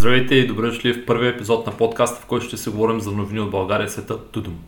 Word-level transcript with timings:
Здравейте 0.00 0.34
и 0.34 0.46
добре 0.46 0.66
дошли 0.66 0.92
в 0.92 1.06
първия 1.06 1.30
епизод 1.30 1.66
на 1.66 1.76
подкаста, 1.76 2.20
в 2.20 2.26
който 2.26 2.46
ще 2.46 2.56
се 2.56 2.70
говорим 2.70 3.00
за 3.00 3.12
новини 3.12 3.40
от 3.40 3.50
България 3.50 3.84
и 3.84 3.88
света 3.88 4.24
Тудум. 4.24 4.58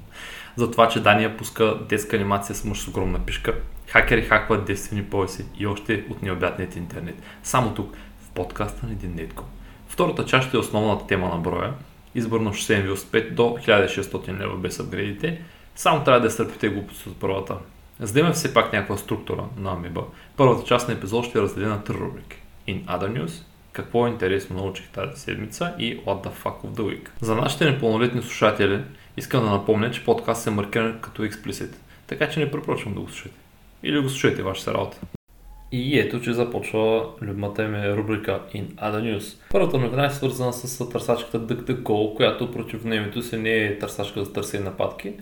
За 0.56 0.70
това, 0.70 0.88
че 0.88 1.00
Дания 1.00 1.36
пуска 1.36 1.78
детска 1.88 2.16
анимация 2.16 2.54
с 2.54 2.64
мъж 2.64 2.80
с 2.80 2.88
огромна 2.88 3.18
пишка, 3.18 3.54
хакери 3.86 4.22
хакват 4.22 4.64
девствени 4.64 5.04
пояси 5.04 5.44
и 5.58 5.66
още 5.66 6.04
от 6.10 6.22
необятният 6.22 6.76
интернет. 6.76 7.14
Само 7.42 7.74
тук, 7.74 7.94
в 8.20 8.30
подкаста 8.30 8.86
на 8.86 8.92
един 8.92 9.14
нетко. 9.14 9.44
Втората 9.88 10.24
част 10.24 10.48
ще 10.48 10.56
е 10.56 10.60
основната 10.60 11.06
тема 11.06 11.28
на 11.28 11.36
броя. 11.36 11.72
Избор 12.14 12.40
на 12.40 12.52
шосеен 12.52 12.82
велосипед 12.82 13.34
до 13.34 13.42
1600 13.42 14.38
лева 14.38 14.56
без 14.56 14.80
апгрейдите. 14.80 15.42
Само 15.74 16.04
трябва 16.04 16.20
да 16.20 16.30
стърпите 16.30 16.68
глупости 16.68 17.08
от 17.08 17.20
първата. 17.20 17.56
За 18.00 18.12
да 18.12 18.20
има 18.20 18.32
все 18.32 18.54
пак 18.54 18.72
някаква 18.72 18.96
структура 18.96 19.44
на 19.56 19.72
Амеба, 19.72 20.02
първата 20.36 20.64
част 20.64 20.88
на 20.88 20.94
епизод 20.94 21.24
ще 21.24 21.38
е 21.38 21.42
разделена 21.42 21.74
на 21.74 21.84
три 21.84 21.94
рубрики. 21.94 22.36
In 22.68 22.84
Other 22.84 23.24
News, 23.24 23.42
какво 23.72 24.06
е 24.06 24.10
интересно 24.10 24.56
научих 24.56 24.88
тази 24.88 25.20
седмица 25.20 25.74
и 25.78 26.00
What 26.00 26.24
the 26.24 26.30
fuck 26.44 26.64
of 26.64 26.68
the 26.68 26.82
week. 26.82 27.08
За 27.20 27.34
нашите 27.34 27.70
непълнолетни 27.70 28.22
слушатели 28.22 28.80
искам 29.16 29.44
да 29.44 29.50
напомня, 29.50 29.90
че 29.90 30.04
подкаст 30.04 30.46
е 30.46 30.50
маркиран 30.50 30.98
като 31.00 31.24
експлисит, 31.24 31.80
така 32.06 32.28
че 32.28 32.40
не 32.40 32.50
препоръчвам 32.50 32.94
да 32.94 33.00
го 33.00 33.08
слушате. 33.08 33.34
Или 33.82 34.00
го 34.00 34.08
слушайте 34.08 34.42
вашата 34.42 34.74
работа. 34.74 34.98
И 35.72 35.98
ето, 35.98 36.20
че 36.20 36.32
започва 36.32 37.04
любимата 37.22 37.68
ми 37.68 37.96
рубрика 37.96 38.40
In 38.54 38.64
Other 38.64 39.18
News. 39.18 39.36
Първата 39.50 39.78
новина 39.78 40.06
е 40.06 40.10
свързана 40.10 40.52
с 40.52 40.90
търсачката 40.90 41.40
DuckDuckGo, 41.40 42.16
която 42.16 42.52
против 42.52 42.82
времето 42.82 43.22
си 43.22 43.36
не 43.36 43.56
е 43.56 43.78
търсачка 43.78 44.24
за 44.24 44.32
търсене 44.32 44.64
нападки, 44.64 45.12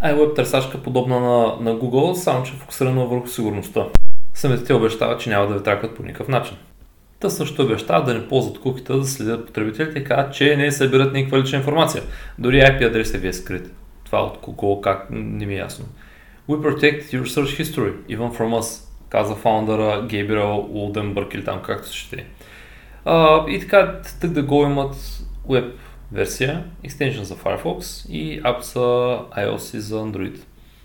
а 0.00 0.10
е 0.10 0.14
веб 0.14 0.36
търсачка 0.36 0.82
подобна 0.82 1.20
на, 1.20 1.56
на 1.60 1.78
Google, 1.78 2.14
само 2.14 2.44
че 2.44 2.52
е 2.52 2.56
фокусирана 2.56 3.06
върху 3.06 3.26
сигурността. 3.26 3.86
Самите 4.34 4.64
те 4.64 4.74
обещават, 4.74 5.20
че 5.20 5.30
няма 5.30 5.46
да 5.46 5.54
ви 5.54 5.64
тракват 5.64 5.96
по 5.96 6.02
никакъв 6.02 6.28
начин. 6.28 6.56
Та 7.20 7.30
също 7.30 7.62
обещават 7.62 8.06
да 8.06 8.14
не 8.14 8.28
ползват 8.28 8.60
куките, 8.60 8.92
да 8.92 9.04
следят 9.04 9.46
потребителите 9.46 9.98
и 9.98 10.04
казват, 10.04 10.34
че 10.34 10.56
не 10.56 10.72
събират 10.72 11.12
никаква 11.12 11.38
лична 11.38 11.58
информация. 11.58 12.02
Дори 12.38 12.56
IP 12.56 12.86
адресът 12.86 13.20
ви 13.20 13.28
е 13.28 13.32
скрит. 13.32 13.72
Това 14.04 14.18
от 14.22 14.38
кого, 14.40 14.80
как, 14.80 15.06
не 15.10 15.46
ми 15.46 15.54
е 15.54 15.58
ясно. 15.58 15.84
We 16.48 16.56
protect 16.56 17.02
your 17.02 17.24
search 17.24 17.62
history, 17.62 17.92
even 18.08 18.38
from 18.38 18.60
us, 18.60 18.88
каза 19.08 19.34
фаундъра 19.34 20.06
Гейбриел 20.06 20.68
Улденбърг 20.70 21.34
или 21.34 21.44
там 21.44 21.62
както 21.62 21.92
ще. 21.92 22.26
Uh, 23.06 23.48
и 23.48 23.60
така, 23.60 24.00
тък 24.20 24.30
да 24.30 24.42
го 24.42 24.62
имат 24.62 25.22
веб 25.48 25.74
версия, 26.12 26.64
екстеншън 26.84 27.24
за 27.24 27.36
Firefox 27.36 28.10
и 28.10 28.40
ап 28.44 28.62
за 28.62 28.78
iOS 29.38 29.76
и 29.76 29.80
за 29.80 29.96
Android. 29.96 30.40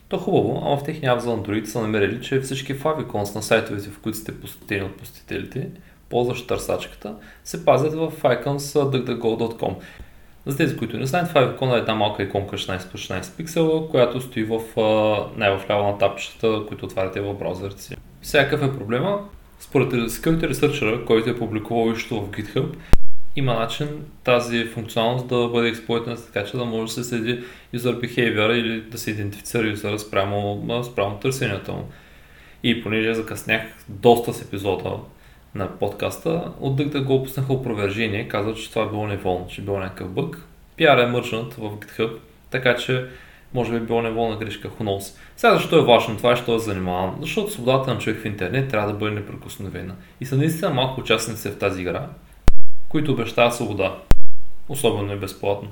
То 0.10 0.18
хубаво, 0.18 0.62
ама 0.66 0.78
в 0.78 0.84
техния 0.84 1.14
ап 1.14 1.20
за 1.20 1.30
Android 1.30 1.66
са 1.66 1.82
намерили, 1.82 2.22
че 2.22 2.40
всички 2.40 2.80
favicons 2.80 3.36
на 3.36 3.44
сайтовете, 3.44 3.90
в 3.90 4.00
които 4.00 4.18
сте 4.18 4.40
посетени 4.40 4.84
от 4.84 4.98
посетителите, 4.98 5.70
ползващи 6.10 6.48
търсачката, 6.48 7.16
се 7.44 7.66
пазят 7.66 7.94
в 7.94 8.12
icons 8.22 8.58
duckduckgo.com. 8.58 9.76
За 10.46 10.58
тези, 10.58 10.78
които 10.78 10.98
не 10.98 11.06
знаят, 11.06 11.30
това 11.30 11.76
е 11.76 11.80
една 11.80 11.96
малка 11.96 12.24
иконка 12.24 12.58
16 12.58 12.92
по 12.92 12.98
16 12.98 13.38
пиксела, 13.38 13.90
която 13.90 14.22
стои 14.22 14.44
в 14.44 14.60
най-вляво 15.38 15.88
на 15.88 15.98
тапчета, 15.98 16.62
които 16.68 16.86
отваряте 16.86 17.22
в 17.22 17.34
браузърите 17.34 17.82
си. 17.82 17.96
Всякакъв 18.22 18.70
е 18.70 18.78
проблема. 18.78 19.20
Според 19.60 19.92
Security 19.92 20.52
Researcher, 20.52 21.06
който 21.06 21.30
е 21.30 21.38
публикувал 21.38 21.94
ището 21.94 22.22
в 22.22 22.30
GitHub, 22.30 22.76
има 23.36 23.54
начин 23.54 23.88
тази 24.24 24.66
функционалност 24.66 25.28
да 25.28 25.48
бъде 25.48 25.70
експлуатирана 25.70 26.18
така, 26.26 26.46
че 26.46 26.58
да 26.58 26.66
може 26.66 26.86
да 26.86 26.92
се 26.92 27.10
следи 27.10 27.44
user 27.76 28.00
behavior 28.00 28.54
или 28.54 28.82
да 28.82 28.98
се 28.98 29.12
идентифицира 29.12 29.68
юзера 29.68 30.00
спрямо, 30.00 30.84
спрямо 30.84 31.20
търсенията 31.20 31.72
му. 31.72 31.90
И 32.64 32.84
понеже 32.84 33.14
закъснях 33.14 33.62
доста 33.90 34.34
с 34.34 34.42
епизода 34.42 34.98
на 35.56 35.78
подкаста, 35.80 36.52
от 36.60 36.76
да 36.76 37.02
го 37.02 37.16
опуснаха 37.16 37.54
опровержение, 37.54 38.28
казват, 38.28 38.58
че 38.58 38.70
това 38.70 38.86
е 38.86 38.90
било 38.90 39.08
неволно, 39.08 39.48
че 39.48 39.62
е 39.62 39.64
било 39.64 39.80
някакъв 39.80 40.10
бък. 40.10 40.48
PR 40.78 41.04
е 41.04 41.08
мърчнат 41.08 41.54
в 41.54 41.60
GitHub, 41.60 42.18
така 42.50 42.76
че 42.76 43.06
може 43.54 43.72
би 43.72 43.78
е 43.78 43.80
било 43.80 44.02
неволна 44.02 44.38
грешка, 44.38 44.70
who 44.70 44.84
knows. 44.84 45.18
Сега 45.38 45.54
защо 45.54 45.80
е 45.80 45.86
важно 45.86 46.18
това, 46.18 46.36
що 46.36 46.56
е 46.56 46.60
занимавам? 46.60 47.18
Защото 47.22 47.52
свободата 47.52 47.94
на 47.94 48.00
човек 48.00 48.22
в 48.22 48.26
интернет 48.26 48.70
трябва 48.70 48.92
да 48.92 48.98
бъде 48.98 49.16
неприкосновена. 49.16 49.96
И 50.22 50.26
са 50.26 50.38
наистина 50.38 50.70
малко 50.70 51.02
участници 51.02 51.50
в 51.50 51.58
тази 51.58 51.82
игра, 51.82 52.08
които 52.90 53.12
обещават 53.12 53.56
свобода. 53.56 53.96
Особено 54.70 55.14
и 55.14 55.18
безплатно. 55.18 55.70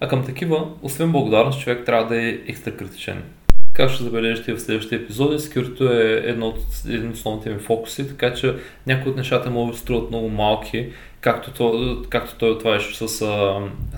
А 0.00 0.08
към 0.08 0.24
такива, 0.24 0.68
освен 0.82 1.12
благодарност, 1.12 1.60
човек 1.60 1.86
трябва 1.86 2.08
да 2.08 2.22
е 2.22 2.28
екстра 2.28 2.76
критичен. 2.76 3.22
Как 3.82 3.90
ще 3.90 4.04
забележите 4.04 4.54
в 4.54 4.60
следващите 4.60 4.96
епизоди, 4.96 5.38
Security 5.38 5.90
е 5.90 6.30
едно 6.30 6.46
от, 6.48 6.58
един 6.88 7.08
от 7.08 7.14
основните 7.14 7.50
ми 7.50 7.58
фокуси, 7.58 8.08
така 8.08 8.34
че 8.34 8.54
някои 8.86 9.10
от 9.10 9.16
нещата 9.16 9.50
могат 9.50 9.74
да 9.74 9.78
струват 9.78 10.10
много 10.10 10.28
малки, 10.28 10.88
както, 11.20 11.50
то, 11.50 11.96
както 12.08 12.34
той 12.38 12.50
отваряше 12.50 12.96
с, 12.96 13.08
с, 13.08 13.20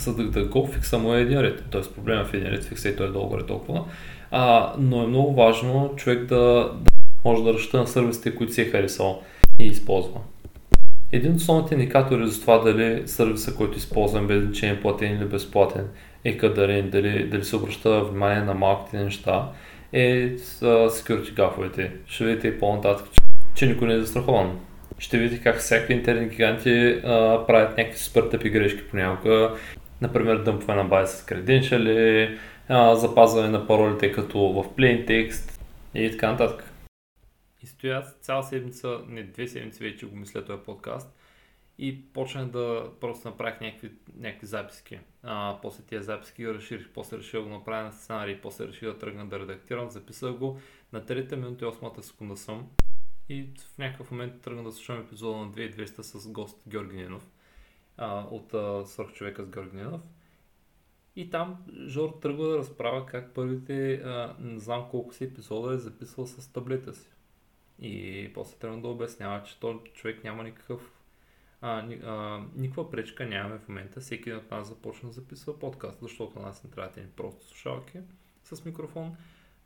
DuckDuckGo, 0.07 0.73
фикса 0.73 0.99
му 0.99 1.15
е 1.15 1.21
един 1.21 1.41
ред, 1.41 1.65
т.е. 1.71 1.81
проблема 1.95 2.21
е 2.21 2.25
в 2.25 2.35
един 2.35 2.49
ред, 2.49 2.65
фикса 2.65 2.89
и 2.89 2.97
той 2.97 3.07
е 3.07 3.11
долу 3.11 3.29
горе 3.29 3.47
толкова. 3.47 3.85
А, 4.31 4.73
но 4.79 5.03
е 5.03 5.07
много 5.07 5.35
важно 5.35 5.93
човек 5.97 6.25
да, 6.25 6.37
да 6.81 6.91
може 7.25 7.43
да 7.43 7.55
разчита 7.55 7.79
на 7.79 7.87
сервисите, 7.87 8.35
които 8.35 8.53
си 8.53 8.61
е 8.63 8.65
харесал 8.65 9.23
и 9.59 9.67
използва. 9.67 10.21
Един 11.13 11.33
от 11.33 11.39
основните 11.39 11.75
индикатори 11.75 12.29
за 12.29 12.41
това 12.41 12.59
дали 12.59 13.03
сервиса, 13.07 13.55
който 13.55 13.79
използвам, 13.79 14.27
без 14.27 14.45
значение 14.45 14.81
платен 14.81 15.17
или 15.17 15.25
безплатен, 15.25 15.89
е 16.25 16.37
кадарен, 16.37 16.91
дали, 16.91 17.29
дали 17.29 17.45
се 17.45 17.57
обръща 17.57 18.05
внимание 18.05 18.43
на 18.43 18.55
малките 18.55 19.05
неща, 19.05 19.49
е 19.95 20.39
с 20.39 20.61
security 20.89 21.35
гафовете. 21.35 21.93
Ще 22.07 22.25
видите 22.25 22.49
и 22.49 22.59
по-нататък, 22.59 23.07
че 23.55 23.67
никой 23.67 23.89
не 23.89 23.95
е 23.95 24.01
застрахован. 24.01 24.61
Ще 24.99 25.19
видите 25.19 25.43
как 25.43 25.59
всякакви 25.59 25.95
интернет 25.95 26.31
гиганти 26.31 27.01
а, 27.05 27.45
правят 27.47 27.79
някакви 27.79 27.99
супер 27.99 28.39
грешки 28.39 28.89
понякога. 28.91 29.57
Например, 30.01 30.37
дъмпване 30.37 30.83
на 30.83 30.89
бази 30.89 31.17
с 31.17 31.25
креденшали, 31.25 32.39
запазване 32.93 33.49
на 33.49 33.67
паролите 33.67 34.13
като 34.13 34.39
в 34.39 34.65
plain 34.77 35.09
text 35.09 35.61
и 35.95 36.11
така 36.11 36.31
нататък. 36.31 36.73
И 37.63 37.67
стоя 37.67 38.03
цяла 38.21 38.43
седмица, 38.43 38.99
не 39.09 39.23
две 39.23 39.49
седмици 39.49 39.85
вече 39.85 40.07
го 40.07 40.17
мисля 40.17 40.45
този 40.45 40.59
подкаст 40.67 41.15
и 41.79 42.13
почнах 42.13 42.47
да 42.47 42.91
просто 43.01 43.29
направих 43.29 43.61
някакви, 43.61 43.93
някакви 44.17 44.47
записки. 44.47 44.99
А, 45.23 45.59
после 45.63 45.83
тези 45.83 46.05
записки 46.05 46.43
ги 46.43 46.55
разширих, 46.55 46.89
после 46.95 47.19
реших 47.19 47.33
да 47.33 47.43
го 47.43 47.49
направя 47.49 47.85
на 47.85 47.93
сценарий, 47.93 48.41
после 48.41 48.69
реших 48.69 48.85
да 48.85 48.99
тръгна 48.99 49.27
да 49.27 49.39
редактирам, 49.39 49.91
записах 49.91 50.33
го 50.33 50.61
на 50.93 51.03
3 51.03 51.35
минута 51.35 51.65
и 51.65 51.69
8 51.69 52.01
секунда 52.01 52.37
съм 52.37 52.69
и 53.29 53.49
в 53.75 53.79
някакъв 53.79 54.11
момент 54.11 54.41
тръгна 54.41 54.65
да 54.65 54.73
слушам 54.73 55.01
епизода 55.01 55.39
на 55.39 55.53
2200 55.53 56.01
с 56.01 56.29
гост 56.29 56.63
Георги 56.69 56.97
Нинов 56.97 57.31
а, 57.97 58.21
от 58.31 58.55
а, 58.55 58.87
Свърхчовека 58.87 59.45
с 59.45 59.51
Георги 59.51 59.77
Нинов. 59.77 60.03
И 61.17 61.31
там 61.31 61.65
Жор 61.87 62.19
тръгва 62.23 62.49
да 62.49 62.59
разправя 62.59 63.07
как 63.07 63.35
първите, 63.35 63.95
а, 63.95 64.37
не 64.41 64.59
знам 64.59 64.89
колко 64.91 65.15
си 65.15 65.25
епизода 65.25 65.75
е 65.75 65.79
записвал 65.79 66.27
с 66.27 66.53
таблета 66.53 66.95
си. 66.95 67.09
И 67.79 68.31
после 68.35 68.59
трябва 68.59 68.81
да 68.81 68.89
обяснява, 68.89 69.43
че 69.43 69.61
този 69.61 69.79
човек 69.95 70.25
няма 70.25 70.45
никакъв 70.45 70.94
а, 71.65 71.79
а, 72.05 72.43
никаква 72.55 72.91
пречка 72.91 73.27
нямаме 73.27 73.59
в 73.59 73.69
момента. 73.69 74.01
Всеки 74.01 74.33
от 74.33 74.51
нас 74.51 74.69
започна 74.69 75.09
да 75.09 75.13
записва 75.13 75.59
подкаст, 75.59 75.99
защото 76.01 76.41
нас 76.41 76.65
не 76.65 76.71
трябва 76.71 76.93
да 76.97 77.09
просто 77.17 77.47
слушалки 77.47 77.99
с 78.45 78.65
микрофон 78.65 79.17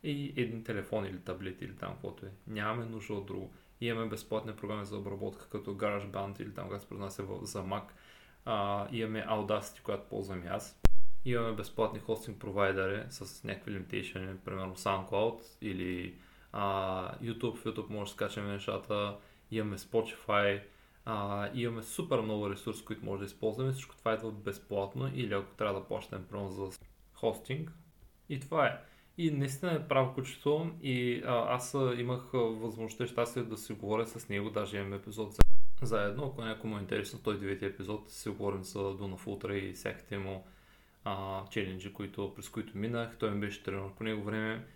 и 0.02 0.32
един 0.36 0.64
телефон 0.64 1.06
или 1.06 1.18
таблет 1.18 1.62
или 1.62 1.76
там 1.76 1.92
каквото 1.92 2.26
е. 2.26 2.28
Нямаме 2.46 2.84
нужда 2.84 3.14
от 3.14 3.26
друго. 3.26 3.52
Имаме 3.80 4.08
безплатни 4.08 4.52
програми 4.56 4.84
за 4.84 4.96
обработка, 4.96 5.48
като 5.48 5.74
GarageBand 5.74 6.42
или 6.42 6.54
там, 6.54 6.64
когато 6.64 6.82
се 6.82 6.88
произнася 6.88 7.24
за 7.42 7.62
Mac. 7.62 7.84
А, 8.44 8.86
имаме 8.92 9.26
Audacity, 9.28 9.82
която 9.82 10.08
ползвам 10.08 10.44
и 10.44 10.46
аз. 10.46 10.80
Имаме 11.24 11.56
безплатни 11.56 12.00
хостинг 12.00 12.38
провайдери 12.38 13.02
с 13.10 13.44
някакви 13.44 13.72
лимитейшени, 13.72 14.36
примерно 14.44 14.76
SoundCloud 14.76 15.40
или 15.60 16.14
а, 16.52 17.18
YouTube. 17.22 17.54
В 17.54 17.64
YouTube 17.64 17.90
може 17.90 18.10
да 18.10 18.14
скачаме 18.14 18.52
нещата. 18.52 19.16
Имаме 19.50 19.78
Spotify, 19.78 20.60
а, 21.10 21.50
имаме 21.54 21.82
супер 21.82 22.20
много 22.20 22.50
ресурси, 22.50 22.84
които 22.84 23.04
може 23.04 23.18
да 23.20 23.26
използваме. 23.26 23.72
Всичко 23.72 23.96
това 23.96 24.14
идва 24.14 24.32
безплатно 24.32 25.10
или 25.14 25.34
ако 25.34 25.54
трябва 25.54 25.80
да 25.80 25.86
плащаме 25.86 26.24
прямо 26.30 26.50
за 26.50 26.68
хостинг. 27.14 27.72
И 28.28 28.40
това 28.40 28.66
е. 28.66 28.80
И 29.18 29.30
наистина 29.30 29.72
е 29.72 29.88
право 29.88 30.14
кучето 30.14 30.70
и 30.82 31.22
а, 31.26 31.54
аз 31.54 31.76
имах 31.96 32.30
възможността 32.32 33.04
и 33.04 33.08
щастие 33.08 33.42
да 33.42 33.56
си 33.56 33.72
говоря 33.72 34.06
с 34.06 34.28
него, 34.28 34.50
даже 34.50 34.76
имаме 34.76 34.96
епизод 34.96 35.32
за 35.32 35.40
заедно. 35.82 36.24
Ако 36.26 36.42
някой 36.42 36.70
му 36.70 36.78
е 36.78 36.80
интересно, 36.80 37.20
той 37.24 37.40
9 37.40 37.62
епизод 37.62 38.10
си 38.10 38.28
говорим 38.28 38.64
за 38.64 38.78
Duna 38.78 39.24
Ultra 39.26 39.52
и 39.52 39.72
всяките 39.72 40.18
му 40.18 40.46
а, 41.04 41.44
челенджи, 41.50 41.92
които, 41.92 42.32
през 42.36 42.48
които 42.48 42.78
минах. 42.78 43.16
Той 43.18 43.30
ми 43.30 43.40
беше 43.40 43.62
тренер 43.62 43.90
по 43.96 44.04
него 44.04 44.22
време 44.22 44.66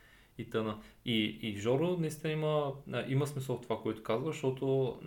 и 0.42 0.50
тъна. 0.50 0.78
И, 1.04 1.38
и 1.42 1.56
Жоро 1.56 1.96
наистина 1.96 2.32
има, 2.32 2.72
има 3.08 3.26
смисъл 3.26 3.56
в 3.56 3.60
това, 3.60 3.78
което 3.82 4.02
казва, 4.02 4.32
защото 4.32 4.98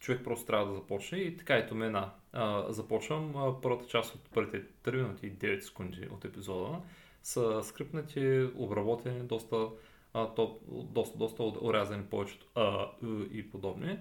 човек 0.00 0.24
просто 0.24 0.46
трябва 0.46 0.66
да 0.66 0.74
започне 0.74 1.18
и 1.18 1.36
така 1.36 1.56
ето 1.56 1.74
мена. 1.74 2.10
А, 2.32 2.72
започвам 2.72 3.36
а, 3.36 3.60
първата 3.60 3.86
част 3.86 4.14
от 4.14 4.30
първите 4.34 4.62
3 4.84 4.96
минути 4.96 5.26
и 5.26 5.32
9 5.32 5.60
секунди 5.60 6.08
от 6.10 6.24
епизода 6.24 6.80
са 7.22 7.60
скрипнати, 7.62 8.48
обработени, 8.54 9.20
доста, 9.20 9.68
а, 10.14 10.34
то, 10.34 10.60
доста, 10.68 11.18
доста 11.18 11.42
урязани 11.42 12.02
повечето 12.02 12.46
а, 12.54 12.90
и 13.32 13.50
подобни, 13.50 13.98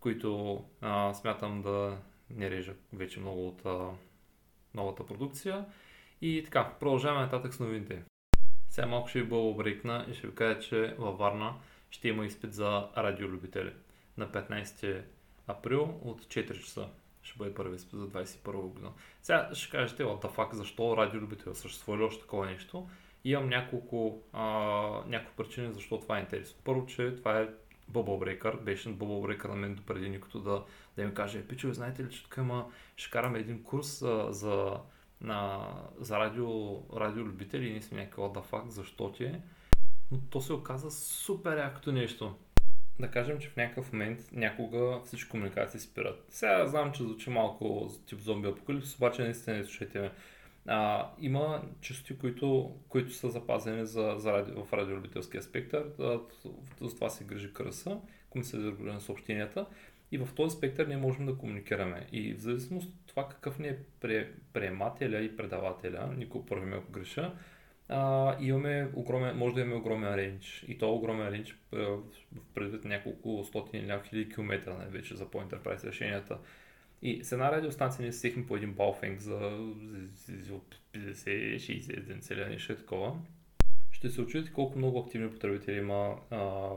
които 0.00 0.60
а, 0.80 1.14
смятам 1.14 1.62
да, 1.62 1.98
не 2.30 2.50
режа 2.50 2.74
вече 2.92 3.20
много 3.20 3.48
от 3.48 3.66
а, 3.66 3.90
новата 4.74 5.06
продукция. 5.06 5.64
И 6.22 6.42
така, 6.44 6.74
продължаваме 6.80 7.22
нататък 7.22 7.54
с 7.54 7.60
новините. 7.60 8.02
Сега 8.76 8.86
малко 8.86 9.08
ще 9.08 9.22
ви 9.22 9.28
бъл 9.28 9.56
и 10.08 10.14
ще 10.14 10.26
ви 10.26 10.34
кажа, 10.34 10.60
че 10.60 10.94
във 10.98 11.18
Варна 11.18 11.54
ще 11.90 12.08
има 12.08 12.26
изпит 12.26 12.52
за 12.52 12.88
радиолюбители 12.96 13.72
на 14.16 14.28
15 14.28 15.02
април 15.46 16.00
от 16.04 16.24
4 16.24 16.60
часа. 16.60 16.88
Ще 17.22 17.38
бъде 17.38 17.54
първи 17.54 17.76
изпит 17.76 17.98
за 17.98 18.08
21 18.08 18.52
година. 18.52 18.92
Сега 19.22 19.50
ще 19.54 19.70
кажете, 19.70 20.04
what 20.04 20.24
the 20.24 20.36
fuck, 20.36 20.54
защо 20.54 20.96
радиолюбител 20.96 21.54
съществува 21.54 21.98
ли 21.98 22.02
още 22.02 22.20
такова 22.20 22.46
нещо? 22.46 22.88
Имам 23.24 23.48
няколко, 23.48 24.22
а, 24.32 24.44
няколко 25.06 25.36
причини 25.36 25.72
защо 25.72 26.00
това 26.00 26.18
е 26.18 26.20
интересно. 26.20 26.60
Първо, 26.64 26.86
че 26.86 27.16
това 27.16 27.40
е 27.40 27.48
Bubble 27.92 28.40
Breaker. 28.42 28.60
Беше 28.60 28.88
Bubble 28.88 29.36
Breaker 29.36 29.48
на 29.48 29.56
мен 29.56 29.74
допреди 29.74 30.08
никото 30.08 30.40
да, 30.40 30.64
да 30.96 31.02
им 31.02 31.14
каже, 31.14 31.46
пичове, 31.46 31.74
знаете 31.74 32.04
ли, 32.04 32.10
че 32.10 32.22
тук 32.22 32.36
има, 32.36 32.66
ще 32.96 33.10
караме 33.10 33.38
един 33.38 33.62
курс 33.62 34.02
а, 34.02 34.32
за, 34.32 34.80
на, 35.20 35.68
за 35.98 36.18
радио, 36.18 36.48
радиолюбители 36.96 37.66
и 37.66 37.70
ние 37.70 37.82
сме 37.82 37.98
някакъв 37.98 38.24
the 38.24 38.44
fuck, 38.50 38.68
защо 38.68 39.12
ти 39.12 39.24
е. 39.24 39.40
Но 40.10 40.18
то 40.30 40.40
се 40.40 40.52
оказа 40.52 40.90
супер 40.90 41.58
якото 41.58 41.92
нещо. 41.92 42.34
Да 43.00 43.10
кажем, 43.10 43.38
че 43.38 43.48
в 43.48 43.56
някакъв 43.56 43.92
момент 43.92 44.18
някога 44.32 45.00
всички 45.04 45.30
комуникации 45.30 45.80
спират. 45.80 46.24
Сега 46.28 46.66
знам, 46.66 46.92
че 46.92 47.02
звучи 47.02 47.30
малко 47.30 47.90
тип 48.06 48.18
зомби 48.18 48.48
апокалипс, 48.48 48.96
обаче 48.96 49.22
наистина 49.22 49.56
не 49.56 49.64
слушайте 49.64 50.00
ме. 50.00 50.12
А, 50.68 51.10
има 51.18 51.62
частоти, 51.80 52.18
които, 52.18 52.76
които 52.88 53.12
са 53.12 53.30
запазени 53.30 53.86
за, 53.86 54.14
за 54.18 54.32
ради, 54.32 54.52
в 54.52 54.72
радиолюбителския 54.72 55.42
спектър. 55.42 55.84
Да, 55.98 56.20
за 56.80 56.94
това 56.94 57.10
се 57.10 57.24
грижи 57.24 57.52
кръса, 57.52 57.98
комисия 58.30 58.60
за 58.60 58.66
регулиране 58.68 58.94
на 58.94 59.00
съобщенията. 59.00 59.66
И 60.12 60.18
в 60.18 60.28
този 60.36 60.56
спектър 60.56 60.86
ние 60.86 60.96
можем 60.96 61.26
да 61.26 61.38
комуникираме. 61.38 62.06
И 62.12 62.34
в 62.34 62.40
зависимост 62.40 62.88
от 62.88 63.06
това 63.06 63.28
какъв 63.28 63.58
ни 63.58 63.68
е 63.68 63.78
приемателя 64.52 65.18
и 65.18 65.36
предавателя, 65.36 66.14
никой 66.16 66.46
първи 66.46 66.66
ме 66.66 66.80
греша, 66.90 67.32
а, 67.88 68.36
имаме 68.40 68.88
огромен, 68.94 69.36
може 69.36 69.54
да 69.54 69.60
имаме 69.60 69.76
огромен 69.76 70.14
рейндж. 70.14 70.64
И 70.68 70.78
то 70.78 70.94
огромен 70.94 71.28
рейндж 71.28 71.58
предвид 72.54 72.84
няколко 72.84 73.44
стотин 73.44 73.80
или 73.80 73.98
хиляди 74.08 74.28
километра 74.28 74.74
най-вече 74.74 75.16
за 75.16 75.30
по-интерпрайс 75.30 75.84
решенията. 75.84 76.38
И 77.02 77.24
с 77.24 77.32
една 77.32 77.52
радиостанция 77.52 78.02
ние 78.02 78.12
сехме 78.12 78.46
по 78.46 78.56
един 78.56 78.72
балфенг 78.72 79.20
за 79.20 79.38
50-60 80.94 82.00
ден 82.00 82.20
целия 82.20 82.48
нещо 82.48 82.76
такова. 82.76 83.16
Ще 83.92 84.10
се 84.10 84.20
очудите 84.20 84.52
колко 84.52 84.78
много 84.78 84.98
активни 84.98 85.30
потребители 85.30 85.78
има, 85.78 86.16
а, 86.30 86.70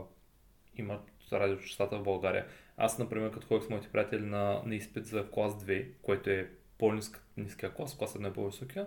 имат 0.76 1.10
радиочастата 1.32 1.98
в 1.98 2.02
България. 2.02 2.46
Аз, 2.82 2.98
например, 2.98 3.30
като 3.30 3.46
ходих 3.46 3.66
с 3.66 3.70
моите 3.70 3.88
приятели 3.88 4.22
на, 4.22 4.62
на 4.66 4.74
изпит 4.74 5.06
за 5.06 5.30
клас 5.30 5.64
2, 5.64 5.86
който 6.02 6.30
е 6.30 6.50
по-низкия 6.78 7.74
клас, 7.74 7.98
класът 7.98 8.22
не 8.22 8.28
е 8.28 8.32
по-високия, 8.32 8.86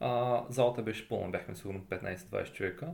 а, 0.00 0.42
залата 0.48 0.82
беше 0.82 1.08
пълна, 1.08 1.30
бяхме 1.30 1.56
сигурно 1.56 1.80
15-20 1.80 2.52
човека. 2.52 2.88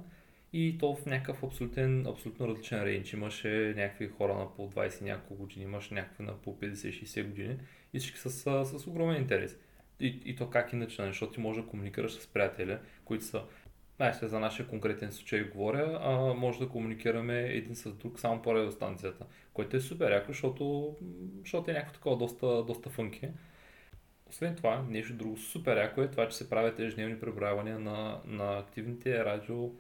И 0.53 0.79
то 0.79 0.95
в 0.95 1.07
някакъв 1.07 1.45
абсолютен, 1.45 2.07
абсолютно 2.07 2.49
различен 2.49 2.83
рейндж. 2.83 3.13
Имаше 3.13 3.75
някакви 3.77 4.09
хора 4.09 4.35
на 4.35 4.55
по 4.55 4.71
20 4.71 5.03
няколко 5.03 5.35
години, 5.35 5.65
имаше 5.65 5.95
някакви 5.95 6.25
на 6.25 6.35
по 6.35 6.59
50-60 6.59 7.29
години 7.29 7.57
и 7.95 7.99
всички 7.99 8.19
с, 8.19 8.31
с, 8.31 8.65
с 8.65 8.87
огромен 8.87 9.17
интерес. 9.17 9.57
И, 10.01 10.23
и 10.25 10.37
то 10.37 10.51
как 10.51 10.73
иначе, 10.73 11.07
защото 11.07 11.33
ти 11.33 11.41
можеш 11.41 11.63
да 11.63 11.69
комуникираш 11.69 12.13
с 12.13 12.27
приятели, 12.27 12.79
които 13.05 13.25
са 13.25 13.43
Знаеш, 14.03 14.17
за 14.17 14.41
нашия 14.41 14.67
конкретен 14.67 15.13
случай 15.13 15.43
говоря, 15.43 16.01
а, 16.03 16.35
може 16.35 16.59
да 16.59 16.69
комуникираме 16.69 17.41
един 17.41 17.77
с 17.77 17.93
друг 17.93 18.21
само 18.21 18.43
по 18.43 18.55
радиостанцията, 18.55 19.27
което 19.53 19.77
е 19.77 19.81
супер 19.81 20.13
яко, 20.13 20.33
защото, 20.33 20.97
защото 21.41 21.71
е 21.71 21.75
някакво 21.75 21.95
такова 21.95 22.17
доста, 22.17 22.65
доста 22.65 22.91
фънки. 22.91 23.29
Освен 24.27 24.57
това, 24.57 24.85
нещо 24.89 25.15
друго 25.15 25.37
супер 25.37 25.77
яко 25.77 26.03
е 26.03 26.11
това, 26.11 26.29
че 26.29 26.37
се 26.37 26.51
правят 26.51 26.79
ежедневни 26.79 27.21
преброявания 27.21 27.79
на, 27.79 28.21
на 28.25 28.59
активните 28.59 29.25
радио 29.25 29.71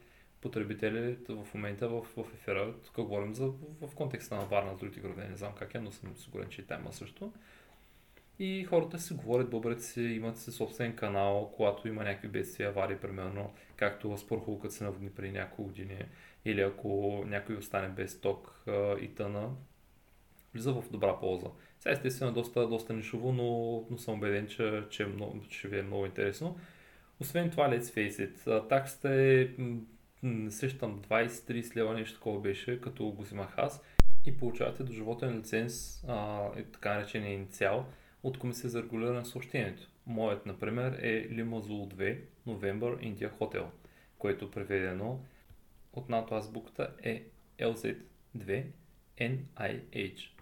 потребители 0.41 1.17
в 1.29 1.55
момента 1.55 1.89
в, 1.89 2.03
в 2.03 2.25
ефира. 2.35 2.75
Тук 2.85 2.95
говорим 2.95 3.35
за, 3.35 3.47
в, 3.81 3.95
контекста 3.95 4.37
на 4.37 4.45
Варна 4.45 4.75
с 4.75 4.79
другите 4.79 5.01
градове, 5.01 5.29
не 5.29 5.37
знам 5.37 5.53
как 5.59 5.75
е, 5.75 5.79
но 5.79 5.93
съм 5.93 6.17
сигурен, 6.17 6.49
че 6.49 6.61
и 6.61 6.65
там 6.65 6.87
също. 6.91 7.33
И 8.38 8.64
хората 8.64 8.99
си 8.99 9.14
говорят, 9.14 9.50
бъбрят 9.50 9.82
си, 9.82 10.02
имат 10.02 10.38
си 10.38 10.52
собствен 10.52 10.96
канал, 10.96 11.52
когато 11.56 11.88
има 11.88 12.05
някакви 12.05 12.29
бедствия, 12.29 12.69
аварии, 12.69 12.96
примерно, 12.96 13.52
както 13.76 14.19
спорхулкът 14.19 14.73
се 14.73 14.84
наводни 14.84 15.11
преди 15.11 15.32
няколко 15.32 15.62
години, 15.62 16.05
или 16.44 16.61
ако 16.61 17.23
някой 17.26 17.56
остане 17.56 17.88
без 17.88 18.20
ток 18.20 18.62
а, 18.67 18.99
и 19.00 19.14
тъна, 19.14 19.50
влиза 20.55 20.73
в 20.73 20.84
добра 20.90 21.20
полза. 21.20 21.46
Сега 21.81 21.93
естествено 21.93 22.31
е 22.31 22.34
доста, 22.34 22.69
доста 22.69 22.93
нишово, 22.93 23.32
но, 23.32 23.84
но 23.90 23.99
съм 23.99 24.14
убеден, 24.14 24.46
че, 24.46 24.82
че, 24.90 25.02
е 25.02 25.06
много, 25.06 25.40
ще 25.50 25.69
ви 25.69 25.78
е 25.78 25.82
много 25.82 26.06
интересно. 26.06 26.58
Освен 27.20 27.50
това, 27.50 27.69
let's 27.69 27.82
face 27.82 28.31
it, 28.31 28.69
таксата 28.69 29.14
е, 29.14 29.49
не 30.23 30.50
сещам, 30.50 31.02
20-30 31.02 31.76
лева 31.76 31.94
нещо 31.94 32.14
такова 32.14 32.40
беше, 32.40 32.81
като 32.81 33.05
го 33.05 33.23
взимах 33.23 33.55
аз 33.56 33.82
и 34.26 34.37
получавате 34.37 34.82
до 34.82 34.93
животен 34.93 35.38
лиценз, 35.38 36.05
а, 36.08 36.49
така 36.73 36.94
наречения 36.94 37.32
инициал, 37.32 37.87
от 38.23 38.39
Комисия 38.39 38.71
за 38.71 38.83
регулиране 38.83 39.19
на 39.19 39.25
съобщението. 39.25 39.89
Моят, 40.07 40.47
например, 40.47 40.93
е 40.93 41.29
Limazul 41.31 41.95
2 41.95 42.19
November 42.47 43.15
India 43.15 43.31
Hotel, 43.39 43.65
което 44.19 44.51
преведено 44.51 45.21
от 45.93 46.09
НАТО 46.09 46.35
азбуката 46.35 46.95
е 47.03 47.25
LZ2 47.59 48.65
NIH 49.19 50.33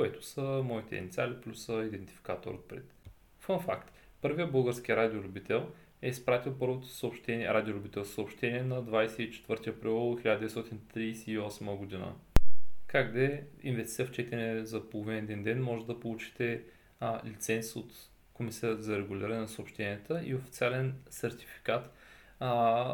което 0.00 0.22
са 0.22 0.42
моите 0.42 0.96
инициали 0.96 1.40
плюс 1.40 1.68
идентификатор 1.68 2.54
отпред. 2.54 2.94
Фun 3.42 3.64
факт. 3.64 3.92
Първият 4.20 4.52
български 4.52 4.96
радиолюбител 4.96 5.68
е 6.02 6.08
изпратил 6.08 6.58
първото 6.58 6.86
съобщение, 6.86 7.54
радиолюбител 7.54 8.04
съобщение 8.04 8.62
на 8.62 8.84
24 8.84 9.68
април 9.68 9.92
1938 9.92 11.76
година. 11.76 12.14
Как 12.86 13.12
да 13.12 13.24
е, 13.24 13.42
инвестиция 13.62 14.06
в 14.06 14.12
четене 14.12 14.64
за 14.64 14.90
половин 14.90 15.16
един 15.16 15.42
ден 15.42 15.62
може 15.62 15.86
да 15.86 16.00
получите 16.00 16.62
а, 17.00 17.20
лиценз 17.26 17.76
от 17.76 17.92
Комисията 18.32 18.82
за 18.82 18.98
регулиране 18.98 19.40
на 19.40 19.48
съобщенията 19.48 20.22
и 20.24 20.34
официален 20.34 20.94
сертификат, 21.10 21.92
а, 22.40 22.50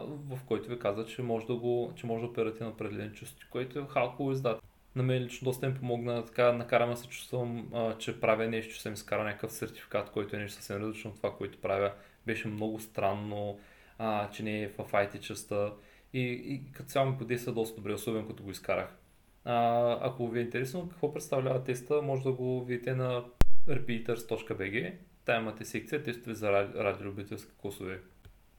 в 0.07 0.39
който 0.47 0.69
ви 0.69 0.79
казва, 0.79 1.07
че 1.07 1.23
може 1.23 1.47
да, 1.47 1.55
го, 1.55 1.93
че 1.97 2.07
може 2.07 2.21
да 2.21 2.29
операте 2.29 2.65
на 2.65 2.71
определен 2.71 3.13
чувство, 3.13 3.49
което 3.51 3.79
е 3.79 3.87
халко 3.89 4.33
издат 4.33 4.63
на 4.97 5.03
мен 5.03 5.23
лично 5.23 5.45
доста 5.45 5.69
ми 5.69 5.75
помогна, 5.75 6.25
така 6.25 6.53
накараме 6.53 6.97
се 6.97 7.09
чувствам, 7.09 7.69
а, 7.75 7.99
че 7.99 8.21
правя 8.21 8.47
нещо, 8.49 8.75
че 8.75 8.83
съм 8.83 8.93
изкарал 8.93 9.25
някакъв 9.25 9.53
сертификат, 9.53 10.11
който 10.11 10.37
е 10.37 10.39
нещо 10.39 10.55
съвсем 10.55 10.77
различно 10.77 11.11
от 11.11 11.17
това, 11.17 11.37
което 11.37 11.61
правя. 11.61 11.93
Беше 12.27 12.49
много 12.49 12.81
странно, 12.81 13.59
а, 13.99 14.31
че 14.31 14.43
не 14.43 14.63
е 14.63 14.69
в 14.69 14.77
IT 14.77 15.21
частта 15.21 15.73
и, 16.13 16.21
и 16.23 16.73
като 16.73 16.89
цяло 16.89 17.11
ми 17.11 17.19
подейства 17.19 17.53
доста 17.53 17.77
добре, 17.77 17.93
особено 17.93 18.29
като 18.29 18.43
го 18.43 18.51
изкарах. 18.51 18.97
А, 19.45 19.99
ако 20.01 20.29
ви 20.29 20.39
е 20.39 20.43
интересно 20.43 20.89
какво 20.89 21.13
представлява 21.13 21.65
теста, 21.65 22.03
може 22.03 22.23
да 22.23 22.33
го 22.33 22.65
видите 22.65 22.95
на 22.95 23.25
repeaters.bg. 23.69 24.93
Там 25.25 25.43
имате 25.43 25.65
секция 25.65 26.03
тестове 26.03 26.35
за 26.35 26.53
радиолюбителски 26.53 27.53
класове. 27.59 28.01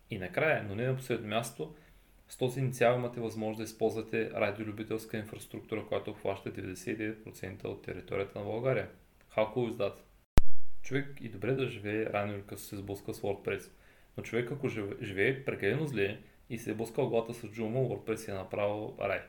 И 0.09 0.17
накрая, 0.17 0.65
но 0.69 0.75
не 0.75 0.87
на 0.87 0.95
последно 0.95 1.27
място, 1.27 1.75
с 2.29 2.37
този 2.37 2.59
инициал 2.59 2.97
имате 2.97 3.19
възможност 3.19 3.57
да 3.57 3.63
използвате 3.63 4.31
радиолюбителска 4.31 5.17
инфраструктура, 5.17 5.85
която 5.87 6.11
обхваща 6.11 6.53
99% 6.53 7.65
от 7.65 7.81
територията 7.81 8.39
на 8.39 8.45
България. 8.45 8.89
How 9.35 9.53
cool? 9.55 9.93
Човек 10.81 11.17
и 11.21 11.29
добре 11.29 11.51
да 11.51 11.67
живее 11.67 12.05
рано 12.05 12.33
или 12.33 12.41
късно 12.41 12.67
се 12.67 12.75
сблъска 12.75 13.13
с 13.13 13.21
WordPress. 13.21 13.69
Но 14.17 14.23
човек 14.23 14.51
ако 14.51 14.67
живее 15.01 15.45
прекалено 15.45 15.87
зле 15.87 16.19
и 16.49 16.57
се 16.57 16.71
е 16.71 16.73
блъскал 16.73 17.09
главата 17.09 17.33
с 17.33 17.41
Joomla, 17.41 18.05
WordPress 18.05 18.29
е 18.29 18.33
направил 18.33 18.95
рай. 18.99 19.21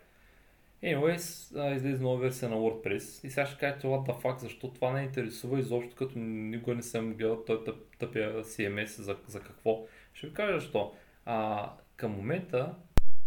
Anyways, 0.85 1.53
излезе 1.77 2.03
нова 2.03 2.19
версия 2.19 2.49
на 2.49 2.57
WordPress 2.57 3.27
и 3.27 3.31
сега 3.31 3.47
ще 3.47 3.59
кажете, 3.59 3.87
what 3.87 4.09
the 4.09 4.23
fuck, 4.23 4.39
защо 4.39 4.73
това 4.73 4.93
не 4.93 5.03
интересува 5.03 5.61
изобщо, 5.61 5.97
като 5.97 6.19
никога 6.19 6.75
не 6.75 6.83
съм 6.83 7.15
гледал 7.15 7.45
той 7.45 7.65
тъп, 7.65 7.77
тъпия 7.99 8.45
CMS, 8.45 9.01
за, 9.01 9.17
за 9.27 9.41
какво. 9.41 9.87
Ще 10.13 10.27
ви 10.27 10.33
кажа 10.33 10.61
защо. 10.61 10.95
А, 11.25 11.71
към 11.97 12.13
момента 12.13 12.75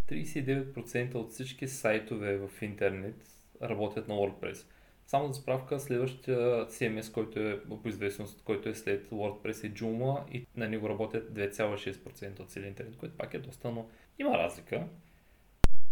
39% 0.10 1.16
от 1.16 1.32
всички 1.32 1.68
сайтове 1.68 2.38
в 2.38 2.62
интернет 2.62 3.16
работят 3.62 4.08
на 4.08 4.16
WordPress. 4.16 4.66
Само 5.08 5.28
за 5.28 5.42
справка, 5.42 5.80
следващия 5.80 6.68
CMS, 6.68 7.14
който 7.14 7.40
е 7.40 7.64
по 7.64 7.90
известност, 7.90 8.44
който 8.44 8.70
е 8.70 8.76
след 8.76 9.10
WordPress 9.10 9.68
е 9.68 9.74
Joomla 9.74 10.30
и 10.32 10.48
на 10.56 10.70
него 10.70 10.90
работят 10.90 11.34
2,6% 11.34 12.40
от 12.40 12.50
целия 12.50 12.68
интернет, 12.68 12.98
което 12.98 13.18
пак 13.18 13.34
е 13.34 13.40
доста, 13.40 13.72
но 13.72 13.90
има 14.20 14.38
разлика. 14.38 14.88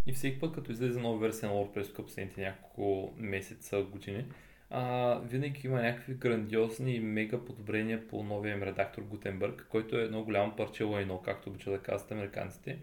И 0.06 0.14
всеки 0.14 0.40
път, 0.40 0.56
като 0.56 0.72
излезе 0.72 1.00
нова 1.00 1.20
версия 1.20 1.50
на 1.50 1.56
WordPress 1.56 1.84
в 1.84 1.94
последните 1.94 2.42
няколко 2.42 3.14
месеца, 3.18 3.82
години, 3.82 4.26
а, 4.70 5.16
винаги 5.20 5.68
има 5.68 5.82
някакви 5.82 6.14
грандиозни 6.14 6.96
и 6.96 7.00
мега 7.00 7.46
подобрения 7.46 8.08
по 8.08 8.24
новия 8.24 8.56
им 8.56 8.64
редактор 8.64 9.04
Gutenberg, 9.04 9.68
който 9.68 10.00
е 10.00 10.04
едно 10.04 10.24
голямо 10.24 10.56
парче 10.56 10.84
лайно, 10.84 11.22
както 11.22 11.50
обича 11.50 11.72
да 11.72 11.80
казват 11.80 12.12
американците 12.12 12.80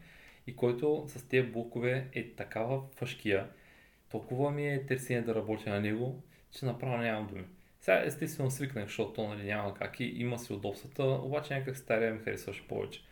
и 0.47 0.57
който 0.57 1.05
с 1.07 1.29
тези 1.29 1.49
блокове 1.49 2.09
е 2.13 2.31
такава 2.31 2.83
фашкия, 2.97 3.49
толкова 4.11 4.51
ми 4.51 4.69
е 4.69 4.87
търсение 4.87 5.23
да 5.23 5.35
работя 5.35 5.71
на 5.71 5.81
него, 5.81 6.23
че 6.51 6.67
направо 6.67 6.97
нямам 6.97 7.27
думи. 7.27 7.45
Сега 7.81 8.03
естествено 8.05 8.51
свикнах, 8.51 8.85
защото 8.85 9.29
нали, 9.29 9.45
няма 9.45 9.75
как 9.75 10.01
и 10.01 10.05
има 10.05 10.39
си 10.39 10.53
удобствата, 10.53 11.05
обаче 11.05 11.55
някак 11.55 11.77
стария 11.77 12.15
ми 12.15 12.21
харесваше 12.21 12.69
повече. 12.69 13.03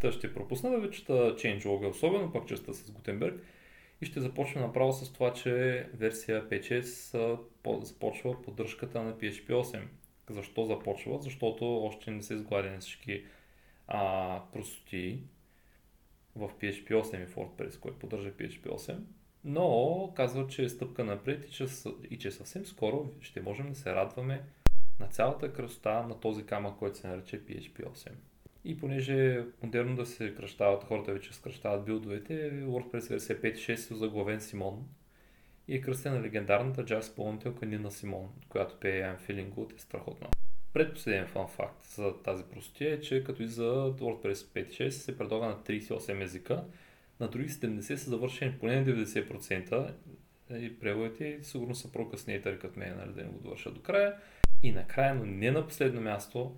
Та 0.00 0.12
ще 0.12 0.34
пропусна 0.34 0.70
да 0.70 0.78
ви 0.78 0.90
чета 0.90 1.12
changelog, 1.12 1.90
особено 1.90 2.32
пък 2.32 2.48
частта 2.48 2.72
с 2.72 2.90
Гутенберг 2.90 3.42
и 4.00 4.06
ще 4.06 4.20
започна 4.20 4.60
направо 4.60 4.92
с 4.92 5.12
това, 5.12 5.32
че 5.32 5.86
версия 5.94 6.48
5.6 6.48 7.84
започва 7.84 8.42
поддръжката 8.42 9.02
на 9.02 9.14
PHP 9.18 9.50
8. 9.50 9.82
Защо 10.30 10.64
започва? 10.64 11.18
Защото 11.22 11.84
още 11.84 12.10
не 12.10 12.22
са 12.22 12.34
изгладени 12.34 12.78
всички 12.78 13.24
а, 13.88 14.42
простоти 14.52 15.22
в 16.36 16.50
PHP 16.60 16.90
8 16.90 17.24
и 17.24 17.26
WordPress, 17.26 17.78
който 17.78 17.98
поддържа 17.98 18.30
PHP 18.30 18.66
8. 18.66 18.98
Но 19.44 20.12
казва, 20.16 20.46
че 20.46 20.64
е 20.64 20.68
стъпка 20.68 21.04
напред 21.04 21.44
и 21.44 21.50
че, 21.50 21.66
и 22.10 22.18
че 22.18 22.30
съвсем 22.30 22.66
скоро 22.66 23.10
ще 23.20 23.40
можем 23.40 23.68
да 23.68 23.74
се 23.74 23.94
радваме 23.94 24.42
на 25.00 25.06
цялата 25.06 25.52
красота 25.52 26.02
на 26.02 26.20
този 26.20 26.46
камък, 26.46 26.78
който 26.78 26.98
се 26.98 27.08
нарича 27.08 27.36
PHP 27.36 27.84
8. 27.84 28.10
И 28.64 28.78
понеже 28.78 29.34
е 29.34 29.44
модерно 29.62 29.96
да 29.96 30.06
се 30.06 30.34
кръщават, 30.34 30.84
хората 30.84 31.12
вече 31.12 31.34
скръщават 31.34 31.84
билдовете, 31.84 32.52
WordPress 32.52 33.10
версия 33.10 33.40
5.6 33.40 33.72
е 33.72 33.94
заглавен 33.94 34.40
Симон 34.40 34.88
и 35.68 35.76
е 35.76 35.80
кръстен 35.80 36.14
на 36.14 36.22
легендарната 36.22 36.84
джаз 36.84 37.06
изпълнителка 37.06 37.66
Нина 37.66 37.90
Симон, 37.90 38.28
която 38.48 38.80
пее 38.80 39.02
I'm 39.02 39.18
Feeling 39.18 39.48
Good 39.48 39.76
е 39.76 39.78
страхотна. 39.78 40.28
Предпоследен 40.72 41.26
фан 41.26 41.48
факт 41.48 41.84
за 41.84 42.22
тази 42.22 42.44
простотия 42.44 42.94
е, 42.94 43.00
че 43.00 43.24
като 43.24 43.42
и 43.42 43.48
за 43.48 43.72
WordPress 43.72 44.32
5.6 44.32 44.88
се 44.88 45.18
предлага 45.18 45.46
на 45.46 45.56
38 45.56 46.22
езика, 46.22 46.64
на 47.20 47.28
други 47.28 47.48
70 47.48 47.94
са 47.94 48.10
завършени 48.10 48.58
поне 48.60 48.84
90% 48.84 49.92
и 50.58 50.78
преводите 50.78 51.38
сигурно 51.42 51.74
са 51.74 51.92
прокъснейтери 51.92 52.58
като 52.58 52.78
мен, 52.78 52.96
нали, 52.96 53.12
да 53.12 53.22
не 53.22 53.28
го 53.28 53.38
довърша 53.38 53.70
до 53.70 53.82
края. 53.82 54.14
И 54.62 54.72
накрая, 54.72 55.14
но 55.14 55.26
не 55.26 55.50
на 55.50 55.66
последно 55.66 56.00
място, 56.00 56.56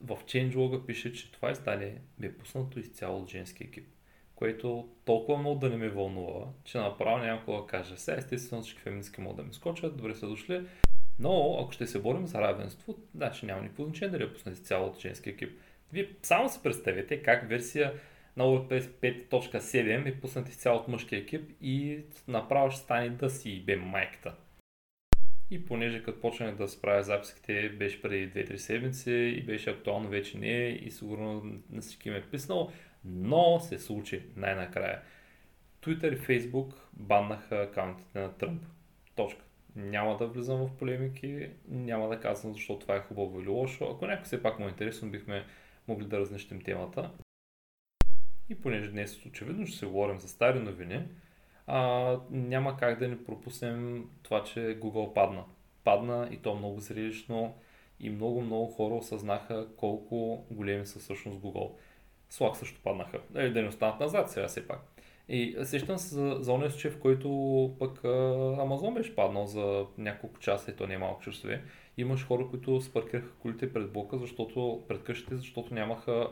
в 0.00 0.18
changelog 0.24 0.86
пише, 0.86 1.12
че 1.12 1.32
това 1.32 1.50
издание 1.50 2.00
бе 2.18 2.32
пуснато 2.32 2.78
изцяло 2.78 3.22
от 3.22 3.30
женски 3.30 3.64
екип, 3.64 3.88
което 4.34 4.88
толкова 5.04 5.38
много 5.38 5.60
да 5.60 5.70
не 5.70 5.76
ме 5.76 5.88
вълнува, 5.88 6.46
че 6.64 6.78
направо 6.78 7.18
някой 7.18 7.56
да 7.56 7.66
каже, 7.66 7.96
сега 7.96 8.16
естествено 8.16 8.62
всички 8.62 8.80
феминистки 8.80 9.20
могат 9.20 9.36
да 9.36 9.42
ми 9.42 9.54
скочат, 9.54 9.96
добре 9.96 10.14
са 10.14 10.28
дошли, 10.28 10.66
но 11.18 11.58
ако 11.60 11.72
ще 11.72 11.86
се 11.86 12.02
борим 12.02 12.26
за 12.26 12.40
равенство, 12.40 12.94
значи 13.14 13.46
няма 13.46 13.62
никакво 13.62 13.84
значение 13.84 14.12
дали 14.12 14.24
е 14.24 14.32
пуснати 14.32 14.60
изцяло 14.60 14.86
от 14.86 15.00
женски 15.00 15.30
екип. 15.30 15.58
Вие 15.92 16.10
само 16.22 16.48
си 16.48 16.60
представете 16.62 17.22
как 17.22 17.48
версия 17.48 17.92
на 18.36 18.44
WordPress 18.44 18.80
5.7 18.80 20.08
е 20.08 20.20
пуснат 20.20 20.48
изцяло 20.48 20.78
от 20.78 20.88
мъжки 20.88 21.16
екип 21.16 21.50
и 21.60 22.00
направо 22.28 22.70
ще 22.70 22.80
стане 22.80 23.10
да 23.10 23.30
си 23.30 23.62
бе 23.66 23.76
майката. 23.76 24.34
И 25.50 25.64
понеже 25.64 26.02
като 26.02 26.20
почнах 26.20 26.56
да 26.56 26.68
справя 26.68 27.02
записките, 27.02 27.68
беше 27.68 28.02
преди 28.02 28.30
2-3 28.30 28.56
седмици 28.56 29.12
и 29.12 29.42
беше 29.42 29.70
актуално 29.70 30.08
вече 30.08 30.38
не 30.38 30.48
е 30.48 30.68
и 30.70 30.90
сигурно 30.90 31.60
на 31.70 31.80
всички 31.80 32.10
ме 32.10 32.16
е 32.16 32.22
писнал, 32.22 32.72
но 33.04 33.60
се 33.60 33.78
случи 33.78 34.22
най-накрая. 34.36 35.02
Twitter 35.82 36.14
и 36.14 36.18
Facebook 36.18 36.74
баннаха 36.92 37.56
акаунтите 37.56 38.20
на 38.20 38.36
Тръмп. 38.36 38.62
Точка. 39.14 39.42
Няма 39.76 40.16
да 40.16 40.26
влизам 40.26 40.66
в 40.66 40.76
полемики, 40.76 41.50
няма 41.68 42.08
да 42.08 42.20
казвам 42.20 42.52
защо 42.52 42.78
това 42.78 42.96
е 42.96 43.00
хубаво 43.00 43.40
или 43.40 43.48
лошо. 43.48 43.84
Ако 43.84 44.06
някой 44.06 44.24
все 44.24 44.42
пак 44.42 44.58
му 44.58 44.66
е 44.66 44.68
интересно, 44.68 45.10
бихме 45.10 45.44
могли 45.88 46.06
да 46.06 46.18
разнещим 46.18 46.60
темата. 46.60 47.10
И 48.48 48.54
понеже 48.54 48.90
днес 48.90 49.26
очевидно 49.26 49.66
ще 49.66 49.78
се 49.78 49.86
говорим 49.86 50.20
за 50.20 50.28
стари 50.28 50.60
новини, 50.60 51.02
а, 51.66 52.18
няма 52.30 52.76
как 52.76 52.98
да 52.98 53.08
не 53.08 53.24
пропуснем 53.24 54.04
това, 54.22 54.44
че 54.44 54.60
Google 54.60 55.12
падна. 55.12 55.44
Падна 55.84 56.28
и 56.32 56.36
то 56.36 56.54
много 56.54 56.80
зрелищно 56.80 57.54
и 58.00 58.10
много-много 58.10 58.66
хора 58.66 58.94
осъзнаха 58.94 59.68
колко 59.76 60.46
големи 60.50 60.86
са 60.86 60.98
всъщност 60.98 61.40
Google. 61.40 61.70
Slack 62.32 62.54
също 62.54 62.80
паднаха. 62.82 63.20
Е, 63.34 63.50
да 63.50 63.62
не 63.62 63.68
останат 63.68 64.00
назад 64.00 64.30
сега 64.30 64.48
все 64.48 64.68
пак. 64.68 64.80
И 65.28 65.56
сещам 65.62 65.98
се 65.98 66.14
за, 66.14 66.36
за 66.40 66.52
онес, 66.52 66.76
че 66.76 66.90
в 66.90 67.00
който 67.00 67.76
пък 67.78 68.04
Амазон 68.60 68.94
беше 68.94 69.14
паднал 69.14 69.46
за 69.46 69.86
няколко 69.98 70.38
часа 70.38 70.70
и 70.70 70.74
то 70.74 70.86
не 70.86 70.94
е 70.94 70.98
малко 70.98 71.22
часове. 71.22 71.62
Имаш 71.96 72.26
хора, 72.26 72.46
които 72.50 72.80
спаркираха 72.80 73.30
колите 73.38 73.72
пред 73.72 73.92
блока, 73.92 74.18
защото, 74.18 74.84
пред 74.88 75.02
къщите, 75.02 75.36
защото 75.36 75.74
нямаха 75.74 76.28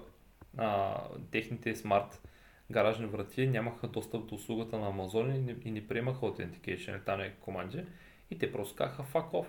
а, 0.57 1.01
техните 1.31 1.75
смарт 1.75 2.23
гаражни 2.71 3.07
врати 3.07 3.47
нямаха 3.47 3.89
достъп 3.89 4.27
до 4.27 4.35
услугата 4.35 4.79
на 4.79 4.93
Amazon 4.93 5.35
и 5.35 5.39
не, 5.39 5.57
и 5.65 5.71
не 5.71 5.89
приемаха 5.89 6.27
Authentication, 6.27 7.05
там 7.05 7.21
е 7.21 7.35
команди 7.41 7.85
и 8.31 8.39
те 8.39 8.53
просто 8.53 8.77
казаха 8.77 9.03
fuck 9.03 9.31
off. 9.31 9.47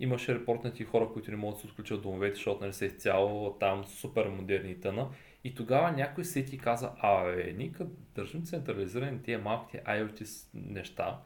Имаше 0.00 0.34
репортнати 0.34 0.84
хора, 0.84 1.08
които 1.12 1.30
не 1.30 1.36
могат 1.36 1.56
да 1.56 1.60
се 1.60 1.66
отключат 1.66 2.02
домовете, 2.02 2.34
защото 2.34 2.60
нали 2.60 2.72
са 2.72 2.86
изцяло 2.86 3.56
там 3.60 3.84
супер 3.84 4.28
модерни 4.28 4.80
тъна. 4.80 5.08
И 5.44 5.54
тогава 5.54 5.92
някой 5.92 6.24
се 6.24 6.44
ти 6.44 6.58
каза, 6.58 6.92
а 6.98 7.24
бе, 7.24 7.52
нека 7.52 7.86
държим 8.14 8.44
централизирани 8.44 9.22
тия 9.22 9.38
малките 9.38 9.84
IoT 9.84 10.46
неща, 10.54 11.20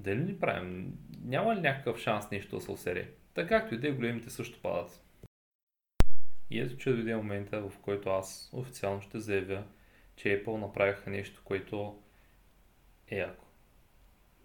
дали 0.00 0.18
ни 0.18 0.38
правим? 0.38 0.98
Няма 1.24 1.56
ли 1.56 1.60
някакъв 1.60 1.98
шанс 1.98 2.30
нещо 2.30 2.56
да 2.56 2.62
се 2.62 2.70
осере? 2.70 3.10
Така 3.34 3.60
както 3.60 3.74
и 3.74 3.78
да 3.78 3.88
е, 3.88 3.92
големите 3.92 4.30
също 4.30 4.62
падат. 4.62 5.04
И 6.50 6.60
ето, 6.60 6.76
че 6.76 6.92
дойде 6.92 7.16
момента, 7.16 7.60
в 7.60 7.78
който 7.78 8.10
аз 8.10 8.50
официално 8.52 9.00
ще 9.02 9.20
заявя, 9.20 9.64
че 10.16 10.44
Apple 10.44 10.56
направиха 10.56 11.10
нещо, 11.10 11.40
което 11.44 12.02
е 13.08 13.16
яко. 13.16 13.44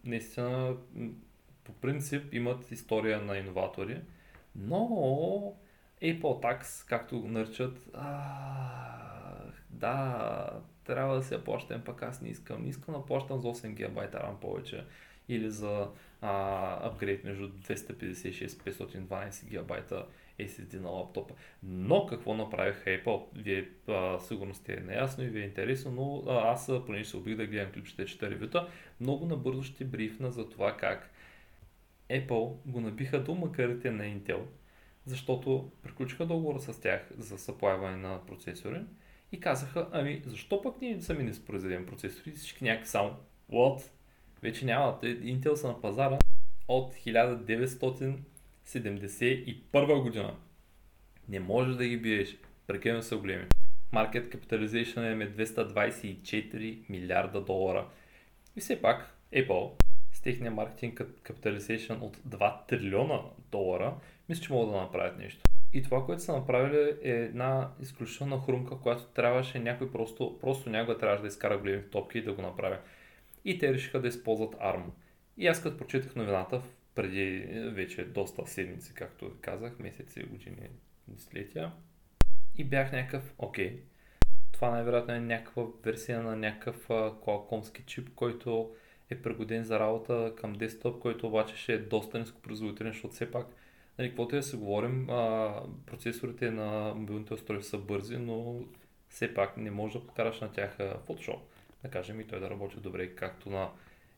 Наистина, 0.05 0.75
по 1.63 1.73
принцип 1.73 2.33
имат 2.33 2.71
история 2.71 3.21
на 3.21 3.37
иноватори, 3.37 4.01
но 4.55 4.77
Apple 6.01 6.21
Tax, 6.21 6.89
както 6.89 7.21
го 7.21 7.27
наричат, 7.27 7.89
да, 9.69 10.61
трябва 10.83 11.15
да 11.15 11.23
се 11.23 11.43
плащам, 11.43 11.81
пък 11.83 12.03
аз 12.03 12.21
не 12.21 12.29
искам. 12.29 12.61
Не 12.61 12.69
искам 12.69 12.93
да 12.95 13.05
плащам 13.05 13.39
за 13.39 13.47
8 13.47 13.73
ГБ 13.73 13.99
RAM 13.99 14.35
повече 14.35 14.85
или 15.29 15.51
за 15.51 15.89
апгрейд 16.21 17.23
между 17.23 17.49
256-512 17.49 19.45
ГБ 19.49 20.05
SSD 20.39 20.79
на 20.79 20.89
лаптопа. 20.89 21.33
Но 21.63 22.05
какво 22.05 22.33
направиха 22.33 22.89
Apple? 22.89 23.23
Вие 23.35 23.69
а, 23.87 24.19
сигурно 24.19 24.53
сте 24.53 24.79
наясно 24.79 25.23
и 25.23 25.27
ви 25.27 25.41
е 25.41 25.45
интересно, 25.45 25.91
но 25.91 26.31
а, 26.31 26.51
аз, 26.51 26.71
понеже 26.85 27.09
се 27.09 27.17
обих 27.17 27.35
да 27.35 27.47
гледам 27.47 27.71
клипчета 27.71 28.03
и 28.03 28.07
чета 28.07 28.29
ревюта, 28.29 28.67
много 29.01 29.25
набързо 29.25 29.63
ще 29.63 29.85
брифна 29.85 30.31
за 30.31 30.49
това 30.49 30.77
как 30.77 31.11
Apple 32.09 32.55
го 32.65 32.81
набиха 32.81 33.23
до 33.23 33.35
макарите 33.35 33.91
на 33.91 34.03
Intel, 34.03 34.41
защото 35.05 35.71
приключиха 35.83 36.25
договора 36.25 36.59
с 36.59 36.81
тях 36.81 37.09
за 37.17 37.37
съплаване 37.37 37.97
на 37.97 38.25
процесори 38.25 38.81
и 39.31 39.39
казаха, 39.39 39.87
ами 39.91 40.21
защо 40.25 40.61
пък 40.61 40.81
ние 40.81 41.01
сами 41.01 41.23
не 41.23 41.45
произведем 41.45 41.85
процесори, 41.85 42.31
всички 42.31 42.63
някакви 42.63 42.89
само 42.89 43.15
what? 43.51 43.89
Вече 44.41 44.65
няма. 44.65 44.99
Intel 45.01 45.53
са 45.53 45.67
на 45.67 45.81
пазара 45.81 46.17
от 46.67 46.93
1971 48.67 50.01
година. 50.01 50.35
Не 51.29 51.39
можеш 51.39 51.75
да 51.75 51.87
ги 51.87 51.97
биеш. 51.97 52.37
Прекалено 52.67 53.01
са 53.01 53.17
големи. 53.17 53.45
Market 53.93 54.35
capitalization 54.35 55.23
е 55.23 55.45
224 55.45 56.89
милиарда 56.89 57.41
долара. 57.41 57.87
И 58.55 58.59
все 58.59 58.81
пак 58.81 59.15
Apple 59.33 59.71
с 60.13 60.21
техния 60.21 60.51
маркетинг 60.51 61.01
capitalization 61.23 62.01
от 62.01 62.17
2 62.17 62.67
трилиона 62.67 63.21
долара, 63.51 63.95
мисля, 64.29 64.43
че 64.43 64.53
могат 64.53 64.71
да 64.71 64.81
направят 64.81 65.17
нещо. 65.17 65.41
И 65.73 65.83
това, 65.83 66.05
което 66.05 66.23
са 66.23 66.33
направили 66.33 66.95
е 67.01 67.11
една 67.11 67.71
изключителна 67.81 68.41
хрумка, 68.41 68.79
която 68.79 69.03
трябваше 69.03 69.59
някой 69.59 69.91
просто, 69.91 70.37
просто 70.41 70.69
някой 70.69 70.97
трябваше 70.97 71.21
да 71.21 71.27
изкара 71.27 71.57
големи 71.57 71.83
топки 71.91 72.17
и 72.17 72.23
да 72.23 72.33
го 72.33 72.41
направи 72.41 72.77
и 73.45 73.57
те 73.57 73.73
решиха 73.73 74.01
да 74.01 74.07
използват 74.07 74.55
ARM. 74.55 74.83
И 75.37 75.47
аз 75.47 75.63
като 75.63 75.77
прочетах 75.77 76.15
новината 76.15 76.61
преди 76.97 77.39
вече 77.69 78.05
доста 78.05 78.47
седмици, 78.47 78.93
както 78.93 79.31
казах, 79.41 79.79
месеци, 79.79 80.23
години, 80.23 80.69
десетилетия, 81.07 81.71
и 82.55 82.63
бях 82.63 82.91
някакъв, 82.91 83.33
окей, 83.37 83.81
това 84.51 84.69
най-вероятно 84.69 85.13
е 85.13 85.19
някаква 85.19 85.63
версия 85.83 86.23
на 86.23 86.35
някакъв 86.35 86.87
Qualcommски 86.87 87.85
чип, 87.85 88.09
който 88.15 88.75
е 89.09 89.21
пригоден 89.21 89.63
за 89.63 89.79
работа 89.79 90.33
към 90.37 90.53
десктоп, 90.53 91.01
който 91.01 91.27
обаче 91.27 91.55
ще 91.55 91.73
е 91.73 91.77
доста 91.77 92.19
нископроизводителен, 92.19 92.91
защото 92.91 93.13
все 93.13 93.31
пак, 93.31 93.47
нали, 93.97 94.07
каквото 94.09 94.35
и 94.35 94.39
да 94.39 94.43
се 94.43 94.57
говорим, 94.57 95.09
а, 95.09 95.61
процесорите 95.85 96.51
на 96.51 96.93
мобилните 96.95 97.33
устройства 97.33 97.77
са 97.77 97.83
бързи, 97.83 98.17
но 98.17 98.59
все 99.09 99.33
пак 99.33 99.57
не 99.57 99.71
можеш 99.71 100.01
да 100.01 100.07
покараш 100.07 100.41
на 100.41 100.51
тях 100.51 100.77
Photoshop. 100.77 101.39
Да 101.83 101.89
кажем 101.89 102.21
и 102.21 102.27
той 102.27 102.39
да 102.39 102.49
работи 102.49 102.79
добре, 102.79 103.15
както 103.15 103.49
на 103.49 103.69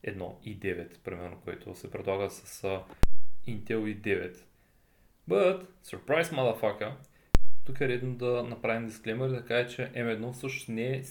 едно 0.04 0.40
i9, 0.46 1.00
примерно, 1.00 1.42
което 1.44 1.76
се 1.76 1.92
предлага 1.92 2.30
с 2.30 2.62
Intel 3.48 4.02
i9. 4.02 4.38
But, 5.30 5.66
surprise 5.84 6.24
motherfucker, 6.24 6.92
тук 7.66 7.82
е 7.82 7.88
редно 7.88 8.16
да 8.16 8.44
направим 8.44 8.88
дисклеймер 8.88 9.30
и 9.30 9.32
да 9.32 9.46
кажа, 9.46 9.70
че 9.70 9.92
M1 9.94 10.32
всъщност 10.32 10.70
не 10.70 10.98
е 10.98 11.04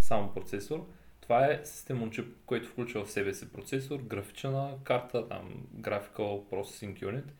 само 0.00 0.34
процесор, 0.34 0.86
това 1.20 1.46
е 1.46 1.60
системен 1.64 2.10
чип, 2.10 2.36
който 2.46 2.68
включва 2.68 3.04
в 3.04 3.10
себе 3.10 3.34
си 3.34 3.52
процесор, 3.52 4.00
графична 4.00 4.78
карта, 4.84 5.28
там, 5.28 5.66
Graphical 5.76 6.50
Processing 6.50 7.02
Unit 7.02 7.30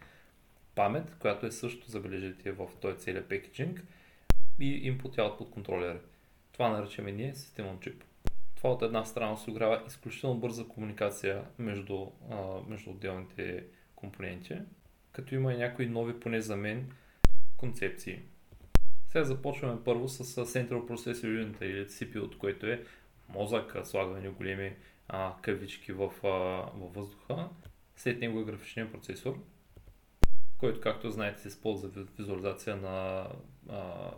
памет, 0.74 1.14
която 1.18 1.46
е 1.46 1.50
също, 1.50 1.90
забележите, 1.90 2.52
в 2.52 2.68
този 2.80 2.98
целият 2.98 3.28
пекеджинг 3.28 3.84
и 4.60 4.92
input 4.92 5.16
output 5.16 5.50
контролери. 5.50 5.98
Това 6.52 6.68
наричаме 6.68 7.12
ние 7.12 7.34
системен 7.34 7.80
чип. 7.80 8.04
Това 8.62 8.74
от 8.74 8.82
една 8.82 9.04
страна 9.04 9.32
осигурява 9.32 9.82
изключително 9.86 10.40
бърза 10.40 10.64
комуникация 10.64 11.44
между, 11.58 12.06
а, 12.30 12.36
между 12.68 12.90
отделните 12.90 13.64
компоненти, 13.94 14.58
като 15.12 15.34
има 15.34 15.52
и 15.52 15.56
някои 15.56 15.86
нови, 15.86 16.20
поне 16.20 16.40
за 16.40 16.56
мен, 16.56 16.90
концепции. 17.56 18.20
Сега 19.08 19.24
започваме 19.24 19.84
първо 19.84 20.08
с 20.08 20.24
Central 20.24 20.88
Processor 20.88 21.24
Unit 21.24 21.62
или 21.62 21.88
CPU, 21.88 22.38
което 22.38 22.66
е 22.66 22.84
мозък, 23.28 23.76
слагаме 23.84 24.28
големи 24.28 24.76
а, 25.08 25.34
кавички 25.42 25.92
в, 25.92 26.12
а, 26.24 26.28
във 26.74 26.94
въздуха. 26.94 27.48
След 27.96 28.20
него 28.20 28.40
е 28.40 28.44
графичният 28.44 28.92
процесор, 28.92 29.38
който, 30.58 30.80
както 30.80 31.10
знаете, 31.10 31.40
се 31.40 31.48
използва 31.48 31.88
за 31.88 32.04
визуализация 32.18 32.76
на, 32.76 33.26
а, 33.68 34.10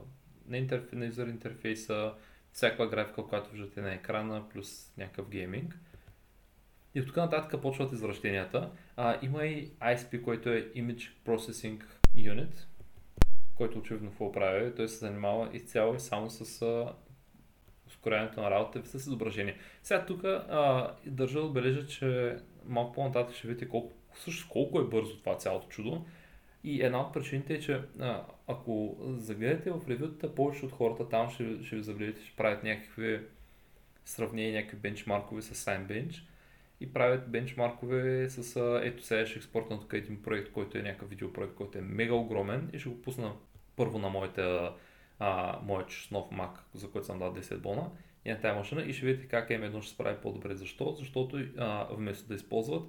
на, 0.46 0.58
интерф... 0.58 0.92
на 0.92 1.04
интерфейса, 1.04 2.14
всякаква 2.54 2.88
графика, 2.88 3.26
която 3.26 3.50
виждате 3.50 3.80
на 3.80 3.94
екрана, 3.94 4.48
плюс 4.48 4.92
някакъв 4.96 5.28
гейминг. 5.28 5.78
И 6.94 7.00
от 7.00 7.06
тук 7.06 7.16
нататък 7.16 7.62
почват 7.62 7.92
извращенията. 7.92 8.70
А, 8.96 9.18
има 9.22 9.44
и 9.44 9.70
ISP, 9.70 10.22
който 10.22 10.48
е 10.48 10.72
Image 10.76 11.10
Processing 11.26 11.82
Unit, 12.16 12.54
който 13.54 13.78
очевидно 13.78 14.10
какво 14.10 14.32
прави. 14.32 14.74
Той 14.74 14.88
се 14.88 14.96
занимава 14.96 15.50
изцяло 15.52 15.94
и 15.94 16.00
само 16.00 16.30
с 16.30 16.62
а, 16.62 16.94
ускоряването 17.86 18.40
на 18.40 18.50
работа 18.50 18.86
с 18.86 18.94
изображение. 18.94 19.58
Сега 19.82 20.06
тук 20.06 20.22
държа 21.06 21.38
да 21.38 21.44
отбележа, 21.44 21.86
че 21.86 22.36
малко 22.64 22.92
по-нататък 22.92 23.36
ще 23.36 23.48
видите 23.48 23.68
колко, 23.68 23.92
също 24.14 24.48
колко 24.48 24.80
е 24.80 24.84
бързо 24.84 25.18
това 25.18 25.36
цялото 25.36 25.68
чудо. 25.68 26.06
И 26.64 26.82
една 26.82 27.00
от 27.00 27.12
причините 27.12 27.54
е, 27.54 27.60
че 27.60 27.82
а, 28.00 28.24
ако 28.46 28.96
загледате 29.16 29.70
в 29.70 29.80
ревюта, 29.88 30.34
повече 30.34 30.66
от 30.66 30.72
хората 30.72 31.08
там 31.08 31.30
ще, 31.30 31.64
ще 31.64 31.76
ви 31.76 31.82
загледате, 31.82 32.24
ще 32.24 32.36
правят 32.36 32.64
някакви 32.64 33.20
сравнения, 34.04 34.52
някакви 34.52 34.76
бенчмаркове 34.76 35.42
с 35.42 35.54
SignBench 35.54 36.22
и 36.80 36.92
правят 36.92 37.30
бенчмаркове 37.30 38.30
с 38.30 38.60
ето 38.82 39.04
сега 39.04 39.26
ще 39.26 39.38
експортна 39.38 39.80
тук 39.80 39.92
един 39.92 40.22
проект, 40.22 40.52
който 40.52 40.78
е 40.78 40.82
някакъв 40.82 41.10
видеопроект, 41.10 41.54
който 41.54 41.78
е 41.78 41.80
мега 41.80 42.14
огромен 42.14 42.70
и 42.72 42.78
ще 42.78 42.88
го 42.88 43.02
пусна 43.02 43.32
първо 43.76 43.98
на 43.98 44.08
моята 44.08 44.74
а, 45.18 45.58
моят 45.62 46.08
нов 46.10 46.30
Mac, 46.30 46.58
за 46.74 46.90
който 46.90 47.06
съм 47.06 47.18
дал 47.18 47.34
10 47.34 47.56
бона 47.56 47.90
и 48.24 48.30
на 48.30 48.40
тази 48.40 48.58
машина 48.58 48.82
и 48.82 48.92
ще 48.92 49.06
видите 49.06 49.28
как 49.28 49.48
M1 49.48 49.80
ще 49.80 49.90
се 49.90 49.98
прави 49.98 50.16
по-добре. 50.22 50.54
Защо? 50.54 50.92
Защото 50.98 51.44
а, 51.58 51.88
вместо 51.90 52.28
да 52.28 52.34
използват 52.34 52.82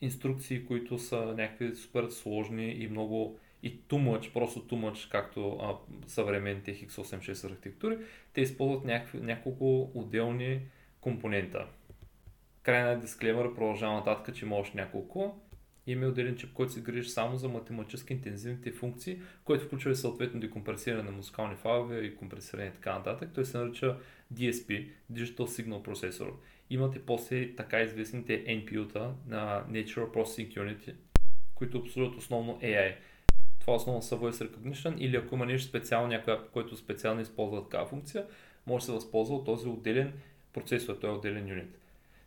инструкции, 0.00 0.66
които 0.66 0.98
са 0.98 1.34
някакви 1.36 1.76
супер 1.76 2.08
сложни 2.08 2.70
и 2.70 2.88
много 2.88 3.38
и 3.62 3.80
much, 3.92 4.32
просто 4.32 4.60
much, 4.74 5.10
както 5.10 5.58
а, 5.62 5.76
съвременните 6.06 6.74
x86 6.74 7.44
архитектури, 7.44 7.98
те 8.32 8.40
използват 8.40 8.84
някакви, 8.84 9.20
няколко 9.20 9.90
отделни 9.94 10.60
компонента. 11.00 11.66
Крайна 12.62 13.00
дисклеймер 13.00 13.54
продължава 13.54 13.94
нататък, 13.94 14.36
че 14.36 14.44
има 14.44 14.64
няколко. 14.74 15.40
Има 15.86 16.06
отделен 16.06 16.36
чип, 16.36 16.52
който 16.52 16.72
се 16.72 16.80
грижи 16.80 17.10
само 17.10 17.36
за 17.36 17.48
математически 17.48 18.12
интензивните 18.12 18.72
функции, 18.72 19.20
който 19.44 19.64
включва 19.64 19.90
и 19.90 19.94
съответно 19.94 20.40
декомпресиране 20.40 21.02
на 21.02 21.10
музикални 21.10 21.56
файлове 21.56 22.00
и 22.00 22.16
компресиране 22.16 22.66
и 22.66 22.72
така 22.72 22.94
нататък. 22.94 23.30
Той 23.34 23.44
се 23.44 23.58
нарича 23.58 23.96
DSP, 24.34 24.90
Digital 25.12 25.36
Signal 25.36 25.88
Processor. 25.88 26.30
Имате 26.70 27.02
после 27.06 27.54
така 27.54 27.80
известните 27.80 28.44
NPU-та 28.44 29.12
на 29.26 29.64
Natural 29.70 30.14
Processing 30.14 30.54
Unit, 30.54 30.94
които 31.54 31.78
обслужват 31.78 32.18
основно 32.18 32.60
AI. 32.60 32.94
Това 33.60 33.74
основно 33.74 34.02
са 34.02 34.16
Voice 34.16 34.48
Recognition 34.48 34.98
или 34.98 35.16
ако 35.16 35.34
има 35.34 35.46
нещо 35.46 35.68
специално, 35.68 36.08
някой, 36.08 36.48
който 36.52 36.76
специално 36.76 37.20
използва 37.20 37.62
такава 37.62 37.86
функция, 37.86 38.26
може 38.66 38.82
да 38.82 38.86
се 38.86 38.92
възползва 38.92 39.36
от 39.36 39.44
този 39.44 39.68
отделен 39.68 40.12
процесор, 40.52 40.94
той 40.94 41.10
е 41.10 41.12
отделен 41.12 41.48
юнит. 41.48 41.78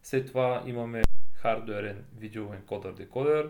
След 0.04 0.28
това 0.28 0.64
имаме 0.68 1.02
хардуерен 1.34 2.06
видео 2.18 2.54
енкодър 2.54 2.94
декодер. 2.94 3.50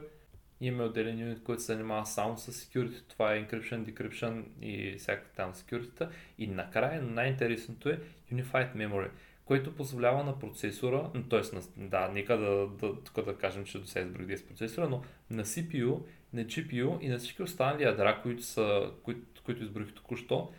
Имаме 0.62 0.84
отделен 0.84 1.20
юнит, 1.20 1.44
който 1.44 1.62
се 1.62 1.74
занимава 1.74 2.06
само 2.06 2.38
с 2.38 2.52
security. 2.52 3.02
Това 3.10 3.34
е 3.34 3.46
encryption, 3.46 3.94
decryption 3.94 4.44
и 4.62 4.98
всяка 4.98 5.30
там 5.36 5.54
security. 5.54 6.10
И 6.38 6.48
накрая 6.48 7.02
най-интересното 7.02 7.90
е 7.90 8.00
Unified 8.34 8.76
Memory, 8.76 9.10
което 9.52 9.76
позволява 9.76 10.24
на 10.24 10.40
процесора, 10.40 11.12
т.е. 11.30 11.42
да, 11.78 12.08
нека 12.08 12.38
да, 12.38 12.68
да, 12.68 13.04
тук 13.04 13.26
да 13.26 13.38
кажем, 13.38 13.66
че 13.66 13.80
до 13.80 13.88
сега 13.88 14.06
избрах 14.06 14.28
10 14.28 14.48
процесора, 14.48 14.90
но 14.90 15.02
на 15.30 15.44
CPU, 15.44 16.00
на 16.34 16.46
GPU 16.46 17.00
и 17.02 17.10
на 17.10 17.18
всички 17.18 17.44
останали 17.44 17.84
ядра, 17.84 18.20
които, 18.22 18.44
са, 18.44 18.92
които, 19.04 19.44
които 19.44 19.64
изброих 19.64 19.94
току-що, 19.94 20.52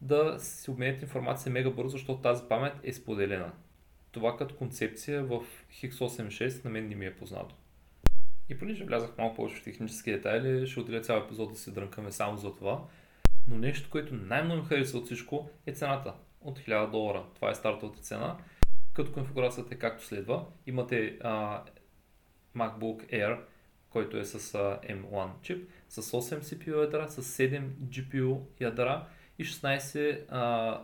да 0.00 0.36
си 0.40 0.70
обменят 0.70 1.02
информация 1.02 1.52
мега 1.52 1.70
бързо, 1.70 1.88
защото 1.88 2.22
тази 2.22 2.42
памет 2.48 2.72
е 2.82 2.92
споделена 2.92 3.52
това 4.12 4.36
като 4.36 4.54
концепция 4.54 5.24
в 5.24 5.40
X86 5.82 6.64
на 6.64 6.70
мен 6.70 6.88
не 6.88 6.94
ми 6.94 7.06
е 7.06 7.16
познато. 7.16 7.54
И 8.48 8.58
понеже 8.58 8.84
влязах 8.84 9.18
малко 9.18 9.36
повече 9.36 9.56
в 9.56 9.64
технически 9.64 10.12
детайли, 10.12 10.66
ще 10.66 10.80
отделя 10.80 11.00
цял 11.00 11.18
епизод 11.18 11.52
да 11.52 11.58
се 11.58 11.70
дрънкаме 11.70 12.12
само 12.12 12.38
за 12.38 12.54
това. 12.54 12.84
Но 13.48 13.58
нещо, 13.58 13.90
което 13.90 14.14
най-много 14.14 14.62
ми 14.62 14.68
харесва 14.68 14.98
от 14.98 15.04
всичко 15.04 15.50
е 15.66 15.72
цената. 15.72 16.14
От 16.44 16.58
1000 16.58 16.90
долара. 16.90 17.24
Това 17.34 17.50
е 17.50 17.54
стартовата 17.54 18.00
цена. 18.00 18.36
Като 18.92 19.12
конфигурацията 19.12 19.74
е 19.74 19.78
както 19.78 20.04
следва. 20.04 20.44
Имате 20.66 21.18
а, 21.22 21.62
MacBook 22.56 23.12
Air, 23.12 23.38
който 23.90 24.16
е 24.16 24.24
с 24.24 24.54
а, 24.54 24.80
M1 24.88 25.28
чип, 25.42 25.70
с 25.88 26.02
8 26.02 26.40
CPU 26.40 26.80
ядра, 26.80 27.10
с 27.10 27.38
7 27.38 27.62
GPU 27.62 28.40
ядра 28.60 29.06
и 29.38 29.44
16 29.44 30.20
а, 30.28 30.80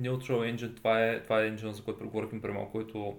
Neutral 0.00 0.54
Engine, 0.54 0.76
това 0.76 1.04
е, 1.04 1.22
това 1.22 1.42
е 1.42 1.50
engine, 1.50 1.70
за 1.70 1.84
който 1.84 1.98
преговорихме 1.98 2.40
преди 2.40 2.54
малко, 2.54 2.72
който 2.72 3.18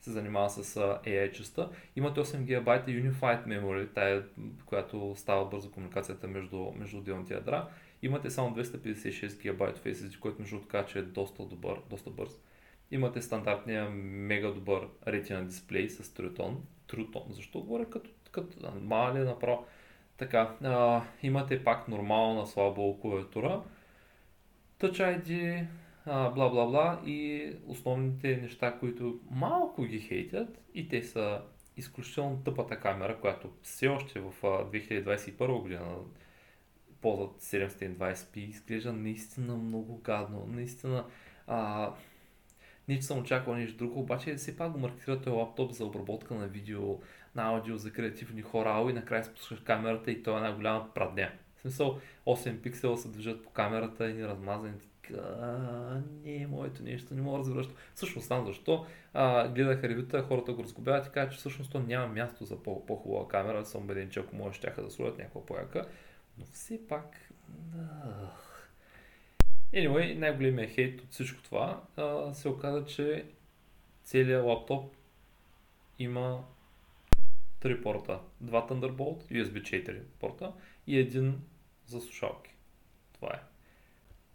се 0.00 0.10
занимава 0.10 0.50
с 0.50 0.74
AI 0.76 1.32
частта. 1.32 1.70
Имате 1.96 2.20
8 2.20 2.38
ГБ 2.38 2.88
Unified 2.88 3.46
Memory, 3.46 3.94
тая, 3.94 4.24
която 4.66 5.14
става 5.16 5.44
бързо 5.44 5.70
комуникацията 5.70 6.28
между, 6.28 6.72
между 6.76 6.98
отделните 6.98 7.34
ядра. 7.34 7.68
Имате 8.02 8.30
само 8.30 8.54
256 8.56 9.52
ГБ 9.52 9.76
в 9.76 9.84
SSD, 9.84 10.18
който 10.18 10.40
между 10.40 10.60
така, 10.60 10.86
че 10.86 10.98
е 10.98 11.02
доста 11.02 11.42
добър, 11.42 11.80
доста 11.90 12.10
бърз. 12.10 12.40
Имате 12.90 13.22
стандартния 13.22 13.90
мега 13.90 14.48
добър 14.48 14.88
Retina 15.06 15.44
дисплей 15.44 15.88
с 15.88 16.02
True 16.02 16.56
Tone. 16.90 17.30
Защо 17.30 17.60
говоря 17.60 17.90
като, 17.90 18.10
като 18.30 18.72
мале 18.80 19.24
направо? 19.24 19.66
Така, 20.16 20.56
а, 20.62 21.02
имате 21.22 21.64
пак 21.64 21.88
нормална 21.88 22.46
слаба 22.46 23.00
клавиатура. 23.02 23.62
Touch 24.80 25.20
ID, 25.20 25.66
бла 26.34 26.48
бла 26.48 26.66
бла 26.66 27.00
и 27.06 27.50
основните 27.66 28.36
неща, 28.36 28.78
които 28.80 29.20
малко 29.30 29.82
ги 29.82 30.00
хейтят 30.00 30.58
и 30.74 30.88
те 30.88 31.02
са 31.02 31.42
изключително 31.76 32.42
тъпата 32.44 32.80
камера, 32.80 33.20
която 33.20 33.50
все 33.62 33.88
още 33.88 34.20
в 34.20 34.32
2021 34.42 35.60
година 35.60 35.96
ползват 37.00 37.42
720p, 37.42 38.36
изглежда 38.36 38.92
наистина 38.92 39.56
много 39.56 39.96
гадно, 39.96 40.46
наистина 40.46 41.04
а, 41.46 41.90
не 42.88 42.96
че 42.96 43.02
съм 43.02 43.18
очаквал 43.18 43.56
нещо 43.56 43.76
друго, 43.76 44.00
обаче 44.00 44.34
все 44.34 44.56
пак 44.56 44.72
го 44.72 44.78
маркира 44.78 45.20
този 45.20 45.36
лаптоп 45.36 45.72
за 45.72 45.84
обработка 45.84 46.34
на 46.34 46.46
видео, 46.46 46.98
на 47.34 47.42
аудио, 47.42 47.76
за 47.76 47.92
креативни 47.92 48.42
хора, 48.42 48.90
и 48.90 48.92
накрая 48.92 49.24
спускаш 49.24 49.60
камерата 49.60 50.10
и 50.10 50.22
той 50.22 50.34
е 50.34 50.36
една 50.36 50.52
голяма 50.52 50.94
прадня. 50.94 51.30
В 51.56 51.60
смисъл 51.60 51.98
8 52.26 52.60
пиксела 52.60 52.98
се 52.98 53.08
движат 53.08 53.42
по 53.42 53.50
камерата 53.50 54.10
и 54.10 54.14
ни 54.14 54.28
размазани 54.28 54.72
а, 55.14 56.00
не 56.24 56.36
е 56.36 56.46
моето 56.46 56.82
нещо, 56.82 57.14
не 57.14 57.22
мога 57.22 57.38
да 57.38 57.54
разбера. 57.54 57.74
Всъщност 57.94 58.26
знам 58.26 58.46
защо. 58.46 58.86
А, 59.14 59.48
гледаха 59.48 59.88
ревюта, 59.88 60.22
хората 60.22 60.52
го 60.52 60.62
разгубяват 60.62 61.06
и 61.06 61.10
казват, 61.10 61.32
че 61.32 61.38
всъщност 61.38 61.72
то 61.72 61.80
няма 61.80 62.06
място 62.06 62.44
за 62.44 62.62
по- 62.62 62.86
по-хубава 62.86 63.28
камера. 63.28 63.64
Съм 63.64 63.82
убеден, 63.82 64.10
че 64.10 64.20
ако 64.20 64.36
може, 64.36 64.60
тяха 64.60 64.82
да 64.82 64.90
сложат 64.90 65.18
някаква 65.18 65.46
пояка. 65.46 65.86
Но 66.38 66.44
все 66.52 66.86
пак... 66.86 67.30
Anyway, 69.74 70.18
най-големият 70.18 70.70
хейт 70.70 71.00
от 71.00 71.10
всичко 71.10 71.42
това 71.42 71.82
а, 71.96 72.34
се 72.34 72.48
оказа, 72.48 72.86
че 72.86 73.26
целият 74.04 74.44
лаптоп 74.44 74.94
има 75.98 76.44
три 77.60 77.82
порта. 77.82 78.20
Два 78.40 78.68
Thunderbolt, 78.68 79.32
USB 79.32 79.62
4 79.62 80.02
порта 80.20 80.52
и 80.86 80.98
един 80.98 81.40
за 81.86 82.00
слушалки. 82.00 82.54
Това 83.12 83.28
е 83.34 83.40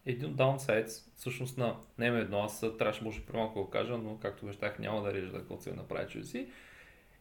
един 0.06 0.30
от 0.30 0.36
даунсайдс, 0.36 1.10
всъщност 1.16 1.58
на 1.58 1.76
не 1.98 2.08
едно, 2.08 2.40
аз 2.40 2.60
трябваше 2.60 3.04
може 3.04 3.26
при 3.26 3.38
малко 3.38 3.64
да 3.64 3.70
кажа, 3.70 3.98
но 3.98 4.18
както 4.18 4.46
вещах 4.46 4.80
няма 4.80 5.02
да 5.02 5.14
режа 5.14 5.32
да 5.32 5.40
какво 5.40 5.58
се 5.58 5.74
направи 5.74 6.24
си, 6.24 6.48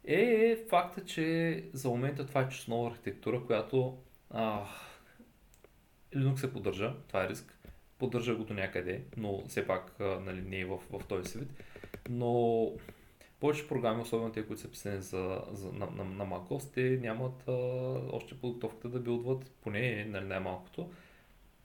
е 0.05 0.57
факта, 0.69 1.05
че 1.05 1.65
за 1.73 1.89
момента 1.89 2.27
това 2.27 2.41
е 2.41 2.49
нова 2.69 2.91
архитектура, 2.91 3.47
която 3.47 3.99
а, 4.31 4.65
Linux 6.15 6.37
се 6.37 6.53
поддържа, 6.53 6.95
това 7.09 7.25
е 7.25 7.29
риск, 7.29 7.59
поддържа 7.99 8.35
го 8.35 8.45
до 8.45 8.55
някъде, 8.55 9.05
но 9.17 9.43
все 9.49 9.67
пак 9.67 10.01
нали, 10.01 10.43
не 10.43 10.61
е 10.61 10.65
в, 10.65 10.79
в 10.91 11.07
този 11.09 11.31
свит, 11.31 11.49
но 12.11 12.73
повече 13.41 13.69
програми, 13.69 14.03
особено 14.03 14.33
те, 14.33 14.47
които 14.47 14.63
са 14.63 14.71
писани 14.71 15.03
за, 15.03 15.43
за, 15.53 15.73
на, 15.73 15.87
на, 15.87 16.05
на 16.05 16.27
macOS, 16.27 16.75
те 16.75 16.99
нямат 17.03 17.49
а, 17.49 17.53
още 18.13 18.39
подготовката 18.39 18.89
да 18.89 19.01
билдват, 19.01 19.51
поне 19.63 20.05
нали, 20.05 20.25
най-малкото, 20.25 20.91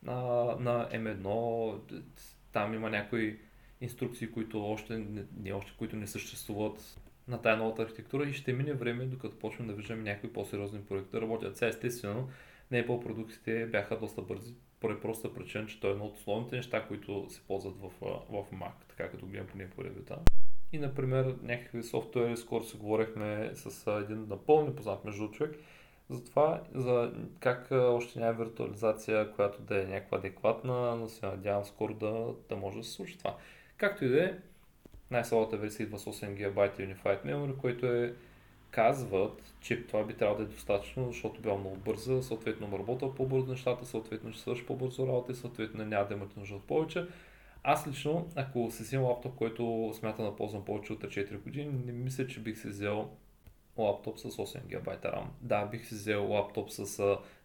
а, 0.07 0.15
на 0.59 0.89
M1. 0.89 2.01
Там 2.51 2.73
има 2.73 2.89
някои 2.89 3.39
инструкции, 3.81 4.31
които 4.31 4.65
още 4.65 4.97
не, 4.97 5.23
не 5.37 5.53
още, 5.53 5.73
които 5.77 5.95
не 5.95 6.07
съществуват 6.07 7.01
на 7.27 7.41
тая 7.41 7.57
новата 7.57 7.81
архитектура 7.81 8.29
и 8.29 8.33
ще 8.33 8.53
мине 8.53 8.73
време, 8.73 9.05
докато 9.05 9.39
почнем 9.39 9.67
да 9.67 9.73
виждаме 9.73 10.03
някакви 10.03 10.33
по-сериозни 10.33 10.81
проекти 10.81 11.11
да 11.11 11.21
работят. 11.21 11.57
Сега 11.57 11.69
естествено, 11.69 12.29
не 12.71 12.85
по-продуктите 12.85 13.65
бяха 13.65 13.99
доста 13.99 14.21
бързи, 14.21 14.53
поради 14.79 15.01
проста 15.01 15.33
причина, 15.33 15.67
че 15.67 15.79
той 15.79 15.89
е 15.89 15.93
едно 15.93 16.05
от 16.05 16.17
основните 16.17 16.55
неща, 16.55 16.87
които 16.87 17.25
се 17.29 17.41
ползват 17.41 17.75
в, 17.77 17.89
в 18.29 18.45
Mac, 18.53 18.73
така 18.89 19.09
като 19.09 19.25
гледам 19.25 19.47
поне 19.47 19.69
по 19.69 19.83
ревюта. 19.83 20.19
И, 20.71 20.77
например, 20.77 21.35
някакви 21.43 21.83
софтуери, 21.83 22.37
скоро 22.37 22.63
си 22.63 22.77
говорихме 22.77 23.51
с 23.53 23.91
един 24.01 24.27
напълно 24.27 24.67
непознат 24.67 25.05
между 25.05 25.31
човек, 25.31 25.55
за 26.09 26.23
това, 26.23 26.61
за 26.73 27.13
как 27.39 27.67
още 27.71 28.19
няма 28.19 28.33
виртуализация, 28.33 29.31
която 29.31 29.61
да 29.61 29.81
е 29.81 29.85
някаква 29.85 30.17
адекватна, 30.17 30.95
но 30.95 31.07
се 31.07 31.25
надявам 31.25 31.65
скоро 31.65 31.93
да, 31.93 32.33
да 32.49 32.55
може 32.55 32.77
да 32.77 32.83
се 32.83 32.91
случи 32.91 33.17
това. 33.17 33.37
Както 33.77 34.05
и 34.05 34.09
да 34.09 34.25
е, 34.25 34.33
най-слабата 35.11 35.57
версия 35.57 35.83
идва 35.83 35.99
с 35.99 36.05
8 36.05 36.33
ГБ 36.33 36.77
Unified 36.77 37.25
Memory, 37.25 37.57
което 37.57 37.85
е 37.85 38.15
казват, 38.75 39.53
че 39.61 39.87
това 39.87 40.03
би 40.03 40.13
трябвало 40.13 40.37
да 40.37 40.43
е 40.43 40.53
достатъчно, 40.53 41.07
защото 41.07 41.41
била 41.41 41.57
много 41.57 41.75
бърза, 41.75 42.23
съответно 42.23 42.79
работа 42.79 43.15
по-бързо 43.15 43.51
нещата, 43.51 43.85
съответно 43.85 44.31
ще 44.31 44.41
свърши 44.41 44.65
по-бързо 44.65 45.07
работа 45.07 45.31
и 45.31 45.35
съответно 45.35 45.85
няма 45.85 46.07
да 46.07 46.13
имате 46.13 46.39
нужда 46.39 46.55
от 46.55 46.63
повече. 46.63 47.07
Аз 47.63 47.87
лично, 47.87 48.27
ако 48.35 48.71
си 48.71 48.83
взема 48.83 49.07
лаптоп, 49.07 49.35
който 49.35 49.93
смята 49.93 50.23
да 50.23 50.35
ползвам 50.35 50.65
повече 50.65 50.93
от 50.93 50.99
4 50.99 51.37
години, 51.43 51.71
не 51.85 51.91
мисля, 51.91 52.27
че 52.27 52.39
бих 52.39 52.57
си 52.57 52.67
взел 52.67 53.09
лаптоп 53.77 54.19
с 54.19 54.23
8 54.23 54.59
ГБ 54.67 54.87
RAM. 54.87 55.25
Да, 55.41 55.65
бих 55.65 55.85
си 55.85 55.95
взел 55.95 56.31
лаптоп 56.31 56.71
с 56.71 56.85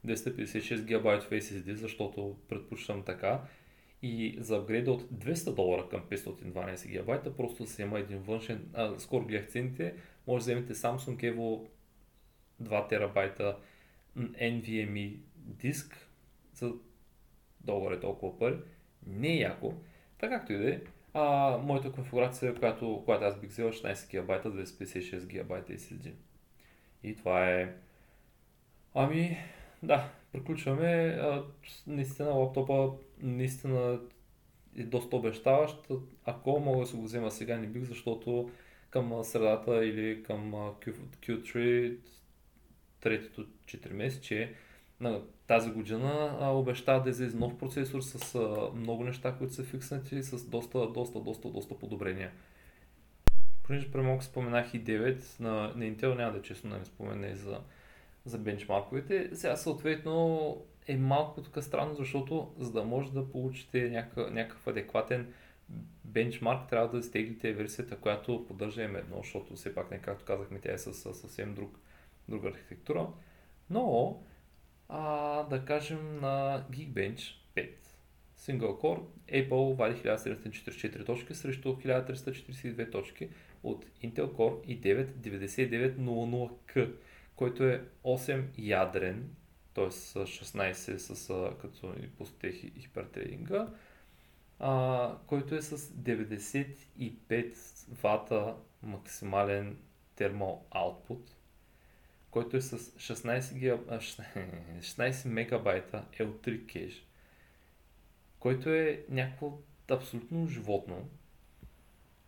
256 0.07 0.83
ГБ 0.83 1.07
SSD, 1.33 1.73
защото 1.73 2.37
предпочитам 2.49 3.03
така. 3.03 3.41
И 4.03 4.37
за 4.41 4.57
апгрейда 4.57 4.93
от 4.93 5.03
200 5.03 5.55
долара 5.55 5.89
към 5.89 6.01
512 6.01 6.89
ГБ, 6.89 7.37
просто 7.37 7.67
се 7.67 7.83
има 7.83 7.99
един 7.99 8.19
външен, 8.19 8.69
а, 8.75 8.99
скоро 8.99 9.25
гледах 9.25 9.49
цените, 9.49 9.95
може 10.27 10.45
да 10.45 10.53
вземете 10.53 10.75
Samsung 10.75 11.35
Evo 11.35 11.69
2 12.63 12.89
терабайта 12.89 13.57
NVMe 14.19 15.17
диск 15.37 16.09
за 16.55 16.73
долар 17.61 17.93
е 17.93 18.01
толкова 18.01 18.39
пари. 18.39 18.59
Не 19.07 19.29
е 19.29 19.39
яко. 19.39 19.75
Така 20.19 20.39
както 20.39 20.53
и 20.53 20.59
да 20.59 20.71
е. 20.71 20.81
А, 21.15 21.57
моята 21.59 21.93
конфигурация, 21.93 22.55
която, 22.55 23.03
която 23.05 23.25
аз 23.25 23.41
бих 23.41 23.51
взел 23.51 23.73
16 23.73 24.23
ГБ, 24.23 24.49
256 24.49 25.27
ГБ 25.27 25.69
SSD. 25.69 26.13
И 27.03 27.17
това 27.17 27.51
е... 27.51 27.75
Ами, 28.95 29.39
да, 29.83 30.11
приключваме. 30.33 31.19
А, 31.21 31.45
наистина 31.87 32.31
лаптопа 32.31 32.91
наистина 33.19 34.01
е 34.77 34.83
доста 34.83 35.17
обещаващ. 35.17 35.91
Ако 36.25 36.61
мога 36.61 36.81
да 36.81 36.87
се 36.87 36.97
го 36.97 37.03
взема 37.03 37.31
сега, 37.31 37.59
не 37.59 37.67
бих, 37.67 37.83
защото 37.83 38.51
към 38.91 39.25
средата 39.25 39.85
или 39.85 40.23
към 40.23 40.53
Q3, 40.53 41.97
третото 43.01 43.47
4 43.67 43.93
месече 43.93 44.55
на 45.01 45.21
тази 45.47 45.71
година 45.71 46.37
обещава 46.41 47.03
да 47.03 47.11
излезе 47.11 47.37
нов 47.37 47.59
процесор 47.59 48.01
с 48.01 48.39
много 48.75 49.05
неща, 49.05 49.35
които 49.39 49.55
са 49.55 49.65
фикснати, 49.65 50.23
с 50.23 50.45
доста, 50.45 50.87
доста, 50.87 51.21
доста, 51.21 51.49
доста 51.49 51.79
подобрения. 51.79 52.31
Понеже 53.63 53.91
премалко 53.91 54.25
споменах 54.25 54.75
и 54.75 54.85
9 54.85 55.41
на, 55.41 55.51
на 55.51 55.85
Intel, 55.85 56.17
няма 56.17 56.33
да 56.33 56.39
е 56.39 56.43
честно 56.43 56.71
да 56.71 56.79
не 56.79 56.85
спомена 56.85 57.27
и 57.27 57.37
за, 57.37 57.61
за 58.25 58.39
бенчмарковете. 58.39 59.31
Сега 59.33 59.57
съответно 59.57 60.57
е 60.87 60.97
малко 60.97 61.43
тук 61.43 61.65
странно, 61.65 61.95
защото 61.95 62.55
за 62.59 62.73
да 62.73 62.85
може 62.85 63.13
да 63.13 63.31
получите 63.31 63.91
някакъв, 63.91 64.31
някакъв 64.33 64.67
адекватен 64.67 65.33
бенчмарк, 66.05 66.69
трябва 66.69 66.89
да 66.89 66.99
изтеглите 66.99 67.53
версията, 67.53 67.97
която 67.97 68.47
поддържа 68.47 68.81
M1, 68.81 69.23
защото 69.23 69.55
все 69.55 69.75
пак, 69.75 69.91
не 69.91 69.99
както 69.99 70.25
казахме, 70.25 70.61
тя 70.61 70.73
е 70.73 70.79
с, 70.79 70.95
с 70.95 71.15
съвсем 71.15 71.55
друг, 71.55 71.79
друга 72.29 72.49
архитектура. 72.49 73.09
Но, 73.71 74.23
а, 74.89 75.43
да 75.43 75.65
кажем 75.65 76.21
на 76.21 76.65
Geekbench 76.71 77.35
5 77.57 77.71
Single 78.39 78.81
Core, 78.81 79.03
Apple 79.29 79.75
вади 79.75 80.01
1744 80.01 81.07
точки 81.07 81.35
срещу 81.35 81.69
1342 81.69 82.93
точки 82.93 83.29
от 83.63 83.87
Intel 84.03 84.31
Core 84.33 84.81
i9 84.81 85.07
9900K, 85.07 86.93
който 87.37 87.65
е 87.65 87.85
8 88.05 88.45
ядрен 88.59 89.31
т.е. 89.75 89.85
16 89.85 90.97
с, 90.97 91.51
като 91.61 91.95
и 92.03 92.09
пусте 92.09 92.53
хипертрейдинга, 92.53 93.69
а, 94.61 95.17
който 95.27 95.55
е 95.55 95.63
с 95.63 95.79
95 95.79 97.55
вата 98.03 98.57
максимален 98.83 99.79
термал 100.17 100.67
output, 100.71 101.31
който 102.31 102.57
е 102.57 102.61
с 102.61 102.79
16, 102.79 103.55
гига, 103.55 103.79
16 103.79 105.29
мегабайта 105.29 106.05
L3 106.19 106.67
кеш, 106.67 107.07
който 108.39 108.71
е 108.71 109.05
някакво 109.09 109.59
абсолютно 109.91 110.47
животно 110.47 111.09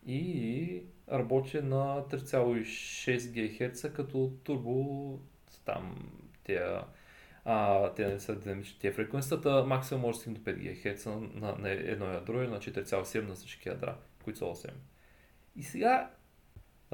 и 0.06 0.82
работи 1.12 1.60
на 1.60 2.04
3,6 2.10 3.68
ГГц 3.68 3.92
като 3.92 4.32
турбо 4.44 5.18
там 5.64 6.12
тия 6.44 6.84
а, 7.44 7.88
те 7.94 8.08
не 8.08 8.20
са 8.20 8.36
динамични 8.36 8.78
тия 8.78 8.92
фреквенцията, 8.92 9.64
максимум 9.64 10.00
може 10.00 10.16
да 10.16 10.20
стигне 10.20 10.38
до 10.38 10.50
5 10.50 10.84
ГГц 10.84 11.06
на, 11.06 11.56
на 11.58 11.70
едно 11.70 12.06
ядро 12.06 12.42
и 12.42 12.48
на 12.48 12.58
4,7 12.58 13.28
на 13.28 13.34
всички 13.34 13.68
ядра, 13.68 13.96
които 14.24 14.38
са 14.38 14.44
8. 14.44 14.70
И 15.56 15.62
сега 15.62 16.10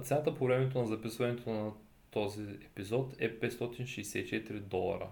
цената 0.03 0.35
по 0.35 0.45
времето 0.45 0.79
на 0.79 0.87
записването 0.87 1.51
на 1.51 1.73
този 2.11 2.43
епизод 2.43 3.15
е 3.19 3.41
564 3.41 4.61
долара. 4.61 5.09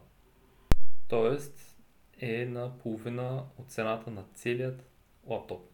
Тоест 1.09 1.77
е 2.21 2.47
на 2.47 2.79
половина 2.79 3.45
от 3.59 3.71
цената 3.71 4.11
на 4.11 4.25
целият 4.35 4.91
лаптоп. 5.27 5.71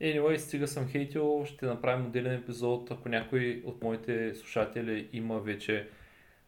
Anyway, 0.00 0.36
стига 0.36 0.68
съм 0.68 0.88
хейтил, 0.88 1.44
ще 1.44 1.66
направим 1.66 2.06
отделен 2.06 2.34
епизод, 2.34 2.90
ако 2.90 3.08
някой 3.08 3.62
от 3.66 3.82
моите 3.82 4.34
слушатели 4.34 5.08
има 5.12 5.38
вече 5.40 5.88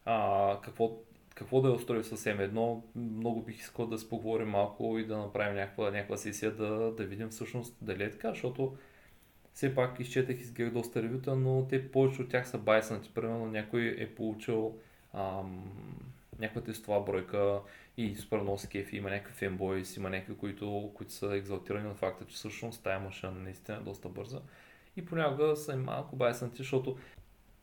а, 0.04 0.60
какво 0.64 0.98
какво 1.34 1.60
да 1.60 1.68
е 1.68 1.72
устрои 1.72 2.04
съвсем 2.04 2.40
едно. 2.40 2.84
Много 2.94 3.42
бих 3.42 3.58
искал 3.58 3.86
да 3.86 3.98
споговорим 3.98 4.48
малко 4.48 4.98
и 4.98 5.06
да 5.06 5.18
направим 5.18 5.56
някаква, 5.56 5.90
някаква 5.90 6.16
сесия 6.16 6.50
да, 6.50 6.92
да 6.92 7.04
видим 7.04 7.28
всъщност 7.28 7.76
дали 7.80 8.02
е 8.02 8.10
така, 8.10 8.28
защото 8.28 8.76
все 9.54 9.74
пак 9.74 10.00
изчетах 10.00 10.38
и 10.38 10.40
изгледах 10.40 10.72
доста 10.72 11.02
ревюта, 11.02 11.36
но 11.36 11.66
те 11.68 11.90
повече 11.90 12.22
от 12.22 12.28
тях 12.28 12.48
са 12.48 12.58
байснати. 12.58 13.10
Примерно 13.14 13.46
някой 13.46 13.96
е 13.98 14.14
получил 14.14 14.78
ам, 15.14 15.72
някаква 16.38 16.60
тестова 16.60 17.00
бройка 17.00 17.60
и 17.96 18.16
супер 18.16 18.40
много 18.40 18.58
кефи, 18.70 18.96
има 18.96 19.10
някакви 19.10 19.34
фенбойс, 19.34 19.96
има 19.96 20.10
някакви, 20.10 20.36
които, 20.36 20.90
които 20.94 21.12
са 21.12 21.36
екзалтирани 21.36 21.88
от 21.88 21.96
факта, 21.96 22.24
че 22.24 22.34
всъщност 22.34 22.82
тази 22.82 23.04
машина 23.04 23.32
наистина 23.32 23.78
е 23.78 23.80
доста 23.80 24.08
бърза. 24.08 24.40
И 24.96 25.04
понякога 25.04 25.56
са 25.56 25.76
малко 25.76 26.16
байснати, 26.16 26.56
защото 26.56 26.96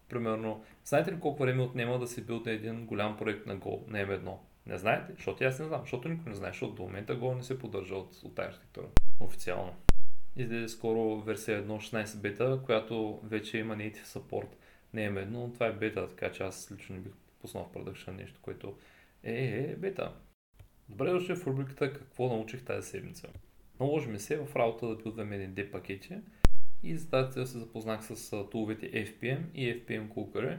Примерно, 0.10 0.64
знаете 0.86 1.12
ли 1.12 1.20
колко 1.20 1.44
време 1.44 1.62
отнема 1.62 2.00
да 2.00 2.08
се 2.08 2.22
билде 2.22 2.52
един 2.52 2.86
голям 2.86 3.18
проект 3.18 3.46
на 3.46 3.58
Go, 3.58 3.88
на 3.88 3.98
M1? 3.98 4.34
Не 4.66 4.78
знаете? 4.78 5.14
Защото 5.16 5.44
аз 5.44 5.60
не 5.60 5.66
знам, 5.66 5.82
защото 5.82 6.10
никой 6.10 6.30
не 6.30 6.36
знае, 6.36 6.52
защото 6.52 6.74
до 6.74 6.84
момента 6.84 7.20
Go 7.20 7.36
не 7.36 7.44
се 7.44 7.60
поддържа 7.60 7.96
от, 7.96 8.14
от 8.24 8.36
тази 8.36 8.48
архитектура. 8.48 8.86
Официално. 9.20 9.76
Излезе 10.36 10.68
скоро 10.68 11.22
версия 11.22 11.64
1.16 11.64 12.18
бета, 12.18 12.62
която 12.66 13.20
вече 13.24 13.58
има 13.58 13.76
native 13.76 14.06
support 14.06 14.48
на 14.94 15.02
M1, 15.02 15.26
но 15.30 15.54
това 15.54 15.66
е 15.66 15.74
бета, 15.74 16.08
така 16.08 16.32
че 16.32 16.44
аз 16.44 16.72
лично 16.72 16.96
не 16.96 17.02
бих 17.02 17.14
пуснал 17.42 17.64
в 17.64 17.72
продъкшен 17.72 18.16
нещо, 18.16 18.40
което 18.42 18.78
е, 19.24 19.34
е, 19.34 19.72
е 19.72 19.76
бета. 19.76 20.14
Добре 20.90 21.12
дошли 21.12 21.36
в 21.36 21.48
рубриката 21.48 21.94
какво 21.94 22.28
научих 22.28 22.66
тази 22.66 22.90
седмица. 22.90 23.28
Наложи 23.80 24.10
ми 24.10 24.20
се 24.20 24.38
в 24.38 24.56
работа 24.56 24.88
да 24.88 24.96
билдваме 24.96 25.36
един 25.36 25.54
D 25.54 25.72
пакети, 25.72 26.18
и 26.84 26.98
за 26.98 27.10
тази 27.10 27.32
цел 27.32 27.46
се 27.46 27.60
запознах 27.60 28.06
с 28.06 28.50
туловете 28.52 28.92
FPM 28.92 29.40
и 29.54 29.86
FPM 29.86 30.08
Cooker. 30.08 30.58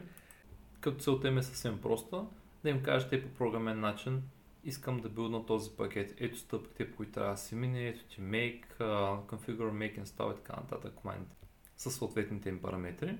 Като 0.79 0.99
целта 0.99 1.27
им 1.27 1.37
е 1.37 1.43
съвсем 1.43 1.81
проста, 1.81 2.25
да 2.63 2.69
им 2.69 2.83
кажете 2.83 3.23
по 3.23 3.29
програмен 3.29 3.79
начин 3.79 4.23
искам 4.63 4.99
да 4.99 5.09
билдна 5.09 5.45
този 5.45 5.71
пакет. 5.77 6.15
Ето 6.17 6.37
стъпките, 6.37 6.91
по 6.91 6.97
които 6.97 7.11
трябва 7.11 7.31
да 7.31 7.37
се 7.37 7.55
мине, 7.55 7.87
ето 7.87 8.03
ти 8.03 8.21
make, 8.21 8.65
uh, 8.79 9.25
configure, 9.25 9.71
make, 9.71 10.03
install 10.03 10.33
и 10.33 10.35
така 10.35 10.55
нататък 10.55 10.93
command 11.03 11.25
с 11.77 11.91
съответните 11.91 12.49
им 12.49 12.61
параметри. 12.61 13.17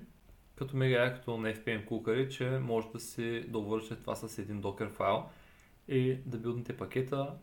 Като 0.56 0.78
мега 0.78 1.04
якото 1.04 1.38
на 1.38 1.54
FPM 1.54 1.88
Cooker 1.88 2.26
е, 2.26 2.30
че 2.30 2.50
може 2.50 2.88
да 2.94 3.00
се 3.00 3.46
довършите 3.48 3.96
това 3.96 4.16
с 4.16 4.38
един 4.38 4.62
Docker 4.62 4.92
файл 4.92 5.24
и 5.88 6.18
да 6.26 6.38
билднете 6.38 6.78
пакета 6.78 7.34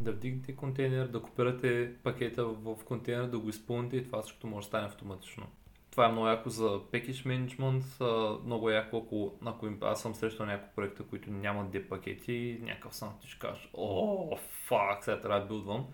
да 0.00 0.12
вдигнете 0.12 0.56
контейнер, 0.56 1.06
да 1.06 1.22
копирате 1.22 1.94
пакета 2.02 2.44
в 2.44 2.76
контейнер, 2.84 3.26
да 3.26 3.38
го 3.38 3.48
изпълните 3.48 3.96
и 3.96 4.04
това 4.04 4.22
всичко 4.22 4.46
може 4.46 4.64
да 4.64 4.68
стане 4.68 4.86
автоматично. 4.86 5.46
това 5.90 6.06
е 6.06 6.12
много 6.12 6.28
яко 6.28 6.50
за 6.50 6.68
package 6.68 7.26
management, 7.26 8.00
много 8.44 8.70
яко 8.70 9.02
ако, 9.06 9.32
ако 9.44 9.68
аз 9.80 10.02
съм 10.02 10.14
срещал 10.14 10.46
някои 10.46 10.74
проекта, 10.76 11.02
които 11.02 11.30
нямат 11.30 11.72
D 11.72 11.88
пакети, 11.88 12.58
някакъв 12.62 12.94
сам 12.94 13.18
ти 13.20 13.28
ще 13.28 13.38
кажеш, 13.38 13.70
о, 13.74 14.36
фак, 14.36 15.04
сега 15.04 15.20
трябва 15.20 15.40
да 15.40 15.46
билдвам. 15.46 15.86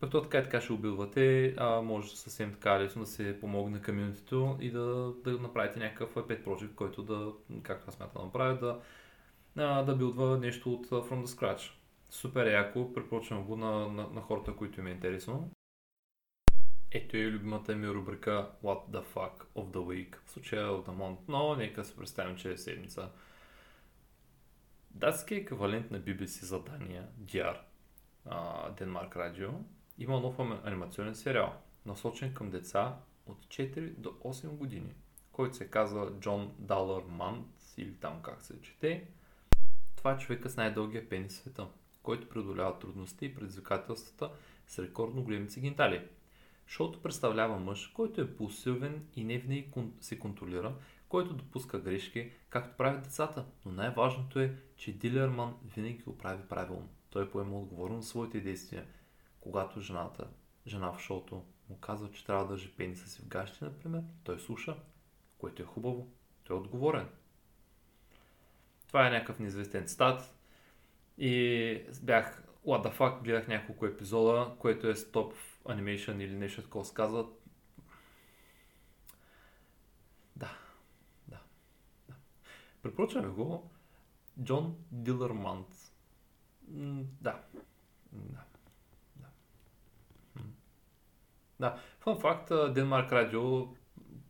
Пък 0.00 0.10
то 0.10 0.22
така 0.22 0.38
и 0.38 0.42
така 0.42 0.60
ще 0.60 0.72
обилвате, 0.72 1.54
а 1.56 1.80
може 1.80 2.16
съвсем 2.16 2.52
така 2.52 2.80
лесно 2.80 3.02
да 3.02 3.08
се 3.08 3.40
помогне 3.40 3.78
на 3.78 3.82
комьюнитито 3.82 4.56
и 4.60 4.70
да, 4.70 5.12
да 5.24 5.30
направите 5.30 5.78
някакъв 5.78 6.14
pet 6.14 6.44
project, 6.44 6.74
който 6.74 7.02
да, 7.02 7.32
както 7.62 7.84
аз 7.88 7.94
смятам 7.94 8.22
да 8.22 8.24
направя, 8.24 8.80
да, 9.56 9.82
да 9.82 9.96
билдва 9.96 10.38
нещо 10.38 10.72
от 10.72 10.86
from 10.86 11.24
the 11.24 11.26
scratch. 11.26 11.70
Супер 12.10 12.46
яко, 12.46 12.92
препоръчвам 12.92 13.44
го 13.44 13.56
на, 13.56 13.88
на, 13.88 14.08
на 14.08 14.20
хората, 14.20 14.56
които 14.56 14.80
им 14.80 14.86
е 14.86 14.90
интересно. 14.90 15.50
Ето 16.90 17.16
е 17.16 17.30
любимата 17.30 17.76
ми 17.76 17.88
рубрика 17.88 18.50
What 18.62 18.88
the 18.90 19.04
fuck 19.04 19.44
of 19.56 19.64
the 19.64 19.78
week. 19.78 20.16
В 20.24 20.30
случая 20.30 20.72
от 20.72 20.86
Amount, 20.86 21.18
но 21.28 21.54
нека 21.54 21.84
се 21.84 21.96
представим, 21.96 22.36
че 22.36 22.52
е 22.52 22.56
седмица. 22.56 23.10
Датския 24.90 25.38
еквивалент 25.38 25.90
на 25.90 26.00
BBC 26.00 26.44
задания 26.44 27.08
DR, 27.20 27.58
Денмарк 28.78 29.16
Радио, 29.16 29.50
има 29.98 30.20
нов 30.20 30.38
анимационен 30.64 31.14
сериал, 31.14 31.54
насочен 31.86 32.34
към 32.34 32.50
деца 32.50 32.96
от 33.26 33.46
4 33.46 33.90
до 33.90 34.08
8 34.08 34.48
години, 34.48 34.94
който 35.32 35.56
се 35.56 35.70
казва 35.70 36.12
Джон 36.20 36.54
Далър 36.58 37.02
Мант 37.08 37.46
или 37.76 37.94
там 37.94 38.22
как 38.22 38.42
се 38.42 38.60
чете. 38.60 39.08
Това 39.96 40.12
е 40.12 40.18
човека 40.18 40.50
с 40.50 40.56
най-дългия 40.56 41.08
пенис 41.08 41.32
в 41.32 41.36
света, 41.36 41.66
който 42.02 42.28
преодолява 42.28 42.78
трудности 42.78 43.26
и 43.26 43.34
предизвикателствата 43.34 44.30
с 44.66 44.78
рекордно 44.78 45.22
големите 45.22 45.60
гентали. 45.60 46.08
Шоуто 46.66 47.02
представлява 47.02 47.58
мъж, 47.58 47.86
който 47.86 48.20
е 48.20 48.36
пулсивен 48.36 49.06
и 49.16 49.24
не 49.24 49.38
винаги 49.38 49.70
се 50.00 50.18
контролира, 50.18 50.74
който 51.08 51.34
допуска 51.34 51.80
грешки, 51.80 52.32
както 52.50 52.76
правят 52.76 53.02
децата. 53.02 53.46
Но 53.66 53.72
най-важното 53.72 54.40
е, 54.40 54.56
че 54.76 54.92
Дилерман 54.92 55.54
винаги 55.74 56.02
го 56.02 56.18
прави 56.18 56.42
правилно. 56.48 56.88
Той 57.10 57.30
поема 57.30 57.58
отговорност 57.58 58.02
за 58.02 58.08
своите 58.08 58.40
действия. 58.40 58.86
Когато 59.40 59.80
жената, 59.80 60.28
жена 60.66 60.92
в 60.92 61.00
шоуто, 61.00 61.44
му 61.70 61.78
казва, 61.80 62.10
че 62.10 62.26
трябва 62.26 62.44
да 62.44 62.50
държи 62.50 62.72
пениса 62.76 63.08
си 63.08 63.22
в 63.22 63.28
гащи, 63.28 63.64
например, 63.64 64.02
той 64.24 64.38
слуша, 64.38 64.76
което 65.38 65.62
е 65.62 65.66
хубаво. 65.66 66.08
Той 66.44 66.56
е 66.56 66.60
отговорен. 66.60 67.08
Това 68.88 69.06
е 69.06 69.10
някакъв 69.10 69.38
неизвестен 69.38 69.86
цитат. 69.86 70.39
И 71.22 71.84
бях, 72.02 72.42
what 72.66 72.84
the 72.84 72.98
fuck, 72.98 73.22
гледах 73.22 73.48
няколко 73.48 73.86
епизода, 73.86 74.54
което 74.58 74.88
е 74.88 74.96
стоп 74.96 75.34
анимейшън 75.68 76.20
или 76.20 76.36
нещо 76.36 76.62
такова 76.62 76.84
се 76.84 76.94
казва. 76.94 77.26
Да, 80.36 80.58
да, 81.28 81.40
да. 82.82 83.28
Го. 83.28 83.70
Джон 84.42 84.76
Дилърмант. 84.92 85.92
Да, 86.68 87.42
да, 88.12 88.44
да. 89.16 89.28
Да, 91.60 91.80
фан 92.00 92.20
факт, 92.20 92.52
Денмарк 92.74 93.12
Радио, 93.12 93.66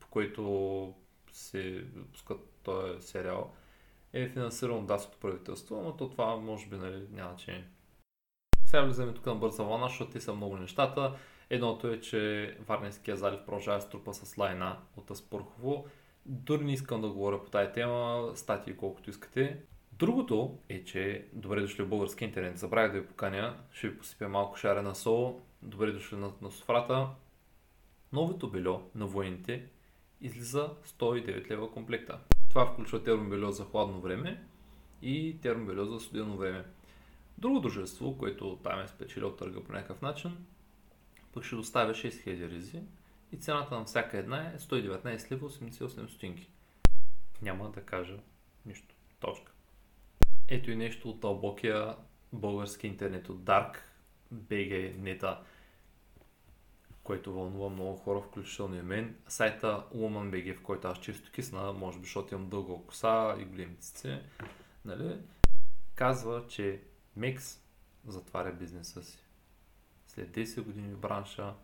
по 0.01 0.09
който 0.11 0.95
се 1.33 1.87
пускат 2.13 2.51
този 2.63 3.07
сериал, 3.07 3.55
е 4.13 4.29
финансиран 4.29 4.79
от 4.79 4.87
датското 4.87 5.19
правителство, 5.19 5.83
но 5.85 5.97
то 5.97 6.11
това 6.11 6.37
може 6.37 6.67
би 6.67 6.77
нали, 6.77 7.07
няма 7.11 7.31
значение. 7.31 7.69
Сега 8.67 8.83
влизаме 8.83 9.15
тук 9.15 9.27
на 9.27 9.35
бърза 9.35 9.63
вълна, 9.63 9.89
защото 9.89 10.11
те 10.11 10.21
са 10.21 10.35
много 10.35 10.57
нещата. 10.57 11.17
Едното 11.51 11.89
е, 11.89 12.01
че 12.01 12.57
Варненския 12.67 13.17
залив 13.17 13.41
продължава 13.47 13.79
да 13.79 13.83
струпа 13.83 14.15
с 14.15 14.39
лайна 14.39 14.77
от 14.97 15.11
Аспърхово. 15.11 15.87
Дори 16.27 16.65
не 16.65 16.73
искам 16.73 17.01
да 17.01 17.09
говоря 17.09 17.45
по 17.45 17.51
тази 17.51 17.73
тема, 17.73 18.31
статии 18.35 18.77
колкото 18.77 19.11
искате. 19.11 19.61
Другото 19.93 20.59
е, 20.69 20.85
че 20.85 21.27
добре 21.33 21.61
дошли 21.61 21.83
в 21.83 21.89
български 21.89 22.25
интернет. 22.25 22.59
Забравях 22.59 22.93
да 22.93 23.01
ви 23.01 23.07
поканя, 23.07 23.57
ще 23.73 23.89
ви 23.89 23.99
посипя 23.99 24.29
малко 24.29 24.57
шарена 24.57 24.95
сол. 24.95 25.41
Добре 25.63 25.93
дошли 25.93 26.17
на, 26.17 26.33
на 26.43 26.51
софрата. 26.51 27.09
Новото 28.13 28.51
бельо 28.51 28.83
на 28.95 29.07
военните 29.07 29.67
излиза 30.21 30.71
109 30.85 31.51
лева 31.51 31.71
комплекта. 31.71 32.19
Това 32.51 32.67
включва 32.67 33.03
термобельо 33.03 33.51
за 33.51 33.65
хладно 33.65 34.01
време 34.01 34.45
и 35.03 35.39
термобельо 35.43 35.85
за 35.85 36.01
студено 36.01 36.37
време. 36.37 36.65
Друго 37.39 37.61
дружество, 37.61 38.19
което 38.19 38.59
там 38.65 38.81
е 38.81 38.89
спечелил 38.89 39.37
търга 39.37 39.61
по 39.61 39.73
някакъв 39.73 40.03
начин, 40.03 40.37
пък 41.33 41.45
ще 41.45 41.57
доставя 41.57 41.95
6000 41.95 42.51
ризи 42.51 42.83
и 43.33 43.37
цената 43.37 43.79
на 43.79 43.85
всяка 43.85 44.19
една 44.19 44.49
е 44.49 44.59
119 44.59 45.31
лева 45.33 45.51
88 45.51 46.09
стотинки. 46.09 46.49
Няма 47.43 47.71
да 47.71 47.81
кажа 47.81 48.19
нищо. 48.67 48.95
Точка. 49.21 49.53
Ето 50.49 50.71
и 50.71 50.77
нещо 50.77 51.11
от 51.11 51.21
дълбокия 51.21 51.97
български 52.33 52.87
интернет 52.87 53.29
от 53.29 53.39
Dark 53.39 53.77
BG 54.35 54.97
нета, 54.97 55.41
който 57.05 57.33
вълнува 57.33 57.69
много 57.69 57.97
хора, 57.97 58.21
включително 58.21 58.77
и 58.77 58.83
мен. 58.83 59.17
Сайта 59.29 59.85
BG, 59.95 60.57
в 60.57 60.63
който 60.63 60.89
аз 60.89 61.01
често 61.01 61.31
кисна, 61.33 61.73
може 61.73 61.99
би, 61.99 62.05
защото 62.05 62.35
имам 62.35 62.49
дълга 62.49 62.87
коса 62.87 63.37
и 63.41 63.45
големи 63.45 63.77
цици, 63.77 64.19
нали, 64.85 65.19
казва, 65.95 66.45
че 66.49 66.83
Мекс 67.17 67.61
затваря 68.07 68.53
бизнеса 68.53 69.03
си. 69.03 69.19
След 70.07 70.31
10 70.31 70.63
години 70.63 70.95
в 70.95 70.99
бранша, 70.99 71.55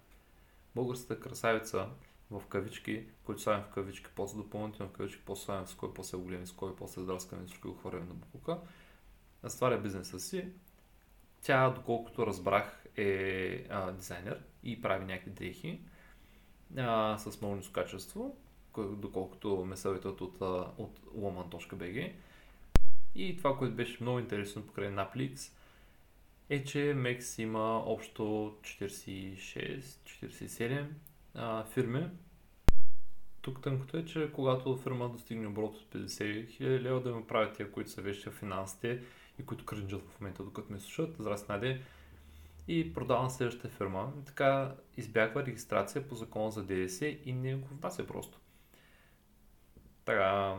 българската 0.75 1.20
красавица 1.20 1.88
в 2.31 2.42
кавички, 2.49 3.07
които 3.25 3.42
слагам 3.42 3.64
в 3.64 3.75
кавички, 3.75 4.11
после 4.14 4.37
допълнително 4.37 4.92
в 4.92 4.94
кавички, 4.94 5.22
после 5.27 5.44
слагам 5.44 5.66
с 5.66 5.75
кой 5.75 5.94
после 5.94 6.46
с 6.46 6.53
кой 6.53 6.77
после 6.77 7.03
здраскаме, 7.03 7.46
всичко 7.46 7.68
го 7.68 7.75
хвърляме 7.75 8.07
на 8.07 8.14
букука, 8.14 8.59
затваря 9.42 9.79
бизнеса 9.79 10.20
си. 10.20 10.49
Тя, 11.42 11.70
доколкото 11.70 12.27
разбрах, 12.27 12.87
е 12.96 13.66
а, 13.70 13.92
дизайнер 13.92 14.42
и 14.66 14.83
прави 14.83 15.05
някакви 15.05 15.31
дрехи 15.31 15.81
а, 16.76 17.18
с 17.18 17.40
много 17.40 17.57
ниско 17.57 17.72
качество, 17.72 18.37
доколкото 18.79 19.64
ме 19.64 19.76
съветват 19.76 20.20
от, 20.20 20.40
от 20.79 21.00
woman.bg. 21.16 22.12
И 23.14 23.37
това, 23.37 23.59
което 23.59 23.74
беше 23.74 23.98
много 24.00 24.18
интересно 24.18 24.66
покрай 24.66 24.88
Naplix, 24.88 25.52
е, 26.50 26.64
че 26.64 26.79
MEX 26.79 27.42
има 27.42 27.83
общо 27.87 28.22
46-47 28.61 30.87
фирми. 31.64 32.07
Тук 33.42 33.62
тънкото 33.62 33.96
е, 33.96 34.05
че 34.05 34.33
когато 34.33 34.76
фирма 34.76 35.09
достигне 35.09 35.46
оборот 35.46 35.76
от 35.76 35.94
50 35.94 36.07
000 36.07 36.81
лева 36.81 37.00
да 37.00 37.14
ме 37.14 37.26
правят 37.26 37.57
тия, 37.57 37.72
които 37.72 37.90
са 37.90 38.02
вещи 38.02 38.29
в 38.29 38.33
финансите 38.33 39.02
и 39.38 39.46
които 39.46 39.64
крънджат 39.64 40.11
в 40.11 40.20
момента, 40.20 40.44
докато 40.44 40.72
ме 40.72 40.81
слушат, 40.81 41.16
здрасти 41.18 41.52
Наде, 41.52 41.81
и 42.68 42.92
продавам 42.92 43.31
следващата 43.31 43.68
фирма. 43.68 44.12
Така 44.26 44.74
избягва 44.96 45.46
регистрация 45.46 46.09
по 46.09 46.14
закона 46.14 46.50
за 46.50 46.64
ДДС 46.64 47.07
и 47.07 47.33
не 47.33 47.57
го 47.57 47.68
внася 47.68 48.07
просто. 48.07 48.38
Така, 50.05 50.57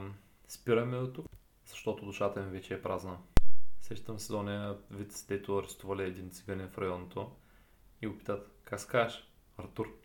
спираме 0.48 0.98
до 0.98 1.14
тук 1.14 1.28
защото 1.68 2.06
душата 2.06 2.42
ми 2.42 2.52
вече 2.52 2.74
е 2.74 2.82
празна. 2.82 3.18
Сещам 3.82 4.20
се 4.20 4.34
до 4.34 4.78
вид, 4.92 5.26
дето 5.28 5.58
арестували 5.58 6.04
един 6.04 6.30
циганин 6.30 6.68
в 6.68 6.78
районното 6.78 7.32
и 8.02 8.08
го 8.08 8.18
питат, 8.18 8.52
как 8.64 8.80
се 8.80 8.88
кажеш? 8.88 9.32
Артур. 9.58 9.98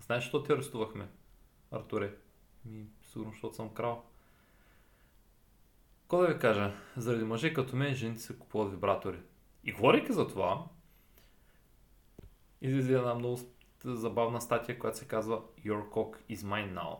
Знаеш, 0.00 0.24
защо 0.24 0.42
те 0.42 0.52
арестувахме? 0.52 1.08
Артуре. 1.70 2.14
Ми, 2.64 2.86
сигурно, 3.02 3.32
защото 3.32 3.54
съм 3.54 3.74
крал. 3.74 4.04
Какво 6.02 6.18
да 6.18 6.26
ви 6.26 6.38
кажа? 6.38 6.72
Заради 6.96 7.24
мъже 7.24 7.52
като 7.52 7.76
мен, 7.76 7.94
жените 7.94 8.20
се 8.20 8.38
купуват 8.38 8.70
вибратори. 8.70 9.20
И 9.64 9.72
говорейки 9.72 10.12
за 10.12 10.28
това, 10.28 10.64
излезе 12.62 12.94
една 12.94 13.14
много 13.14 13.38
забавна 13.84 14.40
статия, 14.40 14.78
която 14.78 14.98
се 14.98 15.08
казва 15.08 15.42
Your 15.64 15.88
cock 15.88 16.16
is 16.30 16.36
mine 16.36 16.74
now. 16.74 16.98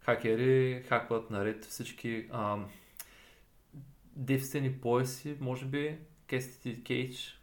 Хакери 0.00 0.82
хакват 0.88 1.30
наред 1.30 1.64
всички 1.64 2.28
ам, 2.32 2.70
девствени 4.16 4.80
пояси, 4.80 5.36
може 5.40 5.66
би, 5.66 5.98
Кестити 6.26 6.84
Кейдж. 6.84 7.42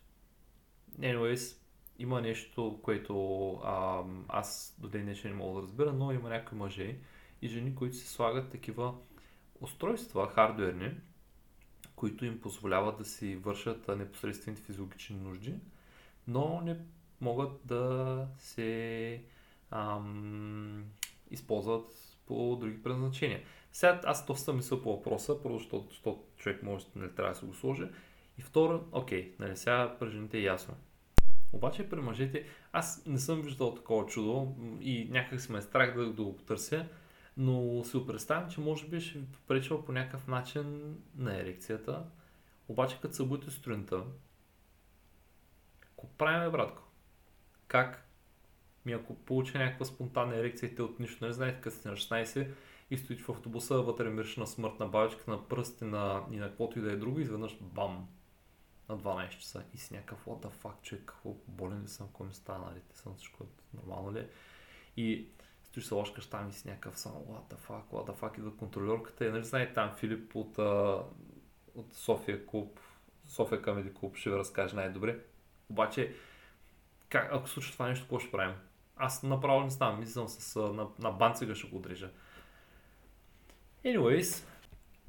Anyways, 0.99 1.57
има 1.99 2.21
нещо, 2.21 2.79
което 2.83 3.51
а, 3.53 4.03
аз 4.27 4.75
до 4.79 4.87
ден 4.87 5.03
днешен 5.03 5.31
не 5.31 5.37
мога 5.37 5.61
да 5.61 5.67
разбера, 5.67 5.93
но 5.93 6.11
има 6.11 6.29
някои 6.29 6.57
мъже 6.57 6.97
и 7.41 7.47
жени, 7.47 7.75
които 7.75 7.95
си 7.95 8.07
слагат 8.07 8.51
такива 8.51 8.95
устройства, 9.61 10.27
хардуерни, 10.27 10.91
които 11.95 12.25
им 12.25 12.41
позволяват 12.41 12.97
да 12.97 13.05
си 13.05 13.35
вършат 13.35 13.87
непосредствените 13.87 14.63
физиологични 14.63 15.15
нужди, 15.15 15.53
но 16.27 16.61
не 16.61 16.77
могат 17.21 17.51
да 17.65 18.27
се 18.37 19.21
ам, 19.71 20.85
използват 21.31 22.17
по 22.25 22.55
други 22.55 22.83
предназначения. 22.83 23.41
Сега 23.71 24.01
аз 24.05 24.25
доста 24.25 24.53
мисля 24.53 24.81
по 24.81 24.95
въпроса, 24.95 25.41
първо, 25.43 25.57
защото, 25.57 25.87
защото 25.89 26.23
човек 26.37 26.63
може 26.63 26.85
нали, 26.95 27.15
трябва 27.15 27.33
да 27.33 27.39
се 27.39 27.45
го 27.45 27.53
сложи. 27.53 27.83
И 28.37 28.41
второ, 28.41 28.83
окей, 28.91 29.33
нали, 29.39 29.57
сега 29.57 29.95
при 29.99 30.09
жените 30.09 30.37
е 30.37 30.41
ясно. 30.41 30.75
Обаче 31.53 31.89
при 31.89 32.01
мъжете, 32.01 32.45
аз 32.71 33.05
не 33.05 33.19
съм 33.19 33.41
виждал 33.41 33.75
такова 33.75 34.05
чудо 34.05 34.55
и 34.81 35.07
някак 35.11 35.41
си 35.41 35.51
ме 35.51 35.57
е 35.57 35.61
страх 35.61 35.95
да, 35.95 36.13
да 36.13 36.23
го 36.23 36.37
потърся, 36.37 36.85
но 37.37 37.83
си 37.83 37.97
го 37.97 38.05
представям, 38.05 38.49
че 38.49 38.61
може 38.61 38.87
би 38.87 39.01
ще 39.01 39.19
ви 39.19 39.25
попречва 39.25 39.85
по 39.85 39.91
някакъв 39.91 40.27
начин 40.27 40.95
на 41.17 41.39
ерекцията. 41.39 42.03
Обаче 42.67 42.99
като 43.01 43.15
събудите 43.15 43.51
сутринта, 43.51 44.03
какво 45.95 46.07
правим, 46.17 46.51
братко? 46.51 46.83
Как? 47.67 48.09
Ми 48.85 48.93
ако 48.93 49.15
получи 49.15 49.57
някаква 49.57 49.85
спонтанна 49.85 50.35
ерекция 50.35 50.69
и 50.69 50.75
те 50.75 50.81
от 50.81 50.99
нищо 50.99 51.25
не 51.25 51.33
знаете, 51.33 51.61
като 51.61 51.75
сте 51.75 51.89
на 51.89 51.95
16 51.95 52.51
и 52.91 52.97
стоите 52.97 53.23
в 53.23 53.29
автобуса, 53.29 53.81
вътре 53.81 54.09
мириш 54.09 54.37
на 54.37 54.47
смърт 54.47 54.79
на 54.79 54.87
бабичка, 54.87 55.31
на 55.31 55.47
пръсти 55.47 55.85
на, 55.85 56.23
и 56.31 56.37
на 56.37 56.49
каквото 56.49 56.79
и 56.79 56.81
да 56.81 56.91
е 56.91 56.95
друго, 56.95 57.19
изведнъж 57.19 57.57
бам, 57.61 58.07
на 58.89 58.97
12 58.97 59.29
часа 59.29 59.63
и 59.73 59.77
си 59.77 59.93
някакъв 59.93 60.25
what 60.25 60.45
the 60.45 60.51
fuck, 60.51 60.81
човек, 60.81 61.03
какво 61.05 61.33
болен 61.47 61.83
ли 61.83 61.87
съм, 61.87 62.07
какво 62.07 62.23
ми 62.23 62.33
стана, 62.33 62.65
нали, 62.65 62.81
те 62.89 62.97
съм 62.97 63.15
всичко 63.15 63.45
нормално 63.73 64.13
ли 64.13 64.19
е? 64.19 64.29
И 64.97 65.27
стоиш 65.63 65.85
се 65.85 65.93
ложкаш 65.93 66.29
там 66.29 66.49
и 66.49 66.53
си 66.53 66.67
някакъв 66.67 66.99
само 66.99 67.19
what 67.19 67.53
the 67.53 67.57
fuck, 67.57 67.83
what 67.91 68.11
the 68.11 68.19
fuck, 68.19 68.37
идва 68.37 68.57
контролерката 68.57 69.25
и 69.25 69.31
нали 69.31 69.43
знаете 69.43 69.73
там 69.73 69.95
Филип 69.95 70.35
от, 70.35 70.57
от 71.75 71.93
София 71.93 72.45
клуб, 72.45 72.79
София 73.25 73.61
Comedy 73.61 73.93
Club 73.93 74.15
ще 74.15 74.29
ви 74.29 74.35
разкаже 74.35 74.75
най-добре. 74.75 75.19
Обаче, 75.69 76.11
как, 77.09 77.29
ако 77.31 77.49
случва 77.49 77.73
това 77.73 77.87
нещо, 77.87 78.05
какво 78.05 78.19
ще 78.19 78.31
правим? 78.31 78.55
Аз 78.97 79.23
направо 79.23 79.63
не 79.63 79.69
знам, 79.69 79.99
мислям 79.99 80.27
с, 80.27 80.59
на, 80.59 80.87
на 80.99 81.11
банцига 81.11 81.55
ще 81.55 81.67
го 81.67 81.77
отрежа. 81.77 82.09
Anyways, 83.85 84.45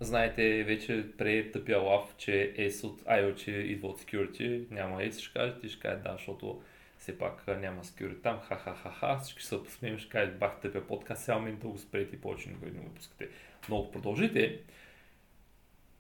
знаете 0.01 0.65
вече 0.65 1.07
пре 1.19 1.51
тъпия 1.51 1.79
лав, 1.79 2.15
че 2.19 2.55
S 2.59 2.85
от 2.85 3.03
IoT 3.03 3.49
идва 3.49 3.89
от 3.89 4.01
security, 4.01 4.71
няма 4.71 5.01
S, 5.01 5.19
ще 5.19 5.33
кажете, 5.33 5.69
ще 5.69 5.81
кажете 5.81 6.03
да, 6.03 6.13
защото 6.13 6.63
все 6.99 7.19
пак 7.19 7.47
няма 7.47 7.85
security 7.85 8.23
там, 8.23 8.41
ха-ха-ха-ха, 8.41 9.19
всички 9.19 9.43
се 9.43 9.65
посмеем, 9.65 9.99
ще 9.99 10.09
кажете 10.09 10.39
бах 10.39 10.61
тъпия 10.61 10.87
подкаст, 10.87 11.25
сега 11.25 11.39
мен 11.39 11.57
да 11.57 11.69
го 11.69 11.79
спрете 11.79 12.17
и 12.17 12.21
повече 12.21 12.49
никой 12.49 12.71
не 12.71 12.81
го 12.81 12.95
пускате. 12.95 13.29
Но 13.69 13.79
ако 13.81 13.91
продължите, 13.93 14.61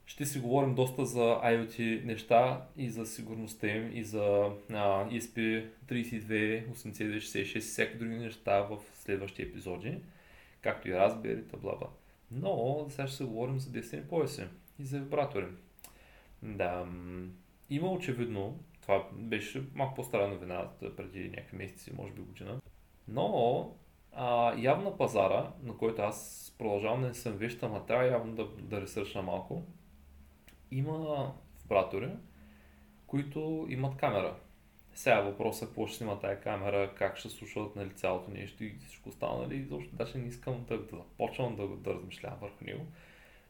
ще 0.07 0.27
си 0.27 0.40
говорим 0.40 0.75
доста 0.75 1.07
за 1.07 1.21
IoT 1.21 2.05
неща 2.05 2.66
и 2.77 2.90
за 2.90 3.07
сигурността 3.07 3.69
им 3.69 3.90
и 3.95 4.05
за 4.05 4.51
а, 4.71 5.09
ESP32, 5.11 6.69
8266 6.71 7.57
и 7.57 7.61
всякакви 7.61 7.99
други 7.99 8.16
неща 8.16 8.61
в 8.61 8.79
следващи 8.95 9.42
епизоди, 9.42 9.99
както 10.61 10.88
и 10.88 10.92
Raspberry, 10.92 11.57
бла 11.57 11.77
бла. 11.77 11.88
Но 12.31 12.87
сега 12.90 13.09
ще 13.09 13.16
се 13.16 13.25
говорим 13.25 13.59
за 13.59 13.71
десени 13.71 14.03
пояси 14.03 14.45
и 14.79 14.85
за 14.85 14.99
вибратори. 14.99 15.47
Да, 16.42 16.87
има 17.71 17.92
очевидно, 17.92 18.59
това 18.83 19.09
беше 19.12 19.64
малко 19.75 19.95
по-стара 19.95 20.29
новина 20.29 20.69
преди 20.97 21.29
някакви 21.29 21.57
месеци, 21.57 21.92
може 21.97 22.12
би 22.12 22.23
година, 22.23 22.61
но 23.09 23.77
а, 24.12 24.55
явно 24.59 24.97
пазара, 24.97 25.51
на 25.62 25.77
който 25.77 26.03
аз 26.03 26.55
продължавам 26.59 27.01
да 27.01 27.09
не 27.09 27.14
съм 27.14 27.33
веща, 27.33 27.66
ама 27.66 27.87
трябва 27.87 28.07
явно 28.07 28.35
да, 28.35 28.47
да 28.47 28.81
ресърчна 28.81 29.23
малко, 29.23 29.62
има 30.71 31.33
вибратори, 31.63 32.11
които 33.07 33.67
имат 33.69 33.97
камера. 33.97 34.35
Сега 34.95 35.21
въпросът 35.21 35.63
е 35.63 35.67
какво 35.67 35.87
ще 35.87 35.97
снима 35.97 36.19
тази 36.19 36.41
камера, 36.41 36.95
как 36.95 37.17
ще 37.17 37.29
слушат 37.29 37.77
нали, 37.77 37.91
цялото 37.91 38.31
нещо 38.31 38.65
и 38.65 38.75
всичко 38.87 39.09
останало. 39.09 39.43
Нали, 39.43 39.67
защото 39.71 39.97
даже 39.97 40.19
не 40.19 40.29
искам 40.29 40.65
да, 40.69 40.79
да 40.79 40.97
започвам 40.97 41.57
да, 41.57 41.67
да 41.67 41.95
размишлявам 41.95 42.39
върху 42.41 42.65
него. 42.65 42.87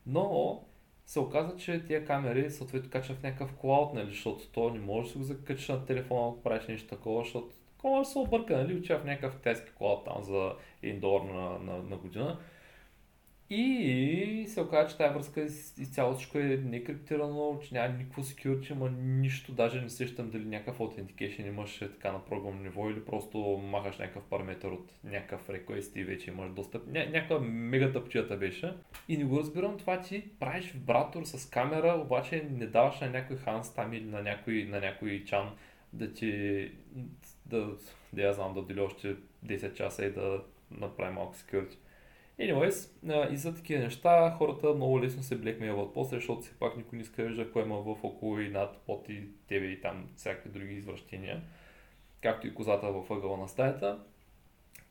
Но 0.06 0.60
се 1.06 1.20
оказа, 1.20 1.56
че 1.56 1.84
тия 1.86 2.04
камери 2.04 2.50
съответно 2.50 2.90
качват 2.90 3.18
в 3.18 3.22
някакъв 3.22 3.56
клауд, 3.56 3.94
нали, 3.94 4.10
защото 4.10 4.48
то 4.48 4.70
не 4.70 4.78
може 4.78 5.06
да 5.06 5.12
се 5.12 5.18
го 5.18 5.24
закачиш 5.24 5.68
на 5.68 5.86
телефона, 5.86 6.28
ако 6.28 6.42
правиш 6.42 6.66
нещо 6.68 6.88
такова, 6.88 7.22
защото 7.22 7.54
такова 7.76 8.04
се 8.04 8.18
обърка, 8.18 8.56
нали, 8.56 8.88
в 8.88 9.04
някакъв 9.04 9.40
тески 9.40 9.70
клауд 9.78 10.04
там 10.04 10.22
за 10.22 10.52
един 10.82 11.00
на, 11.02 11.58
на, 11.58 11.82
на 11.82 11.96
година. 11.96 12.38
И 13.50 14.44
се 14.48 14.60
оказа, 14.60 14.90
че 14.90 14.96
тази 14.96 15.14
връзка 15.14 15.40
изцяло 15.78 16.14
всичко 16.14 16.38
е 16.38 16.42
некриптирано, 16.42 17.58
че 17.62 17.74
няма 17.74 17.94
никакво 17.94 18.22
security, 18.22 18.72
ама 18.72 18.90
нищо, 18.90 19.52
даже 19.52 19.80
не 19.80 19.90
сещам 19.90 20.30
дали 20.30 20.44
някакъв 20.44 20.78
authentication 20.78 21.46
имаш 21.46 21.82
е 21.82 21.90
така 21.90 22.12
на 22.12 22.24
програмно 22.24 22.62
ниво 22.62 22.90
или 22.90 23.04
просто 23.04 23.38
махаш 23.38 23.98
някакъв 23.98 24.22
параметр 24.22 24.66
от 24.66 24.92
някакъв 25.04 25.48
request 25.48 25.96
и 25.96 26.04
вече 26.04 26.30
имаш 26.30 26.50
достъп. 26.50 26.88
Ня- 26.88 27.12
някаква 27.12 27.40
мега 27.40 27.92
тъпчията 27.92 28.36
беше. 28.36 28.74
И 29.08 29.16
не 29.16 29.24
го 29.24 29.38
разбирам 29.38 29.78
това, 29.78 30.00
ти 30.00 30.24
правиш 30.40 30.72
вибратор 30.72 31.24
с 31.24 31.50
камера, 31.50 32.00
обаче 32.04 32.48
не 32.50 32.66
даваш 32.66 33.00
на 33.00 33.10
някой 33.10 33.36
ханс 33.36 33.74
там 33.74 33.92
или 33.92 34.04
на 34.04 34.22
някой, 34.22 34.64
на 34.64 34.80
някой 34.80 35.24
чан 35.24 35.50
да 35.92 36.12
ти, 36.12 36.70
да, 37.46 37.76
да 38.12 38.22
я 38.22 38.32
знам, 38.32 38.54
да 38.54 38.60
отдели 38.60 38.80
още 38.80 39.16
10 39.46 39.74
часа 39.74 40.04
и 40.04 40.12
да 40.12 40.42
направи 40.70 41.14
малко 41.14 41.34
security. 41.34 41.76
Anyways, 42.40 42.90
и 43.32 43.36
за 43.36 43.54
такива 43.54 43.82
неща 43.82 44.30
хората 44.30 44.74
много 44.74 45.00
лесно 45.00 45.22
се 45.22 45.38
блекмейват 45.38 45.94
после, 45.94 46.16
защото 46.16 46.42
все 46.42 46.58
пак 46.58 46.76
никой 46.76 46.96
не 46.96 47.02
иска 47.02 47.22
да 47.22 47.28
вижда 47.28 47.50
има 47.56 47.76
в 47.76 48.04
около 48.04 48.40
и 48.40 48.48
над 48.48 48.76
под 48.86 49.08
и 49.08 49.28
тебе 49.48 49.66
и 49.66 49.80
там 49.80 50.08
всякакви 50.16 50.50
други 50.50 50.74
извращения, 50.74 51.42
както 52.22 52.46
и 52.46 52.54
козата 52.54 52.92
в 52.92 53.10
ъгъла 53.10 53.36
на 53.36 53.48
стаята. 53.48 53.98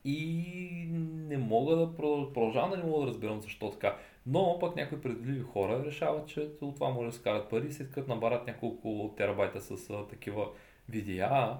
И 0.06 0.88
не 1.30 1.38
мога 1.38 1.76
да 1.76 1.96
продължавам 1.96 2.70
да 2.70 2.78
не 2.78 2.84
мога 2.84 3.02
да 3.02 3.08
разбирам 3.08 3.42
защо 3.42 3.72
така. 3.72 3.98
Но 4.26 4.60
пък 4.60 4.76
някои 4.76 5.02
предвидливи 5.02 5.42
хора 5.42 5.84
решават, 5.86 6.28
че 6.28 6.50
от 6.62 6.76
това 6.76 6.90
може 6.90 7.10
да 7.10 7.16
скарат 7.16 7.50
пари, 7.50 7.72
след 7.72 7.92
като 7.92 8.14
набарат 8.14 8.48
няколко 8.48 9.14
терабайта 9.18 9.62
с 9.62 10.08
такива 10.10 10.50
видеа, 10.90 11.58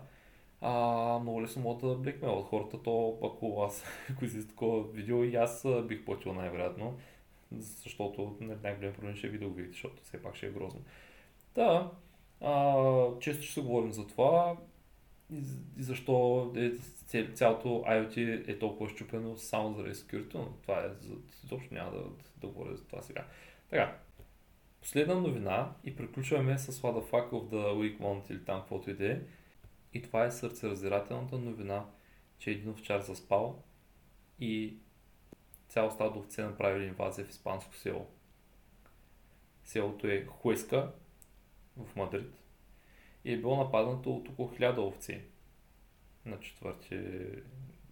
а, 0.62 1.20
много 1.20 1.42
лесно 1.42 1.62
могат 1.62 1.90
да 1.90 1.96
блекмелват 1.96 2.46
хората, 2.46 2.84
то 2.84 3.18
ако 3.24 3.64
аз, 3.68 3.84
ако 4.12 4.28
си 4.28 4.48
такова 4.48 4.84
видео 4.84 5.24
и 5.24 5.36
аз 5.36 5.68
бих 5.88 6.06
платил 6.06 6.34
най-вероятно, 6.34 6.98
защото 7.52 8.38
най-голям 8.40 8.94
проблем 8.94 9.16
ще 9.16 9.28
е 9.28 9.30
видео 9.30 9.50
видите, 9.50 9.74
защото 9.74 10.04
все 10.04 10.22
пак 10.22 10.36
ще 10.36 10.48
е 10.48 10.52
грозно. 10.52 10.82
Да, 11.56 11.92
а, 12.42 13.20
често 13.20 13.44
ще 13.44 13.54
се 13.54 13.62
говорим 13.62 13.92
за 13.92 14.08
това 14.08 14.58
и, 15.34 15.38
и 15.78 15.84
защо 15.84 16.52
е, 17.14 17.28
цялото 17.34 17.70
IoT 17.70 18.50
е 18.50 18.60
толкова 18.60 18.90
щупено 18.90 19.38
само 19.38 19.74
заради 19.74 19.96
security, 19.96 20.34
но 20.34 20.48
това 20.62 20.80
е, 20.80 20.90
изобщо 21.44 21.74
няма 21.74 21.92
да, 21.92 22.04
да 22.38 22.48
говоря 22.48 22.76
за 22.76 22.86
това 22.86 23.02
сега. 23.02 23.26
Така, 23.70 23.98
последна 24.82 25.16
новина 25.16 25.72
и 25.84 25.96
приключваме 25.96 26.58
с 26.58 26.82
What 26.82 26.94
the 26.94 27.12
fuck 27.12 27.30
of 27.30 27.50
the 27.50 27.74
week 27.74 28.00
month 28.00 28.32
или 28.32 28.46
там 28.46 28.60
каквото 28.60 28.90
и 28.90 28.94
да 28.94 29.12
е. 29.12 29.20
И 29.96 30.02
това 30.02 30.26
е 30.26 30.32
сърцераздирателната 30.32 31.38
новина, 31.38 31.86
че 32.38 32.52
един 32.52 32.70
овчар 32.70 33.02
заспал 33.02 33.64
и 34.40 34.78
цял 35.68 35.92
стадо 35.92 36.20
овце 36.20 36.44
направили 36.44 36.88
инвазия 36.88 37.26
в 37.26 37.30
испанско 37.30 37.76
село. 37.76 38.08
Селото 39.64 40.08
е 40.08 40.26
Хуеска 40.26 40.92
в 41.78 41.96
Мадрид 41.96 42.34
и 43.26 43.34
е 43.34 43.38
било 43.38 43.64
нападнато 43.64 44.16
от 44.16 44.30
около 44.30 44.50
1000 44.50 44.78
овци 44.78 45.22
на 46.26 46.38
4 46.38 47.44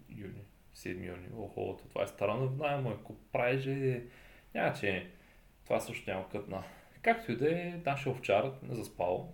юни, 0.10 0.44
7 0.76 1.08
юни. 1.08 1.28
Охо, 1.38 1.80
това 1.90 2.04
е 2.04 2.08
стара 2.08 2.36
новина, 2.36 2.68
ама 2.68 2.92
ако 2.92 3.16
правиш, 3.16 3.66
е... 3.66 4.08
няма 4.54 4.74
че 4.74 5.12
това 5.64 5.80
също 5.80 6.10
няма 6.10 6.30
кътна. 6.30 6.64
Както 7.02 7.32
и 7.32 7.38
да 7.38 7.52
е, 7.52 7.82
нашия 7.86 8.14
овчар 8.14 8.52
заспал, 8.70 9.34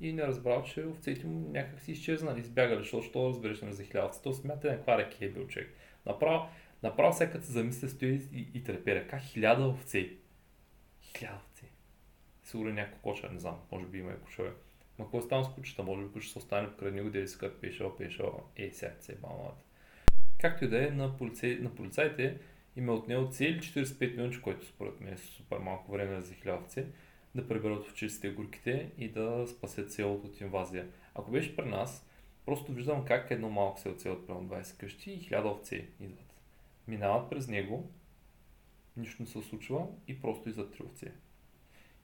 и 0.00 0.12
не 0.12 0.22
разбрал, 0.22 0.62
че 0.62 0.86
овцете 0.86 1.26
му 1.26 1.50
някак 1.50 1.80
си 1.80 1.92
изчезнали, 1.92 2.40
избягали, 2.40 2.78
защото 2.78 3.02
що 3.02 3.28
разбереш 3.28 3.60
нали, 3.60 3.72
за 3.72 3.84
хилядовци. 3.84 4.22
То 4.22 4.32
смята 4.32 4.68
на 4.68 4.76
каква 4.76 4.98
реки 4.98 5.24
е 5.24 5.28
бил 5.28 5.46
човек. 5.46 5.74
Направо, 6.06 6.48
направо 6.82 7.12
сега 7.12 7.40
се 7.40 7.52
замисля, 7.52 7.88
стои 7.88 8.20
и, 8.32 8.48
и 8.54 8.64
трепера. 8.64 9.06
Как 9.08 9.22
хиляда 9.22 9.68
овци? 9.68 10.16
Хиляда 11.02 11.36
овци. 11.36 11.64
Сигурно 12.42 12.72
някой 12.72 12.98
коча, 13.02 13.28
не 13.32 13.38
знам, 13.38 13.56
може 13.72 13.86
би 13.86 13.98
има 13.98 14.12
и 14.12 14.24
кучове. 14.24 14.50
Ма 14.98 15.04
какво 15.04 15.20
става 15.20 15.44
с 15.44 15.48
кучета? 15.48 15.82
Може 15.82 16.02
би 16.02 16.12
кучета 16.12 16.32
се 16.32 16.38
остане 16.38 16.70
покрай 16.70 16.92
него, 16.92 17.10
дели 17.10 17.28
си 17.28 17.38
като 17.38 17.60
пешо, 17.60 17.96
пешо, 17.96 18.40
ей, 18.56 18.72
сега 18.72 18.92
се 19.00 19.14
балмат. 19.14 19.64
Както 20.40 20.64
и 20.64 20.68
да 20.68 20.88
е, 20.88 20.90
на, 20.90 21.16
полицай, 21.16 21.58
на 21.60 21.74
полицайите 21.74 22.38
им 22.76 22.88
е 22.88 22.92
отнел 22.92 23.28
цели 23.30 23.60
45 23.60 24.16
минути, 24.16 24.40
което 24.40 24.66
според 24.66 25.00
мен 25.00 25.12
е 25.12 25.16
супер 25.16 25.58
малко 25.58 25.92
време 25.92 26.20
за 26.20 26.34
хилядовци 26.34 26.84
да 27.40 27.48
приберат 27.48 27.84
овчиците 27.84 28.30
горките 28.30 28.90
и 28.98 29.08
да 29.08 29.46
спасят 29.46 29.92
селото 29.92 30.26
от 30.26 30.40
инвазия. 30.40 30.88
Ако 31.14 31.30
беше 31.30 31.56
при 31.56 31.68
нас, 31.68 32.06
просто 32.46 32.72
виждам 32.72 33.04
как 33.04 33.30
едно 33.30 33.50
малко 33.50 33.80
селце 33.80 34.10
от 34.10 34.26
примерно 34.26 34.48
20 34.48 34.76
къщи 34.80 35.10
и 35.10 35.20
1000 35.20 35.52
овце 35.52 35.88
идват. 36.00 36.34
Минават 36.88 37.30
през 37.30 37.48
него, 37.48 37.90
нищо 38.96 39.22
не 39.22 39.28
се 39.28 39.42
случва 39.42 39.86
и 40.08 40.20
просто 40.20 40.48
иззад 40.48 40.72
три 40.72 40.82
овце. 40.82 41.12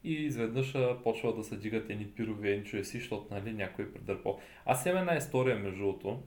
И 0.05 0.12
изведнъж 0.12 0.76
почва 1.03 1.35
да 1.35 1.45
се 1.45 1.57
дигат 1.57 1.91
едни 1.91 2.07
пирове, 2.07 2.51
едни 2.51 2.64
човеси, 2.64 2.99
защото 2.99 3.35
нали, 3.35 3.53
някой 3.53 3.85
е 3.85 3.93
придърпал. 3.93 4.41
Аз 4.64 4.87
имам 4.87 4.99
една 4.99 5.16
история 5.16 5.59
между 5.59 5.78
другото, 5.78 6.22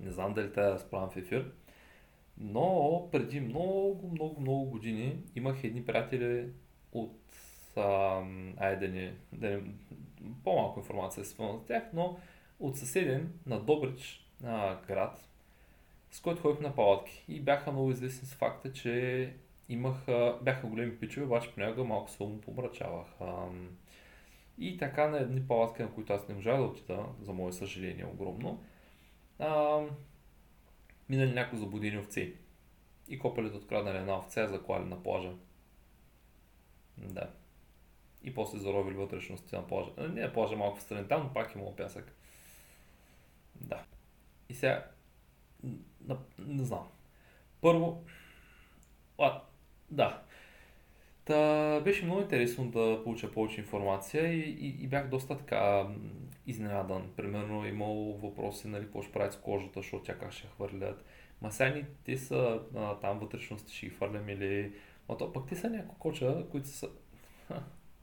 не 0.00 0.10
знам 0.10 0.34
дали 0.34 0.52
тя 0.52 0.70
да 0.70 0.78
справям 0.78 1.10
в 1.10 1.16
ефир, 1.16 1.52
но 2.38 3.08
преди 3.12 3.40
много, 3.40 4.10
много, 4.12 4.40
много 4.40 4.64
години 4.64 5.18
имах 5.34 5.64
едни 5.64 5.84
приятели 5.84 6.48
от 6.92 7.20
а, 7.76 8.22
айде 8.56 8.88
ни, 8.88 9.12
да 9.32 9.50
ни 9.50 9.62
по-малко 10.44 10.80
информация 10.80 11.22
е 11.22 11.24
за 11.24 11.58
тях, 11.66 11.82
но 11.92 12.18
от 12.60 12.76
съседен 12.76 13.32
на 13.46 13.60
Добрич 13.60 14.26
а, 14.44 14.80
град, 14.86 15.28
с 16.10 16.20
който 16.20 16.42
ходих 16.42 16.60
на 16.60 16.74
палатки. 16.74 17.24
И 17.28 17.40
бяха 17.40 17.72
много 17.72 17.90
известни 17.90 18.28
с 18.28 18.34
факта, 18.34 18.72
че 18.72 19.34
имах, 19.68 20.06
бяха 20.42 20.66
големи 20.66 20.96
пичове, 20.98 21.26
обаче 21.26 21.52
понякога 21.54 21.84
малко 21.84 22.10
се 22.10 22.18
помрачавах. 22.18 23.06
И 24.58 24.76
така 24.78 25.08
на 25.08 25.18
едни 25.18 25.48
палатки, 25.48 25.82
на 25.82 25.92
които 25.92 26.12
аз 26.12 26.28
не 26.28 26.34
можах 26.34 26.56
да 26.56 26.62
отида, 26.62 27.06
за 27.22 27.32
мое 27.32 27.52
съжаление 27.52 28.06
огромно, 28.06 28.64
а, 29.38 29.80
минали 31.08 31.32
някои 31.32 31.58
заблудени 31.58 31.98
овци. 31.98 32.34
И 33.08 33.18
копалите 33.18 33.56
откраднали 33.56 33.96
една 33.96 34.18
овца 34.18 34.46
заклали 34.46 34.84
на 34.84 35.02
плажа. 35.02 35.32
Да. 36.98 37.30
И 38.26 38.34
после 38.34 38.58
заровили 38.58 38.96
вътрешности 38.96 39.54
на 39.54 39.66
плажа. 39.66 39.90
Не 39.98 40.22
на 40.22 40.32
плажа 40.32 40.56
малко 40.56 40.78
в 40.78 40.82
страни 40.82 41.08
там, 41.08 41.22
но 41.22 41.32
пак 41.32 41.54
имало 41.54 41.76
пясък. 41.76 42.16
Да. 43.54 43.84
И 44.48 44.54
сега, 44.54 44.86
не, 46.08 46.16
не 46.38 46.64
знам. 46.64 46.88
Първо, 47.60 48.04
а, 49.18 49.42
да. 49.90 50.22
Та, 51.24 51.80
беше 51.80 52.04
много 52.04 52.20
интересно 52.20 52.70
да 52.70 53.00
получа 53.04 53.32
повече 53.32 53.60
информация 53.60 54.32
и, 54.32 54.40
и, 54.40 54.84
и 54.84 54.86
бях 54.86 55.08
доста 55.08 55.38
така 55.38 55.88
изненадан. 56.46 57.12
Примерно 57.16 57.66
имал 57.66 57.94
въпроси, 57.94 58.68
нали, 58.68 58.84
какво 58.84 59.02
ще 59.02 59.12
правят 59.12 59.32
с 59.32 59.40
кожата, 59.40 59.80
защото 59.80 60.04
тя 60.04 60.18
как 60.18 60.32
ще 60.32 60.46
хвърлят. 60.46 61.04
Ма 61.42 61.52
сега 61.52 61.70
ни, 61.70 61.84
те 62.04 62.16
са 62.16 62.60
а, 62.76 62.94
там 62.98 63.18
вътрешности, 63.18 63.76
ще 63.76 63.86
ги 63.86 63.92
хвърлям 63.92 64.28
или... 64.28 64.72
Ма 65.08 65.16
то 65.16 65.32
пък 65.32 65.48
те 65.48 65.56
са 65.56 65.70
някои 65.70 65.98
коча, 65.98 66.46
които 66.50 66.68
са... 66.68 66.88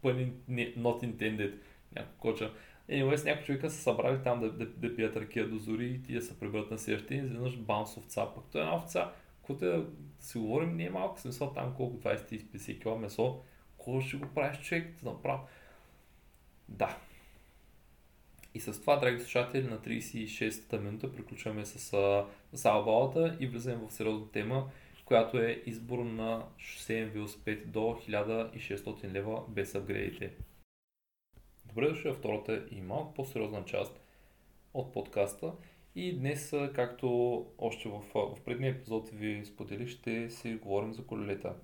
Пъни, 0.04 0.34
not 0.50 1.04
intended, 1.04 1.54
някои 1.96 2.20
коча. 2.20 2.54
Anyways, 2.90 3.26
някои 3.26 3.46
човека 3.46 3.70
са 3.70 3.82
събрали 3.82 4.24
там 4.24 4.40
да, 4.40 4.52
да, 4.52 4.66
да 4.66 4.96
пият 4.96 5.18
ракия 5.18 5.50
до 5.50 5.58
зори 5.58 5.86
и 5.86 6.02
тия 6.02 6.22
са 6.22 6.40
прибрат 6.40 6.72
на 6.72 6.80
следващия 6.80 7.18
и 7.22 7.26
изведнъж 7.26 7.58
баунс 7.58 7.98
овца. 7.98 8.28
Пък 8.36 8.44
той 8.52 8.62
е 8.62 8.64
една 8.64 8.76
овца, 8.76 9.12
което 9.42 9.66
да 9.66 9.86
си 10.20 10.38
говорим, 10.38 10.78
не 10.78 10.86
е 10.86 10.90
малко 10.90 11.20
смисъл 11.20 11.54
там 11.54 11.74
колко 11.78 11.98
20-50 11.98 12.80
кг 12.80 13.02
месо, 13.02 13.42
колко 13.78 14.02
ще 14.02 14.18
го 14.18 14.28
правиш 14.28 14.62
човек, 14.62 14.94
да 15.04 15.10
направо. 15.10 15.48
Да. 16.70 16.98
И 18.54 18.60
с 18.60 18.82
това, 18.82 18.96
драги 18.96 19.20
слушатели, 19.20 19.68
на 19.68 19.78
36-та 19.78 20.78
минута 20.78 21.12
приключваме 21.12 21.66
с, 21.66 21.80
с 22.54 22.66
Албалата 22.66 23.38
и 23.40 23.48
влизаме 23.48 23.88
в 23.88 23.94
сериозна 23.94 24.32
тема, 24.32 24.70
която 25.06 25.38
е 25.38 25.64
избор 25.66 26.00
на 26.00 26.46
шосеен 26.58 27.10
велосипед 27.10 27.72
до 27.72 27.80
1600 27.80 29.12
лева 29.12 29.44
без 29.50 29.76
апгрейдите. 29.76 30.34
Добре 31.66 31.90
дошли 31.90 32.10
във 32.10 32.18
втората 32.18 32.66
и 32.72 32.82
малко 32.82 33.14
по-сериозна 33.14 33.66
част 33.66 34.00
от 34.74 34.94
подкаста. 34.94 35.54
И 35.96 36.18
днес, 36.18 36.54
както 36.76 37.08
още 37.58 37.90
в, 37.90 38.02
в 38.14 38.42
предния 38.46 38.72
епизод 38.72 39.10
ви 39.10 39.46
споделих, 39.46 39.88
ще 39.88 40.30
си 40.30 40.56
говорим 40.56 40.94
за 40.94 41.06
колелета. 41.06 41.56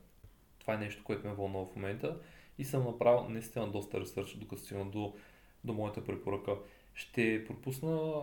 Това 0.60 0.74
е 0.74 0.78
нещо, 0.78 1.04
което 1.04 1.28
ме 1.28 1.34
вълнува 1.34 1.66
в 1.66 1.76
момента 1.76 2.18
и 2.58 2.64
съм 2.64 2.84
направил 2.84 3.30
наистина 3.30 3.72
доста 3.72 4.00
ресърч, 4.00 4.36
докато 4.36 4.62
стигна 4.62 4.86
до, 4.86 5.16
до 5.64 5.74
моята 5.74 6.04
препоръка. 6.04 6.52
Ще 6.94 7.46
пропусна 7.46 8.22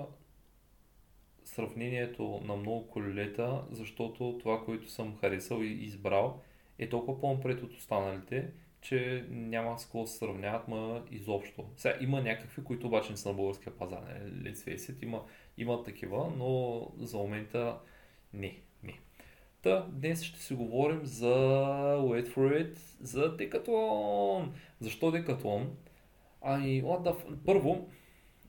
сравнението 1.46 2.40
на 2.44 2.56
много 2.56 2.86
колелета, 2.86 3.62
защото 3.70 4.38
това, 4.40 4.64
което 4.64 4.90
съм 4.90 5.16
харесал 5.16 5.62
и 5.62 5.72
избрал, 5.72 6.40
е 6.78 6.88
толкова 6.88 7.20
по-напред 7.20 7.62
от 7.62 7.74
останалите, 7.74 8.50
че 8.80 9.26
няма 9.30 9.78
с 9.78 9.84
какво 9.84 10.06
се 10.06 10.18
сравняват, 10.18 10.68
ма 10.68 11.04
изобщо. 11.10 11.64
Сега 11.76 11.96
има 12.00 12.20
някакви, 12.20 12.64
които 12.64 12.86
обаче 12.86 13.10
не 13.10 13.16
са 13.16 13.28
на 13.28 13.34
българския 13.34 13.76
пазар. 13.76 14.20
Let's 14.26 14.54
face 14.54 14.76
it, 14.76 15.04
има, 15.04 15.22
има 15.58 15.82
такива, 15.82 16.32
но 16.36 16.82
за 16.98 17.16
момента 17.16 17.78
не. 18.34 18.56
не. 18.82 18.98
Та, 19.62 19.86
днес 19.88 20.22
ще 20.22 20.40
си 20.40 20.54
говорим 20.54 21.00
за 21.04 21.34
Wait 21.96 22.28
for 22.28 22.64
it, 22.64 22.74
за 23.00 23.36
Decathlon. 23.36 24.48
Защо 24.80 25.12
Decathlon? 25.12 25.66
Ами, 26.42 26.82
да, 26.82 27.16
първо, 27.46 27.88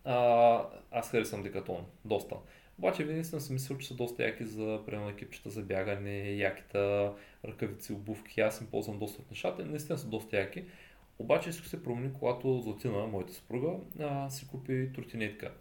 а, 0.03 0.69
аз 0.91 1.11
харесвам 1.11 1.43
Decathlon, 1.43 1.83
доста. 2.05 2.35
Обаче 2.77 3.03
винаги 3.03 3.23
съм 3.23 3.39
си 3.39 3.53
мислил, 3.53 3.77
че 3.77 3.87
са 3.87 3.93
доста 3.93 4.23
яки 4.23 4.45
за 4.45 4.81
примерно 4.85 5.09
екипчета 5.09 5.49
за 5.49 5.61
бягане, 5.61 6.31
яките 6.31 7.09
ръкавици, 7.45 7.93
обувки. 7.93 8.41
Аз 8.41 8.61
им 8.61 8.67
ползвам 8.67 8.99
доста 8.99 9.21
от 9.21 9.31
нещата. 9.31 9.65
Наистина 9.65 9.97
са 9.97 10.07
доста 10.07 10.37
яки. 10.37 10.63
Обаче 11.19 11.49
всичко 11.51 11.67
се 11.67 11.83
промени, 11.83 12.13
когато 12.13 12.61
Златина, 12.61 13.07
моята 13.07 13.33
съпруга, 13.33 13.73
а, 13.99 14.29
си 14.29 14.47
купи 14.47 14.89
тротинетка. 14.95 15.53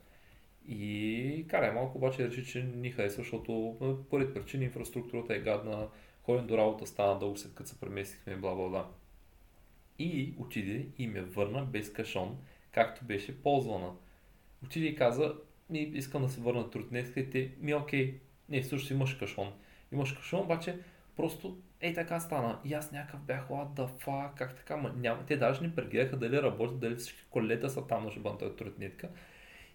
И 0.69 1.45
карай 1.49 1.73
малко, 1.73 1.99
обаче 1.99 2.29
реши, 2.29 2.47
че 2.47 2.63
ни 2.63 2.91
харесва, 2.91 3.23
защото 3.23 3.77
поради 4.11 4.35
причини 4.35 4.65
инфраструктурата 4.65 5.35
е 5.35 5.41
гадна, 5.41 5.89
ходим 6.23 6.47
до 6.47 6.59
работа 6.59 6.87
стана 6.87 7.19
дълго 7.19 7.37
след 7.37 7.55
като 7.55 7.71
се 7.71 7.81
преместихме, 7.81 8.37
бла 8.37 8.55
бла 8.55 8.69
бла. 8.69 8.89
И 9.99 10.35
отиде 10.39 10.87
и 10.99 11.07
ме 11.07 11.23
върна 11.23 11.65
без 11.65 11.93
кашон, 11.93 12.39
както 12.73 13.05
беше 13.05 13.43
ползвана. 13.43 13.93
Отиде 14.65 14.87
и 14.87 14.95
каза, 14.95 15.35
ми 15.71 15.79
искам 15.79 16.23
да 16.23 16.29
се 16.29 16.41
върна 16.41 16.71
труднетка 16.71 17.21
и 17.21 17.31
те, 17.31 17.51
ми 17.61 17.75
окей, 17.75 18.21
не, 18.49 18.63
всъщност 18.63 18.91
имаш 18.91 19.15
кашон. 19.15 19.53
Имаш 19.93 20.13
кашон, 20.13 20.41
обаче 20.41 20.79
просто 21.17 21.59
ей 21.81 21.95
така 21.95 22.21
стана. 22.21 22.59
И 22.65 22.75
аз 22.75 22.93
някакъв 22.93 23.21
бях, 23.21 23.49
what 23.49 23.69
the 23.69 24.05
fuck, 24.05 24.35
как 24.35 24.57
така, 24.57 24.77
ма, 24.77 24.95
няма. 24.97 25.27
Те 25.27 25.37
даже 25.37 25.63
не 25.63 25.75
прегледаха 25.75 26.17
дали 26.17 26.43
работят, 26.43 26.81
дали 26.81 26.97
всички 26.97 27.23
колета 27.31 27.71
са 27.71 27.87
там 27.87 28.05
на 28.05 28.11
шибанта 28.11 28.57
труднетка. 28.57 29.09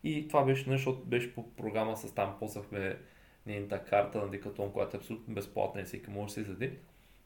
И 0.04 0.28
това 0.28 0.44
беше 0.46 0.70
нещо, 0.70 0.90
защото 0.90 1.06
беше 1.08 1.36
по 1.36 1.56
програма 1.56 1.98
с 1.98 2.16
там, 2.16 2.36
ползвахме 2.40 2.98
нейната 3.46 3.84
карта 3.84 4.18
на 4.18 4.30
Decathlon, 4.30 4.72
която 4.72 4.98
е 4.98 5.00
абсолютно 5.00 5.34
безплатна 5.34 5.82
и 5.82 5.84
всеки 5.84 6.10
може 6.10 6.28
да 6.28 6.34
се 6.34 6.42
издаде. 6.42 6.78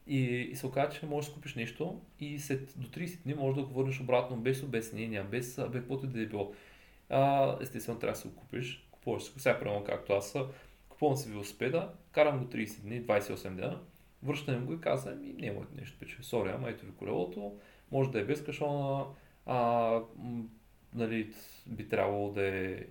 И, 0.06 0.22
и 0.24 0.56
се 0.56 0.66
оказа, 0.66 0.92
че 0.92 1.06
можеш 1.06 1.28
да 1.30 1.34
купиш 1.34 1.54
нещо 1.54 2.00
и 2.20 2.38
след 2.38 2.74
до 2.76 2.86
30 2.86 3.22
дни 3.22 3.34
можеш 3.34 3.56
да 3.56 3.62
го 3.62 3.74
върнеш 3.74 4.00
обратно 4.00 4.36
без 4.36 4.62
обяснения, 4.62 5.24
без 5.24 5.56
бе, 5.56 5.78
каквото 5.78 6.06
да 6.06 6.22
е 6.22 6.26
било 6.26 6.52
а, 7.08 7.56
естествено 7.60 7.98
трябва 7.98 8.12
да 8.12 8.18
се 8.20 8.28
го 8.28 8.36
купиш. 8.36 8.88
Купуваш 8.90 9.22
се, 9.22 9.40
сега 9.40 9.58
примерно 9.58 9.84
както 9.84 10.12
аз, 10.12 10.36
купувам 10.88 11.16
си 11.16 11.30
велосипеда, 11.30 11.92
карам 12.12 12.38
го 12.38 12.44
30 12.44 12.80
дни, 12.80 13.02
28 13.02 13.54
дена, 13.54 13.80
връщам 14.22 14.66
го 14.66 14.72
и 14.72 14.80
казвам, 14.80 15.20
ми 15.20 15.32
не 15.32 15.46
е 15.46 15.56
нещо 15.76 15.98
пече. 15.98 16.22
Сори, 16.22 16.50
ама 16.50 16.70
ето 16.70 16.86
ви 16.86 16.92
колелото, 16.98 17.58
може 17.92 18.10
да 18.10 18.20
е 18.20 18.24
без 18.24 18.44
кашона, 18.44 19.04
а, 19.46 20.00
нали, 20.94 21.34
би 21.66 21.88
трябвало 21.88 22.32
да 22.32 22.46
е 22.46 22.86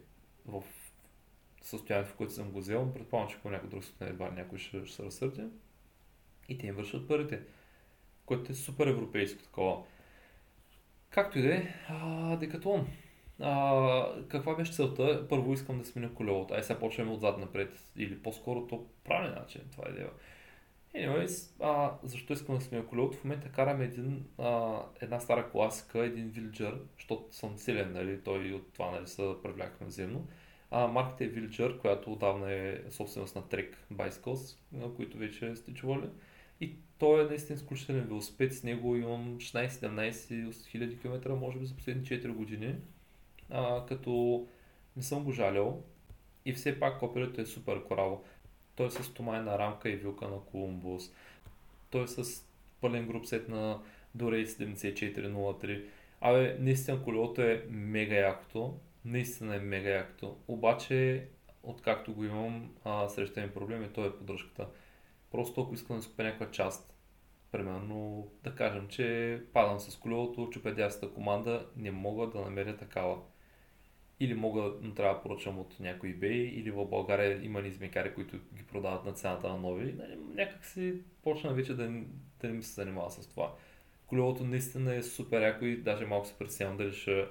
в 0.45 0.63
състоянието, 1.61 2.11
в 2.11 2.15
което 2.15 2.33
съм 2.33 2.51
го 2.51 2.59
взел, 2.59 2.93
предполагам, 2.93 3.29
че 3.29 3.39
по 3.41 3.49
някой 3.49 3.69
друг 3.69 3.83
състояние 3.83 4.13
едва 4.13 4.31
някой 4.31 4.57
ще, 4.57 4.85
ще 4.85 4.95
се 4.95 5.03
разсърди. 5.03 5.43
И 6.49 6.57
те 6.57 6.67
им 6.67 6.75
вършат 6.75 7.07
парите, 7.07 7.41
което 8.25 8.51
е 8.51 8.55
супер 8.55 8.87
европейско 8.87 9.43
такова. 9.43 9.83
Както 11.09 11.39
и 11.39 11.41
да 11.41 11.53
е, 11.53 11.67
Декатлон. 12.39 12.87
А, 13.39 14.27
каква 14.27 14.55
беше 14.55 14.73
целта? 14.73 15.27
Първо 15.29 15.53
искам 15.53 15.79
да 15.79 15.85
сменя 15.85 16.13
колелото. 16.13 16.53
Ай 16.53 16.63
сега 16.63 16.79
почваме 16.79 17.11
отзад 17.11 17.37
напред. 17.37 17.91
Или 17.97 18.19
по-скоро 18.19 18.67
то 18.67 18.85
правилен 19.03 19.35
начин. 19.35 19.61
Това 19.71 19.83
е 19.87 19.91
идея. 19.91 20.09
Anyways, 20.95 21.51
а, 21.59 21.91
защо 22.03 22.33
искам 22.33 22.55
да 22.55 22.61
сменя 22.61 22.85
колелото? 22.85 23.17
В 23.17 23.23
момента 23.23 23.49
карам 23.49 23.81
един, 23.81 24.25
а, 24.37 24.79
една 25.01 25.19
стара 25.19 25.49
класика, 25.51 25.99
един 25.99 26.31
Villager, 26.31 26.77
защото 26.95 27.25
съм 27.31 27.57
силен, 27.57 27.93
нали, 27.93 28.21
той 28.23 28.53
от 28.53 28.73
това 28.73 28.91
нали, 28.91 29.07
се 29.07 29.33
привлякахме 29.43 29.87
взаимно. 29.87 30.27
А, 30.71 30.87
марката 30.87 31.23
е 31.23 31.29
Villager, 31.29 31.79
която 31.79 32.13
отдавна 32.13 32.51
е 32.51 32.81
собственост 32.89 33.35
на 33.35 33.41
Trek 33.41 33.75
Bicycles, 33.93 34.57
на 34.71 34.93
които 34.93 35.17
вече 35.17 35.55
сте 35.55 35.73
чували. 35.73 36.09
И 36.61 36.75
той 36.97 37.21
е 37.21 37.27
наистина 37.27 37.55
изключителен 37.55 38.07
велосипед, 38.07 38.53
с 38.53 38.63
него 38.63 38.95
имам 38.95 39.37
16-17 39.37 40.67
хиляди 40.67 40.99
км, 40.99 41.35
може 41.35 41.59
би 41.59 41.65
за 41.65 41.75
последните 41.75 42.21
4 42.21 42.31
години 42.31 42.75
а, 43.49 43.85
като 43.85 44.45
не 44.97 45.03
съм 45.03 45.23
го 45.23 45.31
жалял 45.31 45.83
и 46.45 46.53
все 46.53 46.79
пак 46.79 46.99
копирето 46.99 47.41
е 47.41 47.45
супер 47.45 47.83
кораво. 47.83 48.23
Той 48.75 48.87
е 48.87 48.91
с 48.91 49.13
томайна 49.13 49.59
рамка 49.59 49.89
и 49.89 49.95
вилка 49.95 50.27
на 50.27 50.39
Колумбус. 50.39 51.11
Той 51.89 52.03
е 52.03 52.07
с 52.07 52.45
пълен 52.81 53.07
груп 53.07 53.25
сет 53.25 53.49
на 53.49 53.79
Dorei 54.17 54.45
7403. 54.45 55.85
Абе, 56.21 56.57
наистина 56.59 57.03
колелото 57.03 57.41
е 57.41 57.65
мега 57.69 58.15
якото. 58.15 58.79
Наистина 59.05 59.55
е 59.55 59.59
мега 59.59 59.89
якото. 59.89 60.37
Обаче, 60.47 61.27
откакто 61.63 62.13
го 62.13 62.23
имам, 62.23 62.71
а, 62.83 63.07
проблем 63.53 63.83
и 63.83 63.87
то 63.87 64.05
е 64.05 64.17
поддръжката. 64.17 64.67
Просто 65.31 65.61
ако 65.61 65.73
искам 65.73 65.95
да 65.95 66.03
си 66.03 66.09
купя 66.09 66.23
някаква 66.23 66.51
част, 66.51 66.93
примерно 67.51 68.27
да 68.43 68.55
кажем, 68.55 68.87
че 68.87 69.41
падам 69.53 69.79
с 69.79 69.97
колелото, 69.97 70.49
чупя 70.51 70.89
команда, 71.13 71.67
не 71.77 71.91
мога 71.91 72.27
да 72.27 72.41
намеря 72.41 72.77
такава 72.77 73.17
или 74.19 74.33
мога, 74.33 74.73
но 74.81 74.93
трябва 74.93 75.15
да 75.15 75.21
поръчам 75.21 75.59
от 75.59 75.79
някой 75.79 76.09
eBay, 76.09 76.51
или 76.51 76.71
в 76.71 76.85
България 76.85 77.43
има 77.43 77.61
измекари, 77.61 78.13
които 78.13 78.37
ги 78.37 78.63
продават 78.63 79.05
на 79.05 79.13
цената 79.13 79.49
на 79.49 79.57
нови. 79.57 79.93
Нали, 79.93 80.17
някак 80.33 80.65
си 80.65 80.93
почна 81.23 81.53
вече 81.53 81.73
да, 81.73 81.87
да 82.41 82.47
не 82.47 82.53
ми 82.53 82.63
се 82.63 82.73
занимава 82.73 83.11
с 83.11 83.27
това. 83.27 83.53
Колелото 84.07 84.43
наистина 84.43 84.95
е 84.95 85.03
супер 85.03 85.41
яко 85.41 85.65
и 85.65 85.77
даже 85.77 86.05
малко 86.05 86.27
се 86.27 86.37
пресявам 86.37 86.77
дали 86.77 86.93
ще, 86.93 87.25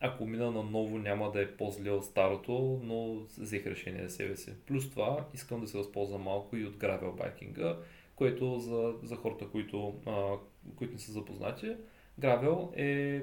ако 0.00 0.26
мина 0.26 0.50
на 0.50 0.62
ново 0.62 0.98
няма 0.98 1.30
да 1.30 1.42
е 1.42 1.56
по-зле 1.56 1.90
от 1.90 2.04
старото, 2.04 2.80
но 2.82 3.14
взех 3.38 3.66
решение 3.66 4.08
за 4.08 4.14
себе 4.14 4.36
си. 4.36 4.54
Плюс 4.66 4.90
това 4.90 5.26
искам 5.34 5.60
да 5.60 5.66
се 5.66 5.78
възползвам 5.78 6.22
малко 6.22 6.56
и 6.56 6.66
от 6.66 6.76
гравел 6.76 7.12
байкинга, 7.12 7.76
което 8.16 8.58
за, 8.58 8.94
за 9.02 9.16
хората, 9.16 9.48
които, 9.48 9.94
а, 10.06 10.32
които 10.76 10.92
не 10.92 10.98
са 10.98 11.12
запознати, 11.12 11.76
гравел 12.18 12.72
е 12.76 13.22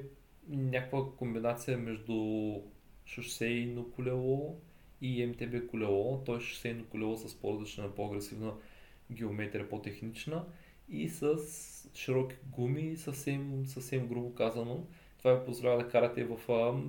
някаква 0.50 1.06
комбинация 1.18 1.78
между 1.78 2.54
шосейно 3.06 3.92
колело 3.92 4.58
и 5.02 5.26
МТБ 5.26 5.68
колело, 5.68 6.24
т.е. 6.24 6.40
шосейно 6.40 6.86
колело 6.86 7.18
с 7.18 7.42
по-различна, 7.42 7.96
по-агресивна 7.96 8.54
геометрия, 9.12 9.70
по-технична 9.70 10.46
и 10.90 11.10
с 11.10 11.38
широки 11.96 12.36
гуми, 12.46 12.98
съвсем, 12.98 13.66
съвсем 13.66 14.08
грубо 14.08 14.34
казано. 14.34 14.88
Това 15.18 15.34
ви 15.34 15.46
позволява 15.46 15.84
да 15.84 15.90
карате 15.90 16.24
в, 16.24 16.38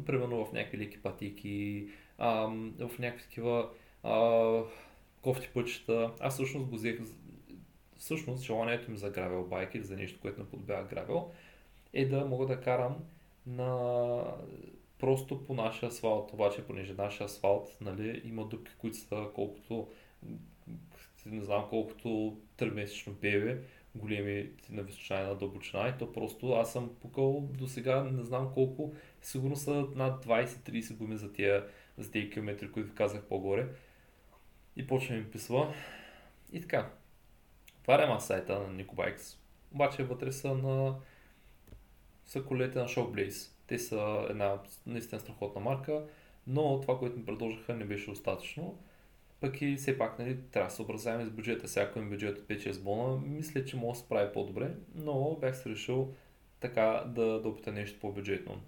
примерно 0.06 0.44
в 0.44 0.52
някакви 0.52 0.78
леки 0.78 1.02
пътики, 1.02 1.88
в 2.18 2.90
някакви 2.98 3.22
такива 3.22 3.70
а, 4.02 4.62
кофти 5.22 5.48
пътчета. 5.54 6.12
Аз 6.20 6.34
всъщност 6.34 6.66
го 6.66 6.74
взех, 6.74 7.00
всъщност 7.96 8.44
желанието 8.44 8.90
ми 8.90 8.96
за 8.96 9.10
гравел 9.10 9.44
байк 9.44 9.74
или 9.74 9.82
за 9.82 9.96
нещо, 9.96 10.20
което 10.20 10.40
не 10.40 10.48
подбяга 10.48 10.88
гравел, 10.88 11.30
е 11.92 12.06
да 12.06 12.24
мога 12.24 12.46
да 12.46 12.60
карам 12.60 12.96
на 13.46 14.22
просто 14.98 15.44
по 15.44 15.54
нашия 15.54 15.88
асфалт, 15.88 16.32
обаче 16.32 16.66
понеже 16.66 16.94
нашия 16.94 17.24
асфалт 17.24 17.76
нали, 17.80 18.22
има 18.24 18.44
дупки, 18.44 18.72
които 18.78 18.96
са 18.96 19.26
колкото 19.34 19.88
не 21.26 21.44
знам 21.44 21.66
колкото 21.70 22.38
3-месечно 22.58 23.12
бебе, 23.12 23.62
големи 23.94 24.50
на 24.70 24.82
височина 24.82 25.20
и 25.20 25.24
на 25.24 25.34
дълбочина 25.34 25.88
и 25.88 25.98
то 25.98 26.12
просто 26.12 26.52
аз 26.52 26.72
съм 26.72 26.94
пукал 27.00 27.48
до 27.58 27.68
сега 27.68 28.02
не 28.02 28.24
знам 28.24 28.50
колко, 28.54 28.94
сигурно 29.22 29.56
са 29.56 29.86
над 29.94 30.26
20-30 30.26 30.96
гуми 30.96 31.16
за 31.16 31.32
тия, 31.32 31.66
за 31.98 32.10
тия 32.10 32.30
километри, 32.30 32.72
които 32.72 32.88
ви 32.88 32.94
казах 32.94 33.24
по-горе. 33.24 33.68
И 34.76 34.86
почва 34.86 35.16
ми 35.16 35.30
писва. 35.30 35.74
И 36.52 36.60
така. 36.60 36.90
Отварям 37.80 38.20
сайта 38.20 38.60
на 38.60 38.72
Никобайкс. 38.72 39.38
Обаче 39.72 40.04
вътре 40.04 40.32
са 40.32 40.54
на 40.54 40.94
са 42.30 42.44
колете 42.44 42.78
на 42.78 42.88
Shockblaze. 42.88 43.50
Те 43.66 43.78
са 43.78 44.26
една 44.30 44.58
наистина 44.86 45.20
страхотна 45.20 45.60
марка, 45.60 46.04
но 46.46 46.80
това, 46.80 46.98
което 46.98 47.18
ми 47.18 47.24
предложиха 47.24 47.74
не 47.74 47.84
беше 47.84 48.10
достатъчно. 48.10 48.78
Пък 49.40 49.62
и 49.62 49.76
все 49.76 49.98
пак 49.98 50.18
нали, 50.18 50.38
трябва 50.52 50.68
да 50.68 50.74
се 50.74 50.82
образяваме 50.82 51.26
с 51.26 51.30
бюджета. 51.30 51.66
Всяко 51.66 51.98
им 51.98 52.10
бюджет 52.10 52.38
от 52.38 52.44
5-6 52.44 52.82
бона, 52.82 53.20
мисля, 53.26 53.64
че 53.64 53.76
може 53.76 53.98
да 53.98 54.02
се 54.02 54.08
прави 54.08 54.32
по-добре, 54.32 54.74
но 54.94 55.36
бях 55.40 55.56
се 55.56 55.70
решил 55.70 56.14
така 56.60 57.04
да, 57.06 57.40
да 57.40 57.48
опита 57.48 57.72
нещо 57.72 58.00
по-бюджетно. 58.00 58.60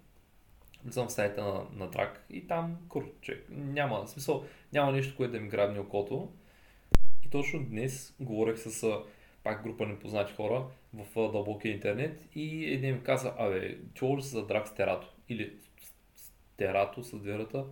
Влизам 0.84 1.08
в 1.08 1.12
сайта 1.12 1.44
на, 1.44 1.66
на 1.72 1.90
Драк 1.90 2.24
и 2.30 2.46
там 2.46 2.76
курче. 2.88 3.42
Няма, 3.50 4.08
смисъл, 4.08 4.44
няма 4.72 4.92
нещо, 4.92 5.16
което 5.16 5.32
да 5.32 5.40
ми 5.40 5.48
грабне 5.48 5.80
окото. 5.80 6.32
И 7.26 7.30
точно 7.30 7.64
днес 7.64 8.14
говорех 8.20 8.58
с 8.58 9.02
пак 9.42 9.62
група 9.62 9.86
непознати 9.86 10.32
хора 10.32 10.66
в 10.94 11.32
дълбокия 11.32 11.72
интернет 11.72 12.28
и 12.34 12.72
един 12.72 12.94
ми 12.94 13.02
каза, 13.02 13.34
абе, 13.38 13.78
чувал 13.94 14.16
ли 14.16 14.22
се 14.22 14.28
за 14.28 14.46
Драк 14.46 14.68
с 14.68 14.74
Терато? 14.74 15.14
Или 15.28 15.52
с 16.16 16.32
Терато 16.56 17.02
с 17.02 17.18
дверата? 17.18 17.64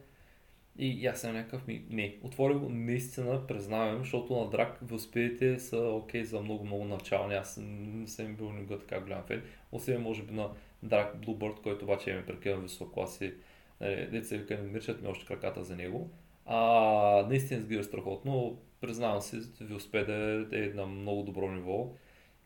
И 0.79 1.07
аз 1.07 1.21
съм 1.21 1.35
някакъв 1.35 1.66
ми, 1.66 1.85
не, 1.91 2.16
отворил 2.23 2.61
го 2.61 2.68
наистина, 2.68 3.47
признавам, 3.47 3.99
защото 3.99 4.37
на 4.37 4.51
драк 4.51 4.79
велосипедите 4.83 5.59
са 5.59 5.79
окей 5.79 6.23
okay 6.23 6.25
за 6.25 6.41
много-много 6.41 6.85
начални. 6.85 7.35
Аз 7.35 7.59
не 7.62 8.07
съм 8.07 8.35
бил 8.35 8.53
никога 8.53 8.79
така 8.79 9.01
голям 9.01 9.23
фен. 9.23 9.43
Освен 9.73 10.03
може 10.03 10.23
би 10.23 10.35
на 10.35 10.51
драк 10.83 11.16
Bluebird, 11.16 11.62
който 11.62 11.85
обаче 11.85 12.11
е 12.11 12.27
прекалено 12.27 12.62
висок 12.62 12.95
класи. 12.95 13.35
Нали, 13.81 14.07
деца 14.07 14.37
вика 14.37 14.59
не 14.59 14.62
мирчат 14.62 15.03
ми 15.03 15.09
още 15.09 15.27
краката 15.27 15.64
за 15.64 15.77
него. 15.77 16.11
А, 16.47 17.27
наистина 17.29 17.61
изглежда 17.61 17.85
страхотно. 17.85 18.59
Признавам 18.81 19.21
си, 19.21 19.37
велосипеда 19.61 20.47
е 20.53 20.61
на 20.61 20.87
много 20.87 21.23
добро 21.23 21.51
ниво. 21.51 21.89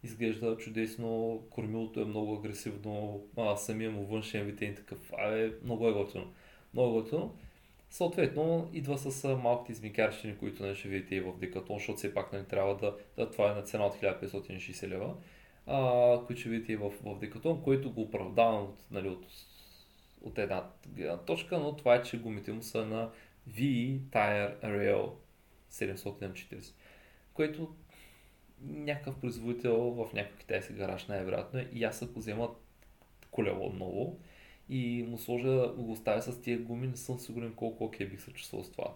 Изглежда 0.05 0.57
чудесно, 0.57 1.43
кормилото 1.51 2.01
е 2.01 2.05
много 2.05 2.35
агресивно, 2.35 3.25
а, 3.37 3.57
самия 3.57 3.91
му 3.91 4.05
външен 4.05 4.47
вид 4.47 4.63
е 4.63 4.75
такъв, 4.75 5.13
а, 5.19 5.39
е, 5.39 5.51
много 5.65 5.89
е 5.89 5.93
готино. 5.93 6.33
Много 6.75 6.99
е 6.99 7.03
готино. 7.03 7.35
Съответно, 7.91 8.71
идва 8.73 8.99
с 8.99 9.37
малките 9.43 9.73
измикарщини, 9.73 10.37
които 10.37 10.63
не 10.63 10.75
ще 10.75 10.89
видите 10.89 11.15
и 11.15 11.21
в 11.21 11.39
Декатон, 11.39 11.79
защото 11.79 11.99
все 11.99 12.15
пак 12.15 12.33
нали, 12.33 12.45
трябва 12.45 12.77
да, 12.77 12.97
да, 13.17 13.31
това 13.31 13.51
е 13.51 13.55
на 13.55 13.63
цена 13.63 13.87
от 13.87 13.95
1560 13.95 14.89
лева, 14.89 15.15
а, 15.67 16.21
които 16.27 16.41
ще 16.41 16.51
видите 16.51 16.73
и 16.73 16.77
в, 16.77 16.91
в 17.05 17.19
Декатон, 17.19 17.63
което 17.63 17.93
го 17.93 18.03
оправдавам 18.03 18.63
от, 18.63 18.85
нали, 18.91 19.09
от, 19.09 19.27
от 20.23 20.39
една 20.39 20.65
точка, 21.27 21.59
но 21.59 21.77
това 21.77 21.95
е, 21.95 22.03
че 22.03 22.21
гумите 22.21 22.53
му 22.53 22.63
са 22.63 22.87
на 22.87 23.11
VE 23.51 24.01
Tire 24.01 24.61
Rail 24.63 25.11
740, 25.71 26.75
което 27.35 27.75
някакъв 28.67 29.17
производител 29.21 29.77
в 29.77 30.13
някакъв 30.13 30.39
китайски 30.39 30.73
гараж 30.73 31.07
най-вероятно 31.07 31.59
е 31.59 31.69
и 31.73 31.85
аз 31.85 32.03
ако 32.03 32.19
взема 32.19 32.51
колело 33.31 33.73
ново, 33.73 34.19
и 34.69 35.07
му 35.09 35.19
сложа, 35.19 35.73
го 35.77 35.93
оставя 35.93 36.23
с 36.23 36.41
тия 36.43 36.59
гуми, 36.59 36.87
не 36.87 36.97
съм 36.97 37.19
сигурен 37.19 37.53
колко 37.53 37.85
окей 37.85 38.07
бих 38.07 38.21
се 38.21 38.33
чувствал 38.33 38.65
с 38.65 38.71
това. 38.71 38.95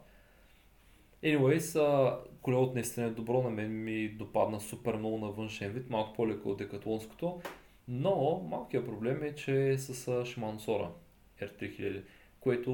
Anyways, 1.24 2.18
колелото 2.42 2.74
наистина 2.74 3.06
е 3.06 3.10
добро, 3.10 3.42
на 3.42 3.50
мен 3.50 3.84
ми 3.84 4.08
допадна 4.08 4.60
супер 4.60 4.94
много 4.94 5.18
на 5.18 5.30
външен 5.30 5.72
вид, 5.72 5.90
малко 5.90 6.16
по-леко 6.16 6.50
от 6.50 6.58
декатлонското, 6.58 7.40
но 7.88 8.46
малкият 8.50 8.86
проблем 8.86 9.22
е, 9.22 9.34
че 9.34 9.68
е 9.68 9.78
с 9.78 10.06
Shimano 10.24 10.58
Sora 10.58 10.88
R3000, 11.40 12.02
което, 12.40 12.72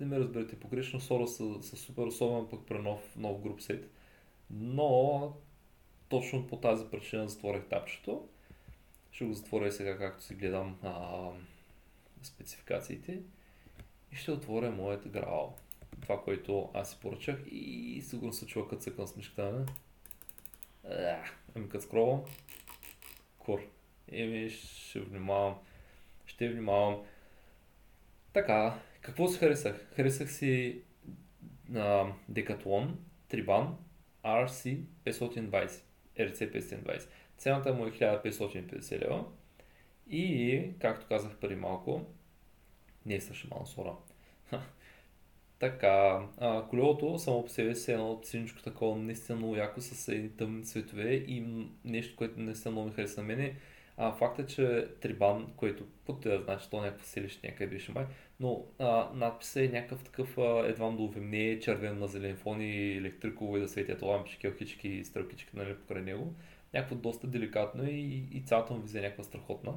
не 0.00 0.06
ме 0.06 0.18
разберете 0.18 0.60
погрешно, 0.60 1.00
Sora 1.00 1.24
са, 1.24 1.62
са 1.62 1.76
супер 1.76 2.02
особен 2.02 2.46
пък 2.50 2.66
при 2.66 2.78
нов, 2.78 3.16
нов 3.16 3.40
груп 3.40 3.60
сет, 3.60 3.90
но 4.50 5.32
точно 6.12 6.46
по 6.46 6.56
тази 6.56 6.84
причина 6.90 7.28
затворих 7.28 7.64
тапчето. 7.64 8.28
Ще 9.10 9.24
го 9.24 9.32
затворя 9.32 9.72
сега, 9.72 9.98
както 9.98 10.24
си 10.24 10.34
гледам 10.34 10.78
а, 10.82 11.28
спецификациите 12.22 13.20
и 14.12 14.16
ще 14.16 14.30
отворя 14.30 14.70
моят 14.70 15.08
грал. 15.08 15.56
Това, 16.00 16.22
което 16.22 16.70
аз 16.74 16.90
си 16.90 16.98
поръчах 17.00 17.42
и 17.50 18.02
сигурно 18.08 18.32
се 18.32 18.46
чува 18.46 18.68
като 18.68 18.82
цъкам 18.82 19.06
с 19.06 19.16
мишката. 19.16 19.66
Ами 21.54 21.68
като 21.68 21.84
скровам. 21.84 22.24
Кур. 23.38 23.60
Еми 24.08 24.50
ще 24.50 25.00
внимавам. 25.00 25.54
Ще 26.26 26.48
внимавам. 26.48 27.02
Така, 28.32 28.78
какво 29.00 29.28
си 29.28 29.38
харесах? 29.38 29.90
Харесах 29.96 30.32
си 30.32 30.82
на 31.68 32.12
Decathlon 32.32 32.94
Трибан 33.28 33.76
RC 34.24 34.80
520. 35.04 35.82
RC 36.18 36.52
520. 36.52 37.08
Цената 37.38 37.74
му 37.74 37.86
е 37.86 37.90
1550 37.90 39.04
лева. 39.04 39.24
И, 40.10 40.62
както 40.80 41.06
казах 41.08 41.36
преди 41.40 41.54
малко, 41.54 42.06
не 43.06 43.14
е 43.14 43.20
също 43.20 43.48
Мансора. 43.54 43.92
така, 45.58 46.26
а, 46.38 46.64
колелото 46.70 47.18
само 47.18 47.44
по 47.44 47.48
себе 47.48 47.74
си 47.74 47.90
е 47.90 47.94
едно 47.94 48.20
синичко 48.22 48.62
такова 48.62 48.96
наистина 48.96 49.38
много 49.38 49.56
яко 49.56 49.80
с 49.80 50.08
едни 50.08 50.30
тъмни 50.36 50.64
цветове 50.64 51.14
и 51.14 51.66
нещо, 51.84 52.16
което 52.16 52.40
наистина 52.40 52.72
много 52.72 52.88
ми 52.88 52.94
хареса 52.94 53.20
на 53.20 53.26
мене. 53.26 53.54
А, 54.02 54.12
факта, 54.12 54.42
е, 54.42 54.46
че 54.46 54.88
Трибан, 55.00 55.52
който 55.56 55.84
под 56.06 56.20
да 56.20 56.42
значи, 56.42 56.70
то 56.70 56.78
е 56.78 56.80
някакво 56.80 57.06
селище 57.06 57.46
някъде 57.46 57.70
беше 57.70 57.92
май, 57.92 58.06
но 58.40 58.64
а, 58.78 59.10
надписът 59.14 59.56
е 59.56 59.68
някакъв 59.68 60.04
такъв 60.04 60.38
а, 60.38 60.66
едва 60.66 60.90
да 60.90 61.02
увемне 61.02 61.60
червен 61.60 61.98
на 61.98 62.08
зелен 62.08 62.36
фон 62.36 62.60
и 62.60 62.96
електриково 62.96 63.56
и 63.56 63.60
да 63.60 63.68
светят 63.68 64.02
лампички, 64.02 64.46
елхички 64.46 64.88
и 64.88 65.04
стрелкички 65.04 65.56
нали, 65.56 65.74
покрай 65.74 66.02
него. 66.02 66.34
Някакво 66.74 66.96
доста 66.96 67.26
деликатно 67.26 67.88
и, 67.88 68.28
и 68.32 68.42
цялата 68.46 68.74
му 68.74 68.80
визия 68.80 69.00
е 69.00 69.02
някаква 69.02 69.24
страхотна. 69.24 69.72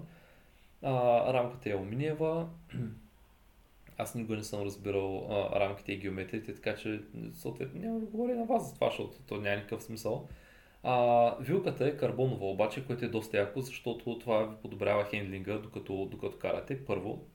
А, 0.81 1.33
рамката 1.33 1.69
е 1.69 1.73
алуминиева. 1.73 2.49
Аз 3.97 4.15
никога 4.15 4.35
не 4.35 4.43
съм 4.43 4.61
разбирал 4.61 5.27
а, 5.29 5.59
рамките 5.59 5.93
и 5.93 5.97
геометрите, 5.97 6.55
така 6.55 6.75
че 6.75 7.01
съответно 7.33 7.81
няма 7.81 7.99
да 7.99 8.05
говоря 8.05 8.35
на 8.35 8.45
вас 8.45 8.67
за 8.67 8.73
това, 8.73 8.89
защото 8.89 9.17
то 9.27 9.37
няма 9.37 9.55
никакъв 9.55 9.83
смисъл. 9.83 10.27
А, 10.87 11.35
вилката 11.39 11.87
е 11.87 11.97
карбонова 11.97 12.45
обаче, 12.45 12.85
което 12.87 13.05
е 13.05 13.07
доста 13.07 13.37
яко, 13.37 13.61
защото 13.61 14.19
това 14.19 14.43
ви 14.43 14.55
подобрява 14.61 15.05
хендлинга 15.05 15.57
докато, 15.57 16.07
докато 16.11 16.37
карате, 16.37 16.85
първо. 16.85 17.25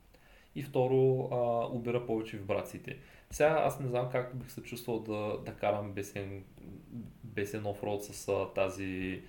И 0.55 0.63
второ, 0.63 1.29
а, 1.33 1.67
убира 1.67 2.07
повече 2.07 2.37
вибрациите. 2.37 2.99
Сега 3.31 3.63
аз 3.65 3.81
не 3.81 3.89
знам 3.89 4.09
как 4.13 4.37
бих 4.37 4.51
се 4.51 4.63
чувствал 4.63 4.99
да, 4.99 5.39
да 5.45 5.55
карам 5.55 5.93
бесен, 5.93 6.45
бесен 7.25 7.67
офроуд 7.67 8.05
с 8.05 8.29
а, 8.29 8.47
тази 8.55 9.23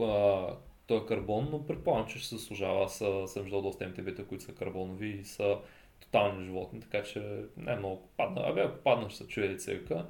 а, 0.00 0.46
той 0.86 0.98
е 0.98 1.06
карбон, 1.06 1.48
но 1.50 1.66
предполагам, 1.66 2.06
че 2.06 2.18
ще 2.18 2.28
се 2.28 2.38
служава. 2.38 2.84
Аз 2.84 2.96
съм 3.26 3.42
виждал 3.42 3.62
доста 3.62 3.88
МТБ-та, 3.88 4.24
които 4.24 4.44
са 4.44 4.54
карбонови 4.54 5.08
и 5.08 5.24
са 5.24 5.58
тотални 6.00 6.44
животни, 6.44 6.80
така 6.80 7.02
че 7.02 7.44
не 7.56 7.72
е 7.72 7.76
много 7.76 8.08
падна. 8.16 8.42
Абе, 8.46 8.60
ако 8.60 8.78
падна, 8.78 9.10
ще 9.10 9.18
се 9.18 9.28
чуе 9.28 9.56
цирка. 9.56 10.06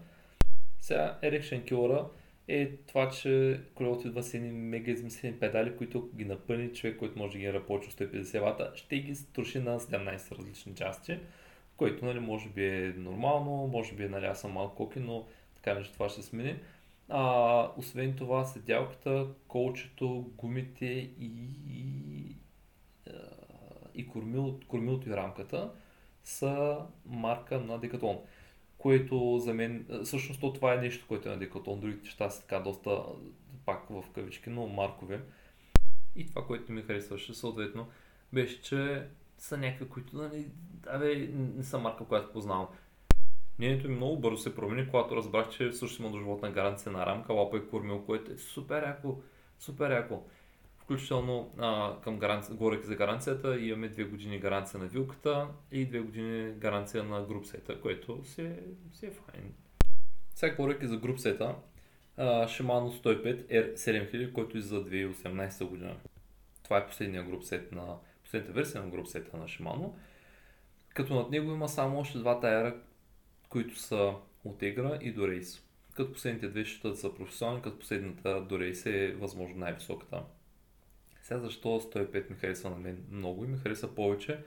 Сега 0.81 1.19
Erection 1.23 1.73
Killer 1.73 2.05
е 2.49 2.77
това, 2.77 3.11
че 3.11 3.61
колелото 3.75 4.09
идва 4.09 4.23
с 4.23 4.35
едни 4.35 4.53
мега 4.53 4.93
измислени 4.93 5.39
педали, 5.39 5.77
които 5.77 6.11
ги 6.17 6.25
напъни 6.25 6.73
човек, 6.73 6.99
който 6.99 7.19
може 7.19 7.33
да 7.33 7.39
ги 7.39 7.67
повече 7.67 7.91
150 7.91 8.41
вата, 8.41 8.73
ще 8.75 8.99
ги 8.99 9.15
струши 9.15 9.59
на 9.59 9.81
17 9.81 10.39
различни 10.39 10.75
части, 10.75 11.19
което 11.77 12.05
нали, 12.05 12.21
може 12.21 12.49
би 12.49 12.67
е 12.67 12.95
нормално, 12.97 13.67
може 13.67 13.95
би 13.95 14.05
е 14.05 14.09
нали, 14.09 14.27
аз 14.27 14.41
съм 14.41 14.53
малко 14.53 14.77
коки, 14.77 15.01
но 15.01 15.27
така 15.55 15.83
че 15.83 15.93
това 15.93 16.09
ще 16.09 16.23
смени. 16.23 16.59
А, 17.09 17.71
освен 17.77 18.17
това, 18.17 18.45
седялката, 18.45 19.27
колчето, 19.49 20.31
гумите 20.37 20.87
и, 20.87 21.31
и, 21.71 22.37
и 23.95 24.09
кормил, 24.09 24.61
кормилото 24.69 25.09
и 25.09 25.17
рамката 25.17 25.73
са 26.25 26.79
марка 27.07 27.61
на 27.61 27.81
Decathlon 27.81 28.19
което 28.79 29.39
за 29.39 29.55
мен, 29.55 29.87
всъщност 30.05 30.41
то 30.41 30.53
това 30.53 30.75
е 30.75 30.81
нещо, 30.81 31.05
което 31.09 31.29
е 31.29 31.37
на 31.37 31.39
Decathlon, 31.39 31.81
другите 31.81 32.05
неща 32.05 32.31
са 32.31 32.41
така 32.41 32.61
доста, 32.61 33.03
пак 33.67 33.87
в 33.91 34.05
кавички, 34.15 34.51
но 34.51 34.67
маркове. 34.67 35.21
И 36.17 36.27
това, 36.27 36.47
което 36.47 36.73
ми 36.73 36.83
харесваше, 36.83 37.35
съответно, 37.35 37.89
беше, 38.33 38.63
че 38.63 39.07
са 39.39 39.59
някакви, 39.59 39.89
които, 39.89 40.17
нали, 40.17 40.47
абе, 40.87 41.29
не 41.57 41.63
са 41.63 41.79
марка, 41.79 42.05
която 42.05 42.33
познавам. 42.33 42.67
Мнението 43.59 43.89
ми 43.89 43.97
много 43.97 44.19
бързо 44.19 44.43
се 44.43 44.55
промени, 44.55 44.89
когато 44.91 45.17
разбрах, 45.17 45.49
че 45.49 45.69
всъщност 45.69 46.01
има 46.01 46.11
доживотна 46.11 46.51
гаранция 46.51 46.93
на 46.93 47.07
рамка, 47.07 47.33
лапа 47.33 47.57
и 47.59 47.69
кормил, 47.69 48.05
което 48.07 48.33
е 48.33 48.39
супер 48.39 48.83
яко, 48.83 49.21
супер 49.59 49.91
яко. 49.91 50.23
Включително 50.87 51.53
а, 51.59 52.01
към 52.01 52.19
гаранци... 52.19 52.53
горе 52.53 52.81
за 52.83 52.95
гаранцията 52.95 53.61
имаме 53.61 53.91
2 53.91 54.11
години 54.11 54.39
гаранция 54.39 54.81
на 54.81 54.87
вилката 54.87 55.49
и 55.73 55.91
2 55.91 56.03
години 56.03 56.53
гаранция 56.53 57.05
на 57.05 57.23
групсета, 57.23 57.81
което 57.81 58.25
си 58.25 58.43
е, 58.43 58.63
си 58.93 59.07
е 59.07 59.11
файн. 59.11 59.55
Сега 60.35 60.57
говоряки 60.57 60.87
за 60.87 60.97
групсета, 60.97 61.55
Shimano 62.19 63.03
105 63.03 63.75
R7000, 63.75 64.33
който 64.33 64.59
е 64.59 64.61
за 64.61 64.85
2018 64.85 65.69
година. 65.69 65.97
Това 66.63 66.79
е 66.79 66.87
последния 66.87 67.23
групсет 67.23 67.73
на, 67.73 67.97
последната 68.23 68.53
версия 68.53 68.83
на 68.83 68.91
групсета 68.91 69.37
на 69.37 69.45
Shimano. 69.45 69.93
Като 70.89 71.15
над 71.15 71.31
него 71.31 71.53
има 71.53 71.69
само 71.69 71.99
още 71.99 72.19
два 72.19 72.41
тайера, 72.41 72.77
които 73.49 73.79
са 73.79 74.15
от 74.45 74.61
Egra 74.61 75.01
и 75.01 75.13
до 75.13 75.29
рейс. 75.29 75.63
Като 75.95 76.13
последните 76.13 76.49
две 76.49 76.65
ще 76.65 76.95
са 76.95 77.15
професионални, 77.15 77.63
като 77.63 77.79
последната 77.79 78.41
до 78.41 78.59
рейс 78.59 78.87
е 78.87 79.17
възможно 79.21 79.57
най-високата. 79.57 80.23
Сега 81.27 81.41
защо 81.41 81.69
105 81.69 82.31
ми 82.31 82.37
харесва 82.37 82.71
на 82.71 82.77
мен 82.77 83.05
много 83.11 83.45
и 83.45 83.49
ми 83.49 83.59
хареса 83.59 83.95
повече, 83.95 84.39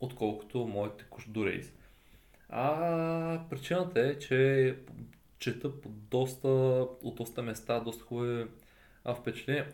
отколкото 0.00 0.66
моят 0.66 0.96
текущ 0.96 1.32
до 1.32 1.46
рейс. 1.46 1.72
А 2.48 3.40
причината 3.50 4.00
е, 4.00 4.18
че 4.18 4.76
чета 5.38 5.80
по 5.80 5.88
доста, 5.88 6.48
от 7.02 7.14
доста 7.14 7.42
места, 7.42 7.80
доста 7.80 8.04
хубави 8.04 8.46
впечатления. 9.20 9.72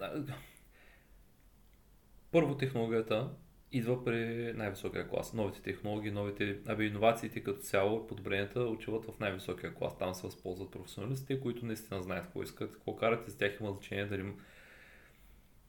Първо 2.33 2.57
технологията 2.57 3.31
идва 3.73 4.05
при 4.05 4.53
най-високия 4.53 5.09
клас. 5.09 5.33
Новите 5.33 5.63
технологии, 5.63 6.11
новите 6.11 6.59
абе, 6.69 6.85
иновациите 6.85 7.43
като 7.43 7.61
цяло, 7.61 8.07
подобренията 8.07 8.61
отиват 8.61 9.05
в 9.05 9.19
най-високия 9.21 9.75
клас. 9.75 9.99
Там 9.99 10.15
се 10.15 10.27
възползват 10.27 10.71
професионалистите, 10.71 11.41
които 11.41 11.67
наистина 11.67 12.03
знаят 12.03 12.25
какво 12.25 12.43
искат, 12.43 12.73
какво 12.73 12.97
карат 12.97 13.29
и 13.29 13.31
с 13.31 13.37
тях 13.37 13.61
има 13.61 13.73
значение 13.73 14.07
дали 14.07 14.23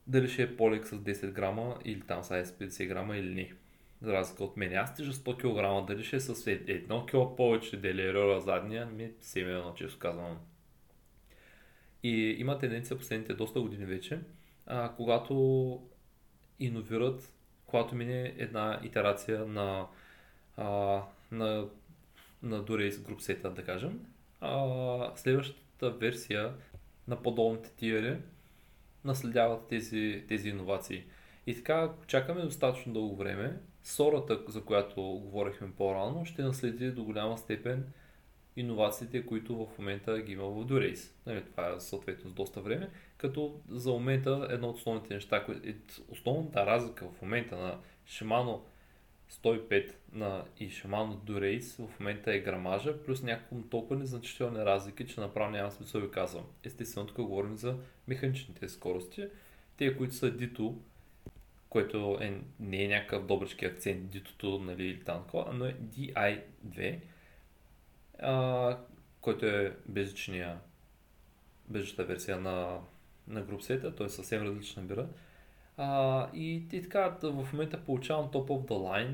дали 0.07 0.29
ще 0.29 0.43
е 0.43 0.55
полек 0.57 0.87
с 0.87 0.91
10 0.91 1.31
грама 1.31 1.79
или 1.85 2.01
там 2.01 2.23
с 2.23 2.29
50 2.29 2.87
грама 2.87 3.17
или 3.17 3.33
не. 3.35 3.53
За 4.01 4.13
разлика 4.13 4.43
от 4.43 4.57
мен, 4.57 4.75
аз 4.75 4.95
тежа 4.95 5.13
100 5.13 5.37
кг, 5.37 5.87
дали 5.87 6.03
ще 6.03 6.15
е 6.15 6.19
с 6.19 6.35
1 6.35 7.05
кг 7.05 7.37
повече 7.37 7.77
делерера 7.77 8.41
задния, 8.41 8.85
ми 8.85 9.11
се 9.21 9.39
едно, 9.39 9.73
често 9.73 9.99
казвам. 9.99 10.37
И 12.03 12.35
има 12.39 12.59
тенденция 12.59 12.97
последните 12.97 13.33
доста 13.33 13.61
години 13.61 13.85
вече, 13.85 14.19
а, 14.65 14.93
когато 14.95 15.81
иновират, 16.59 17.33
когато 17.65 17.95
мине 17.95 18.33
една 18.37 18.79
итерация 18.83 19.45
на, 19.45 19.87
а, 20.57 21.01
на, 21.31 21.67
на 22.43 22.63
Durace 22.63 22.91
Group 22.91 23.19
Set, 23.19 23.53
да 23.53 23.63
кажем, 23.63 24.05
а, 24.41 25.11
следващата 25.15 25.89
версия 25.89 26.53
на 27.07 27.21
подобните 27.21 27.71
тиери 27.71 28.17
наследяват 29.07 29.67
тези, 29.67 30.23
тези 30.27 30.49
иновации. 30.49 31.03
И 31.47 31.55
така, 31.55 31.81
ако 31.81 32.05
чакаме 32.05 32.41
достатъчно 32.41 32.93
дълго 32.93 33.15
време, 33.15 33.59
сората, 33.83 34.39
за 34.47 34.63
която 34.63 35.01
говорихме 35.01 35.71
по-рано, 35.77 36.25
ще 36.25 36.43
наследи 36.43 36.91
до 36.91 37.03
голяма 37.03 37.37
степен 37.37 37.93
иновациите, 38.57 39.25
които 39.25 39.65
в 39.65 39.77
момента 39.77 40.21
ги 40.21 40.31
има 40.31 40.43
в 40.43 40.65
Durace. 40.65 41.11
Нали, 41.25 41.43
това 41.45 41.69
е 41.69 41.79
съответно 41.79 42.29
с 42.29 42.33
доста 42.33 42.61
време, 42.61 42.89
като 43.17 43.59
за 43.69 43.91
момента 43.91 44.47
едно 44.49 44.69
от 44.69 44.77
основните 44.77 45.13
неща, 45.13 45.45
е, 45.65 45.73
основната 46.09 46.65
разлика 46.65 47.05
в 47.09 47.21
момента 47.21 47.57
на 47.57 47.77
Shimano 48.07 48.59
105 49.31 49.93
на 50.13 50.45
и 50.59 50.69
Shimano 50.69 51.17
Durace 51.17 51.87
в 51.87 51.99
момента 51.99 52.33
е 52.33 52.39
грамажа, 52.39 53.03
плюс 53.03 53.23
някакво 53.23 53.55
толкова 53.61 53.95
незначителни 53.95 54.59
разлики, 54.59 55.07
че 55.07 55.19
направо 55.19 55.51
няма 55.51 55.71
смисъл 55.71 56.01
ви 56.01 56.11
казвам. 56.11 56.43
Естествено, 56.63 57.07
тук 57.07 57.17
говорим 57.17 57.57
за 57.57 57.77
механичните 58.07 58.69
скорости. 58.69 59.27
Те, 59.77 59.97
които 59.97 60.13
са 60.13 60.31
дито, 60.31 60.81
което 61.69 62.17
е, 62.21 62.41
не 62.59 62.83
е 62.83 62.87
някакъв 62.87 63.25
добрички 63.25 63.65
акцент, 63.65 64.09
дитото, 64.09 64.59
нали, 64.59 64.85
или 64.85 65.03
там 65.03 65.25
но 65.53 65.65
е 65.65 65.73
DI2, 65.73 66.99
а, 68.19 68.77
който 69.21 69.45
е 69.45 69.77
безжичния, 69.85 70.59
безжичната 71.67 72.03
версия 72.03 72.39
на, 72.39 72.79
на 73.27 73.41
групсета, 73.41 73.95
т.е. 73.95 74.09
съвсем 74.09 74.43
различна 74.43 74.83
бира. 74.83 75.07
А, 75.77 76.29
и, 76.33 76.67
и 76.73 76.81
така, 76.81 77.17
в 77.23 77.49
момента 77.53 77.83
получавам 77.85 78.31
Top 78.31 78.47
of 78.47 78.67
the 78.67 78.71
Line 78.71 79.13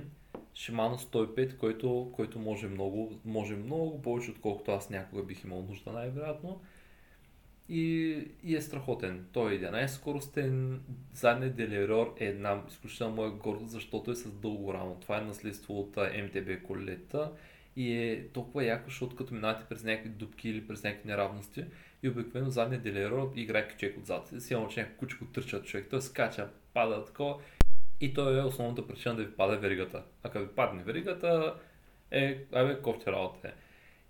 Shimano 0.56 0.98
105, 0.98 1.58
който, 1.58 2.12
който 2.16 2.40
може, 2.40 2.68
много, 2.68 3.20
може 3.26 3.56
много 3.56 4.02
повече, 4.02 4.32
отколкото 4.32 4.72
аз 4.72 4.90
някога 4.90 5.24
бих 5.24 5.44
имал 5.44 5.62
нужда 5.70 5.92
най-вероятно. 5.92 6.62
И, 7.70 8.18
и 8.44 8.56
е 8.56 8.62
страхотен. 8.62 9.26
Той 9.32 9.54
е 9.54 9.60
11 9.60 9.88
скоростен, 9.88 10.82
задният 11.14 11.56
делерор 11.56 12.16
е 12.20 12.26
една 12.26 12.64
изключително 12.70 13.16
моя 13.16 13.32
гордост, 13.32 13.72
защото 13.72 14.12
е 14.12 14.16
с 14.16 14.32
дълго 14.32 14.74
рамо. 14.74 14.98
Това 15.02 15.18
е 15.18 15.22
наследство 15.22 15.80
от 15.80 15.96
МТБ 15.96 16.64
колета 16.64 17.32
и 17.76 17.94
е 17.94 18.28
толкова 18.28 18.64
яко, 18.64 18.90
защото 18.90 19.16
като 19.16 19.34
минавате 19.34 19.66
през 19.70 19.84
някакви 19.84 20.10
дупки 20.10 20.50
или 20.50 20.68
през 20.68 20.84
някакви 20.84 21.10
неравности 21.10 21.66
и 22.04 22.10
обикновено 22.10 22.52
задният 22.52 22.84
делеро 22.84 23.32
играе 23.36 23.68
човек 23.68 23.98
отзад. 23.98 24.34
Сигурно, 24.40 24.68
че 24.68 24.80
някакво 24.80 25.00
кучко 25.00 25.26
търча 25.26 25.64
човек, 25.64 25.88
той 25.90 26.02
скача, 26.02 26.50
пада 26.74 27.06
такова 27.06 27.36
и 28.02 28.14
той 28.14 28.40
е 28.40 28.44
основната 28.44 28.88
причина 28.88 29.16
да 29.16 29.24
ви 29.24 29.32
пада 29.32 29.58
веригата. 29.58 30.04
А 30.24 30.30
като 30.30 30.46
ви 30.46 30.52
падне 30.56 30.84
веригата, 30.84 31.56
е, 32.12 32.44
абе, 32.52 32.82
кофти 32.82 33.12
работа 33.12 33.48
е. 33.48 33.52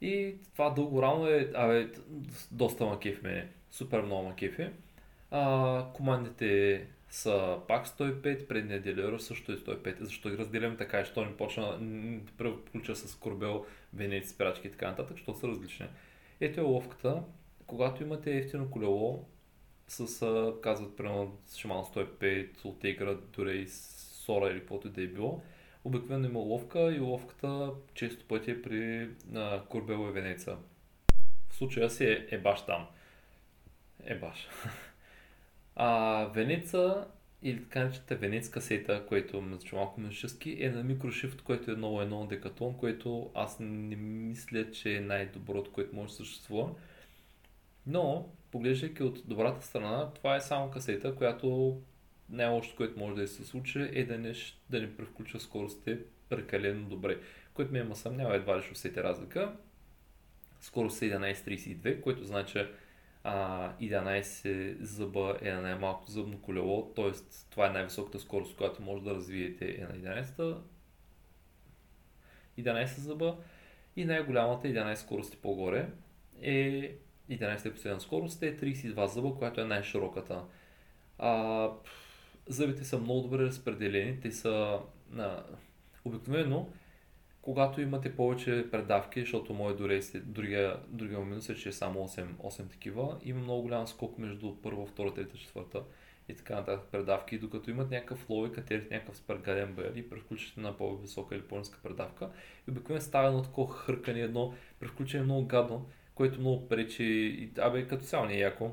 И 0.05 0.35
това 0.53 0.69
дълго 0.69 1.01
рамо 1.01 1.27
е, 1.27 1.51
абе, 1.55 1.89
доста 2.51 2.85
макеф 2.85 3.23
мене. 3.23 3.47
Супер 3.71 4.01
много 4.01 4.27
макефи. 4.27 4.69
А, 5.31 5.85
командите 5.93 6.81
са 7.13 7.59
пак 7.67 7.87
105, 7.87 8.47
предния 8.47 8.81
делиор 8.81 9.17
също 9.17 9.51
е 9.51 9.55
105. 9.55 10.03
Защо 10.03 10.29
ги 10.29 10.37
разделям 10.37 10.77
така, 10.77 11.01
и 11.01 11.05
що 11.05 11.25
не 11.25 11.37
почна 11.37 11.77
да 12.37 12.51
включа 12.65 12.95
с 12.95 13.15
корбел, 13.15 13.65
венеци, 13.93 14.29
спирачки 14.29 14.67
и 14.67 14.71
така 14.71 14.89
нататък, 14.89 15.17
защото 15.17 15.39
са 15.39 15.47
различни. 15.47 15.85
Ето 16.39 16.59
е 16.59 16.63
ловката. 16.63 17.23
Когато 17.67 18.03
имате 18.03 18.37
ефтино 18.37 18.71
колело, 18.71 19.25
с, 19.87 20.53
казват, 20.63 20.97
примерно, 20.97 21.37
Shimano 21.47 21.95
105, 21.95 22.65
от 22.65 22.83
Tegra, 22.83 23.15
дори 23.35 23.67
Сора 23.67 24.49
или 24.49 24.59
каквото 24.59 24.87
и 24.87 24.91
да 24.91 25.01
е 25.01 25.07
било, 25.07 25.41
обикновено 25.83 26.27
има 26.27 26.39
ловка 26.39 26.95
и 26.95 26.99
ловката 26.99 27.71
често 27.93 28.25
пъти 28.25 28.51
е 28.51 28.61
при 28.61 29.09
а, 29.35 29.63
Курбел 29.69 30.07
и 30.09 30.11
Венеца. 30.11 30.57
В 31.49 31.55
случая 31.55 31.89
си 31.89 32.05
е, 32.05 32.27
е 32.31 32.37
баш 32.37 32.65
там. 32.65 32.87
Е 34.03 34.15
баш. 34.15 34.47
А 35.75 36.25
Венеца 36.25 37.07
или 37.43 37.63
така 37.63 37.79
наречената 37.79 38.15
венецка 38.15 38.61
сета, 38.61 39.05
което 39.07 39.43
звучи 39.49 39.75
малко 39.75 40.01
мъжески, 40.01 40.57
е 40.59 40.69
на 40.69 40.83
микрошифт, 40.83 41.41
което 41.41 41.71
е 41.71 41.75
много 41.75 42.01
едно 42.01 42.25
декатон, 42.25 42.77
което 42.77 43.31
аз 43.33 43.57
не 43.59 43.95
мисля, 43.95 44.71
че 44.71 44.95
е 44.95 45.01
най-доброто, 45.01 45.71
което 45.71 45.95
може 45.95 46.09
да 46.09 46.15
съществува. 46.15 46.69
Но, 47.87 48.29
поглеждайки 48.51 49.03
от 49.03 49.27
добрата 49.27 49.65
страна, 49.65 50.11
това 50.13 50.35
е 50.35 50.41
само 50.41 50.71
касета, 50.71 51.15
която 51.15 51.77
най-лошото, 52.29 52.75
което 52.75 52.99
може 52.99 53.21
да 53.21 53.27
се 53.27 53.45
случи 53.45 53.89
е 53.93 54.05
да 54.05 54.17
не, 54.17 54.33
да 54.69 54.81
не 54.81 54.97
превключва 54.97 55.39
скоростите 55.39 55.99
прекалено 56.29 56.89
добре. 56.89 57.19
Което 57.53 57.71
ме 57.71 57.79
има 57.79 57.95
съмнява 57.95 58.35
едва 58.35 58.57
ли 58.57 58.61
ще 58.61 58.71
усети 58.71 59.03
разлика. 59.03 59.55
Скорост 60.61 61.01
е 61.01 61.05
11.32, 61.05 62.01
което 62.01 62.25
значи 62.25 62.65
а, 63.23 63.69
11 63.81 64.81
зъба 64.81 65.37
е 65.41 65.51
на 65.51 65.61
най-малкото 65.61 66.11
зъбно 66.11 66.41
колело, 66.41 66.93
т.е. 66.95 67.11
това 67.49 67.67
е 67.67 67.69
най-високата 67.69 68.19
скорост, 68.19 68.57
която 68.57 68.81
може 68.81 69.03
да 69.03 69.15
развиете 69.15 69.75
е 69.79 69.81
на 69.81 70.23
11 70.23 70.57
11 72.59 72.85
зъба 72.85 73.37
и 73.95 74.05
най-голямата 74.05 74.67
11 74.67 74.95
скорости 74.95 75.37
по-горе 75.37 75.89
е 76.41 76.95
11 77.29 77.65
е 77.65 77.73
последна 77.73 77.99
скорост, 77.99 78.43
е 78.43 78.57
32 78.57 79.05
зъба, 79.05 79.35
която 79.35 79.61
е 79.61 79.65
най-широката. 79.65 80.43
А, 81.17 81.69
зъбите 82.47 82.83
са 82.83 82.99
много 82.99 83.21
добре 83.21 83.43
разпределени, 83.43 84.19
те 84.19 84.31
са 84.31 84.79
а, 85.17 85.43
обикновено 86.05 86.69
когато 87.43 87.81
имате 87.81 88.15
повече 88.15 88.67
предавки, 88.71 89.19
защото 89.19 89.53
мое 89.53 89.73
дори 89.73 90.01
другия, 90.15 90.77
другия 90.87 91.19
минус 91.19 91.49
е, 91.49 91.55
че 91.55 91.69
е 91.69 91.71
само 91.71 92.07
8, 92.07 92.25
8 92.25 92.69
такива, 92.69 93.17
има 93.23 93.39
много 93.39 93.61
голям 93.61 93.87
скок 93.87 94.17
между 94.17 94.55
първа, 94.55 94.85
втора, 94.85 95.13
трета, 95.13 95.37
четвърта 95.37 95.83
и 96.29 96.35
така 96.35 96.55
нататък 96.55 96.87
предавки, 96.91 97.37
докато 97.37 97.69
имат 97.69 97.91
някакъв 97.91 98.29
лой, 98.29 98.51
катерите 98.51 98.93
някакъв 98.95 99.17
спергаден 99.17 99.73
бер 99.73 99.93
и 99.95 100.09
превключите 100.09 100.61
на 100.61 100.77
по-висока 100.77 101.35
или 101.35 101.41
по-ниска 101.41 101.79
предавка. 101.83 102.29
И 102.67 102.71
обикновено 102.71 103.01
става 103.01 103.27
едно 103.27 103.41
такова 103.41 103.73
хъркане, 103.73 104.19
едно 104.19 104.53
превключение 104.79 105.23
много 105.25 105.45
гадно, 105.45 105.85
което 106.15 106.39
много 106.39 106.67
пречи, 106.67 107.03
и, 107.03 107.51
абе 107.61 107.87
като 107.87 108.05
цяло 108.05 108.25
не 108.25 108.33
е 108.33 108.39
яко 108.39 108.71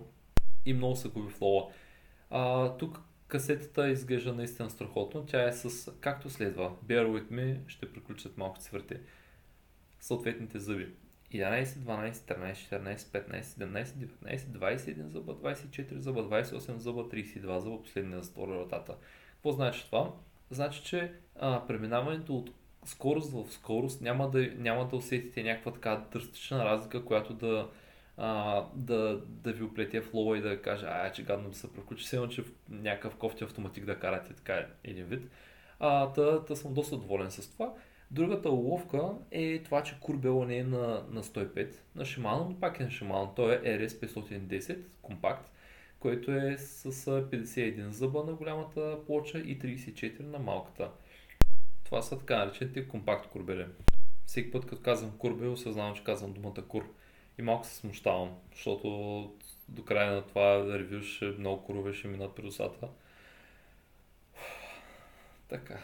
и 0.66 0.72
много 0.72 0.96
се 0.96 1.08
губи 1.08 1.32
флоа. 1.32 1.62
А, 2.30 2.68
тук 2.76 3.00
касетата 3.30 3.90
изглежда 3.90 4.32
наистина 4.32 4.70
страхотно. 4.70 5.26
Тя 5.26 5.48
е 5.48 5.52
с 5.52 5.92
както 6.00 6.30
следва. 6.30 6.72
Bear 6.86 7.06
with 7.06 7.30
me, 7.30 7.68
ще 7.68 7.92
приключат 7.92 8.38
малко 8.38 8.58
цифрите. 8.58 9.00
Съответните 10.00 10.58
зъби. 10.58 10.88
11, 11.32 11.64
12, 11.64 12.12
13, 12.12 12.54
14, 12.54 12.96
15, 12.96 13.42
17, 13.42 13.84
19, 13.84 14.38
21 14.38 15.06
зъба, 15.06 15.34
24 15.34 15.96
зъба, 15.96 16.22
28 16.22 16.76
зъба, 16.76 17.00
32 17.08 17.58
зъба, 17.58 17.82
последния 17.82 18.22
за 18.22 18.30
втора 18.30 18.58
вратата. 18.58 18.96
Какво 19.32 19.52
значи 19.52 19.86
това? 19.86 20.12
Значи, 20.50 20.82
че 20.84 21.12
а, 21.36 21.66
преминаването 21.66 22.36
от 22.36 22.50
скорост 22.84 23.32
в 23.32 23.52
скорост 23.52 24.00
няма 24.00 24.30
да, 24.30 24.50
няма 24.58 24.88
да 24.88 24.96
усетите 24.96 25.42
някаква 25.42 25.72
така 25.72 26.06
драстична 26.12 26.64
разлика, 26.64 27.04
която 27.04 27.34
да, 27.34 27.70
а, 28.22 28.64
да, 28.74 29.20
да 29.26 29.52
ви 29.52 29.64
оплете 29.64 30.00
в 30.00 30.14
лова 30.14 30.38
и 30.38 30.40
да 30.40 30.62
каже, 30.62 30.86
ай, 30.86 31.12
че 31.12 31.22
гадно 31.22 31.48
да 31.48 31.56
се 31.56 31.72
превключи, 31.72 32.04
все 32.04 32.28
че 32.28 32.44
някакъв 32.68 33.16
кофти 33.16 33.44
автоматик 33.44 33.84
да 33.84 33.98
карате, 33.98 34.34
така 34.34 34.66
един 34.84 35.04
вид. 35.04 35.30
А, 35.78 36.12
та, 36.12 36.44
та 36.44 36.56
съм 36.56 36.74
доста 36.74 36.96
доволен 36.96 37.30
с 37.30 37.52
това. 37.52 37.74
Другата 38.10 38.50
уловка 38.50 39.10
е 39.30 39.62
това, 39.62 39.82
че 39.82 40.00
курбела 40.00 40.46
не 40.46 40.56
е 40.56 40.64
на, 40.64 41.04
на 41.10 41.22
105 41.22 41.74
на 41.94 42.04
Shimano, 42.04 42.48
но 42.48 42.60
пак 42.60 42.80
е 42.80 42.84
на 42.84 42.90
Shimano. 42.90 43.36
Той 43.36 43.54
е 43.54 43.88
RS510 43.88 44.78
компакт, 45.02 45.50
който 46.00 46.32
е 46.32 46.56
с 46.58 46.92
51 46.92 47.88
зъба 47.88 48.24
на 48.24 48.32
голямата 48.32 48.98
плоча 49.06 49.38
и 49.38 49.58
34 49.58 50.20
на 50.20 50.38
малката. 50.38 50.90
Това 51.84 52.02
са 52.02 52.18
така 52.18 52.38
наречените 52.38 52.88
компакт 52.88 53.30
курбели. 53.30 53.66
Всеки 54.26 54.50
път, 54.50 54.66
като 54.66 54.82
казвам 54.82 55.18
курбел, 55.18 55.52
осъзнавам, 55.52 55.94
че 55.94 56.04
казвам 56.04 56.32
думата 56.32 56.62
кур. 56.68 56.84
И 57.40 57.42
малко 57.42 57.66
се 57.66 57.74
смущавам, 57.74 58.36
защото 58.54 58.88
до 59.68 59.84
края 59.84 60.12
на 60.12 60.26
това 60.26 60.78
ревю 60.78 61.02
ще 61.02 61.24
много 61.24 61.64
курове 61.64 61.94
ще 61.94 62.08
минат 62.08 62.34
при 62.34 62.46
усата. 62.46 62.88
Така. 65.48 65.78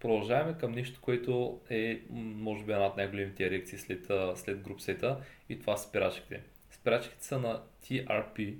Продължаваме 0.00 0.58
към 0.58 0.72
нещо, 0.72 1.00
което 1.00 1.60
е, 1.70 2.00
може 2.10 2.64
би, 2.64 2.72
една 2.72 2.86
от 2.86 2.96
най-големите 2.96 3.46
ерекции 3.46 3.78
след, 3.78 4.10
след 4.34 4.60
групсета 4.60 5.20
и 5.48 5.60
това 5.60 5.76
са 5.76 5.88
спирачките. 5.88 6.42
Спирачките 6.70 7.24
са 7.24 7.38
на 7.38 7.62
TRP, 7.82 8.56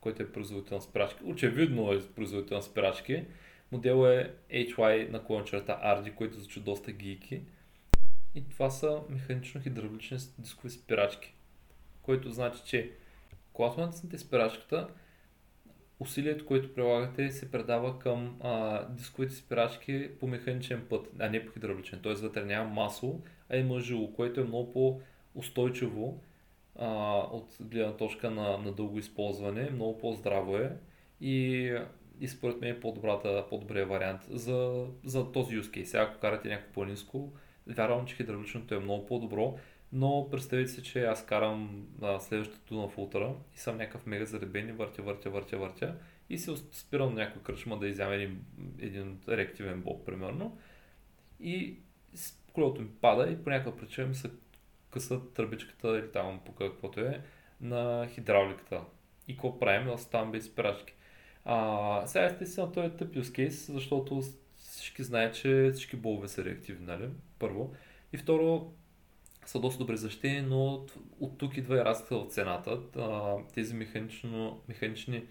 който 0.00 0.22
е 0.22 0.32
производител 0.32 0.76
на 0.76 0.82
спирачки. 0.82 1.24
Очевидно 1.24 1.92
е 1.92 2.08
производител 2.14 2.56
на 2.56 2.62
спирачки. 2.62 3.24
Модел 3.72 4.06
е 4.06 4.34
HY 4.50 5.10
на 5.10 5.24
клончерта 5.24 5.80
RD, 5.84 6.14
който 6.14 6.40
звучи 6.40 6.60
доста 6.60 6.92
гийки. 6.92 7.42
И 8.34 8.48
това 8.48 8.70
са 8.70 9.00
механично-хидравлични 9.10 10.18
дискови 10.38 10.70
спирачки. 10.70 11.34
Което 12.02 12.30
значи, 12.30 12.62
че 12.66 12.92
когато 13.52 13.80
натиснете 13.80 14.18
спирачката, 14.18 14.88
усилието, 16.00 16.46
което 16.46 16.74
прилагате, 16.74 17.30
се 17.30 17.50
предава 17.50 17.98
към 17.98 18.38
а, 18.40 18.84
дисковите 18.88 19.34
спирачки 19.34 20.10
по 20.20 20.26
механичен 20.26 20.86
път, 20.90 21.08
а 21.18 21.28
не 21.28 21.46
по 21.46 21.52
хидравличен. 21.52 22.00
Т.е. 22.02 22.12
вътре 22.12 22.44
няма 22.44 22.70
масло, 22.70 23.20
а 23.48 23.56
има 23.56 23.80
жило, 23.80 24.12
което 24.14 24.40
е 24.40 24.44
много 24.44 24.72
по-устойчиво 24.72 26.22
а, 26.76 27.18
от 27.18 27.56
гледна 27.60 27.96
точка 27.96 28.30
на, 28.30 28.58
на 28.58 28.72
дълго 28.72 28.98
използване, 28.98 29.70
много 29.70 29.98
по-здраво 29.98 30.56
е 30.56 30.76
и, 31.20 31.74
и 32.20 32.28
според 32.28 32.60
мен 32.60 32.70
е 32.70 32.80
по-добрия 32.80 33.86
вариант 33.86 34.22
за, 34.30 34.86
за 35.04 35.32
този 35.32 35.60
use. 35.60 35.84
Сега, 35.84 36.02
ако 36.02 36.20
карате 36.20 36.48
някакво 36.48 36.72
по-низко, 36.72 37.32
вярвам, 37.66 38.06
че 38.06 38.16
хидравличното 38.16 38.74
е 38.74 38.78
много 38.78 39.06
по-добро, 39.06 39.58
но 39.92 40.28
представете 40.30 40.70
си, 40.70 40.82
че 40.82 41.04
аз 41.04 41.26
карам 41.26 41.86
а, 42.02 42.20
следващото 42.20 42.74
на 42.74 42.88
фултъра 42.88 43.34
и 43.54 43.58
съм 43.58 43.76
някакъв 43.76 44.06
мега 44.06 44.24
заребен 44.24 44.68
и 44.68 44.72
въртя, 44.72 45.02
въртя, 45.02 45.30
въртя, 45.30 45.58
въртя 45.58 45.94
и 46.30 46.38
се 46.38 46.56
спирам 46.72 47.14
на 47.14 47.20
някой 47.20 47.42
кръчма 47.42 47.78
да 47.78 47.88
изям 47.88 48.12
един, 48.12 48.44
един 48.78 49.18
реактивен 49.28 49.82
блок, 49.82 50.06
примерно. 50.06 50.58
И 51.40 51.76
колелото 52.52 52.82
ми 52.82 52.88
пада 53.00 53.30
и 53.30 53.44
по 53.44 53.50
някаква 53.50 53.76
причина 53.76 54.06
ми 54.06 54.14
се 54.14 54.30
къса 54.90 55.20
тръбичката 55.34 55.98
или 55.98 56.12
там 56.12 56.40
по 56.46 56.52
каквото 56.52 57.00
е 57.00 57.22
на 57.60 58.08
хидравликата. 58.08 58.80
И 59.28 59.32
какво 59.32 59.58
правим? 59.58 59.86
Да 59.88 59.98
ставам 59.98 60.32
без 60.32 60.46
спирачки. 60.46 60.94
А, 61.44 62.06
сега 62.06 62.24
естествено 62.24 62.72
той 62.72 62.86
е 62.86 62.90
тъп 62.90 63.14
case, 63.14 63.72
защото 63.72 64.22
всички 64.56 65.02
знаят, 65.02 65.34
че 65.34 65.70
всички 65.72 65.96
болове 65.96 66.28
са 66.28 66.44
реактивни, 66.44 66.86
нали? 66.86 67.08
Първо. 67.42 67.72
И 68.12 68.16
второ, 68.16 68.72
са 69.46 69.60
доста 69.60 69.78
добре 69.78 69.96
защитени, 69.96 70.42
но 70.42 70.86
от 71.20 71.38
тук 71.38 71.56
идва 71.56 71.76
и 71.76 71.84
разлика 71.84 72.16
от 72.16 72.32
цената. 72.32 72.80
Тези 73.54 73.74
механично, 73.74 74.62
механични 74.68 75.24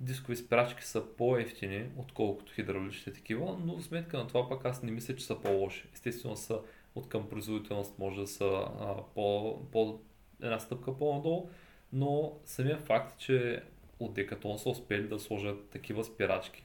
дискови 0.00 0.36
спирачки 0.36 0.84
са 0.84 1.04
по-ефтини, 1.16 1.88
отколкото 1.96 2.52
хидравличните 2.52 3.12
такива, 3.12 3.58
но 3.64 3.78
в 3.78 3.84
сметка 3.84 4.18
на 4.18 4.26
това 4.26 4.48
пък 4.48 4.64
аз 4.64 4.82
не 4.82 4.90
мисля, 4.90 5.16
че 5.16 5.24
са 5.24 5.40
по-лоши. 5.40 5.88
Естествено 5.94 6.36
са 6.36 6.60
от 6.94 7.08
към 7.08 7.28
производителност 7.28 7.98
може 7.98 8.20
да 8.20 8.26
са 8.26 8.68
а, 8.80 8.96
по, 9.14 9.60
по, 9.72 10.00
една 10.42 10.58
стъпка 10.58 10.98
по-надолу, 10.98 11.50
но 11.92 12.38
самия 12.44 12.78
факт, 12.78 13.18
че 13.18 13.62
от 14.00 14.14
Декатон 14.14 14.58
са 14.58 14.68
успели 14.68 15.08
да 15.08 15.18
сложат 15.18 15.68
такива 15.70 16.04
спирачки 16.04 16.62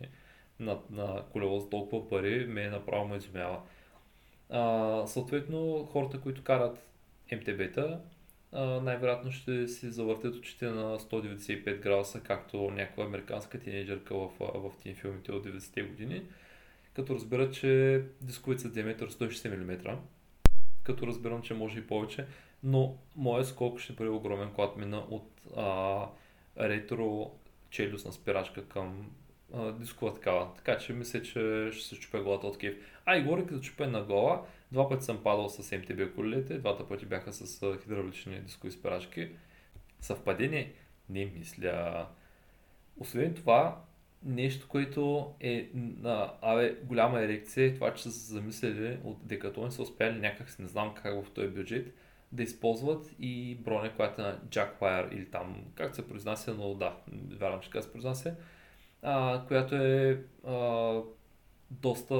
на, 0.59 0.79
на 0.89 1.23
колело 1.31 1.59
с 1.59 1.69
толкова 1.69 2.09
пари, 2.09 2.45
ме 2.47 2.69
направо 2.69 3.07
ме 3.07 3.17
изумява. 3.17 3.61
А, 4.51 5.07
съответно, 5.07 5.85
хората, 5.91 6.21
които 6.21 6.43
карат 6.43 6.87
МТБ-та, 7.31 7.99
най-вероятно 8.81 9.31
ще 9.31 9.67
си 9.67 9.91
завъртят 9.91 10.35
очите 10.35 10.65
на 10.65 10.99
195 10.99 11.79
градуса, 11.79 12.21
както 12.21 12.71
някаква 12.71 13.03
американска 13.05 13.59
тинейджърка 13.59 14.15
в, 14.15 14.29
в 14.39 14.71
филмите 14.93 15.31
от 15.31 15.45
90-те 15.45 15.81
години, 15.81 16.23
като 16.93 17.15
разберат, 17.15 17.53
че 17.53 18.03
дисковите 18.21 18.61
са 18.61 18.71
диаметър 18.71 19.11
160 19.11 19.83
мм, 19.83 19.97
като 20.83 21.07
разбирам, 21.07 21.41
че 21.41 21.53
може 21.53 21.79
и 21.79 21.87
повече, 21.87 22.25
но 22.63 22.97
моят 23.15 23.47
скок 23.47 23.79
ще 23.79 23.93
бъде 23.93 24.09
огромен, 24.09 24.49
когато 24.55 24.79
мина 24.79 24.97
от 25.09 25.41
а, 25.57 26.05
ретро 26.59 27.31
челюстна 27.69 28.11
спирачка 28.11 28.67
към 28.67 29.11
дискова 29.79 30.13
такава. 30.13 30.53
Така 30.55 30.77
че 30.77 30.93
мисля, 30.93 31.21
че 31.21 31.69
ще 31.73 31.87
се 31.87 31.99
чупя 31.99 32.23
главата 32.23 32.47
от 32.47 32.57
кеф. 32.57 32.75
А 33.05 33.17
и 33.17 33.23
горе 33.23 33.45
като 33.45 33.61
чупя 33.61 33.87
на 33.87 34.03
глава, 34.03 34.41
два 34.71 34.89
пъти 34.89 35.05
съм 35.05 35.23
падал 35.23 35.49
с 35.49 35.77
МТБ 35.77 36.15
колелите, 36.15 36.57
двата 36.57 36.87
пъти 36.87 37.05
бяха 37.05 37.33
с 37.33 37.77
хидравлични 37.83 38.39
дискови 38.39 38.71
спирачки. 38.71 39.29
Съвпадение? 40.01 40.73
Не 41.09 41.25
мисля. 41.25 42.07
Освен 42.99 43.33
това, 43.33 43.81
нещо, 44.23 44.67
което 44.67 45.33
е 45.39 45.69
на 45.73 46.33
абе, 46.41 46.75
голяма 46.83 47.21
ерекция, 47.21 47.65
е 47.65 47.73
това, 47.73 47.93
че 47.93 48.03
са 48.03 48.11
се 48.11 48.33
замислили 48.33 48.97
от 49.03 49.27
Декатон 49.27 49.71
са 49.71 49.81
успяли 49.81 50.19
някак, 50.19 50.59
не 50.59 50.67
знам 50.67 50.93
как 50.95 51.25
в 51.25 51.31
този 51.31 51.47
бюджет, 51.47 51.93
да 52.31 52.43
използват 52.43 53.15
и 53.19 53.55
броня, 53.55 53.95
която 53.95 54.21
е 54.21 54.23
на 54.23 54.39
Jackwire 54.49 55.13
или 55.13 55.25
там, 55.25 55.63
как 55.75 55.95
се 55.95 56.07
произнася, 56.07 56.53
но 56.53 56.73
да, 56.73 56.95
вярвам, 57.29 57.61
че 57.61 57.69
как 57.69 57.83
се 57.83 57.91
произнася, 57.91 58.35
а, 59.01 59.43
която 59.47 59.75
е 59.75 60.23
а, 60.47 60.53
доста 61.71 62.15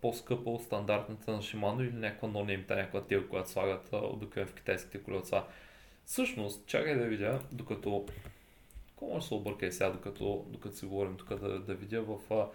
по-скъпа 0.00 0.50
от 0.50 0.62
стандартната 0.62 1.32
на 1.32 1.42
Shimano 1.42 1.82
или 1.82 1.92
някаква 1.92 2.28
нонеймта, 2.28 2.76
някаква 2.76 3.04
тел, 3.04 3.28
която 3.28 3.50
слагат 3.50 3.88
обикновено 3.92 4.52
в 4.52 4.54
китайските 4.54 5.02
колелца. 5.02 5.44
Всъщност, 6.04 6.66
чакай 6.66 6.94
да 6.94 7.04
видя, 7.04 7.40
докато... 7.52 8.06
Какво 8.88 9.06
може 9.06 9.20
да 9.20 9.26
се 9.26 9.34
обърка 9.34 9.66
и 9.66 9.72
сега, 9.72 9.90
докато, 9.90 10.46
докато 10.48 10.76
си 10.76 10.86
говорим 10.86 11.16
тук, 11.16 11.28
да, 11.28 11.60
да 11.60 11.74
видя 11.74 12.02
в 12.02 12.34
а, 12.34 12.48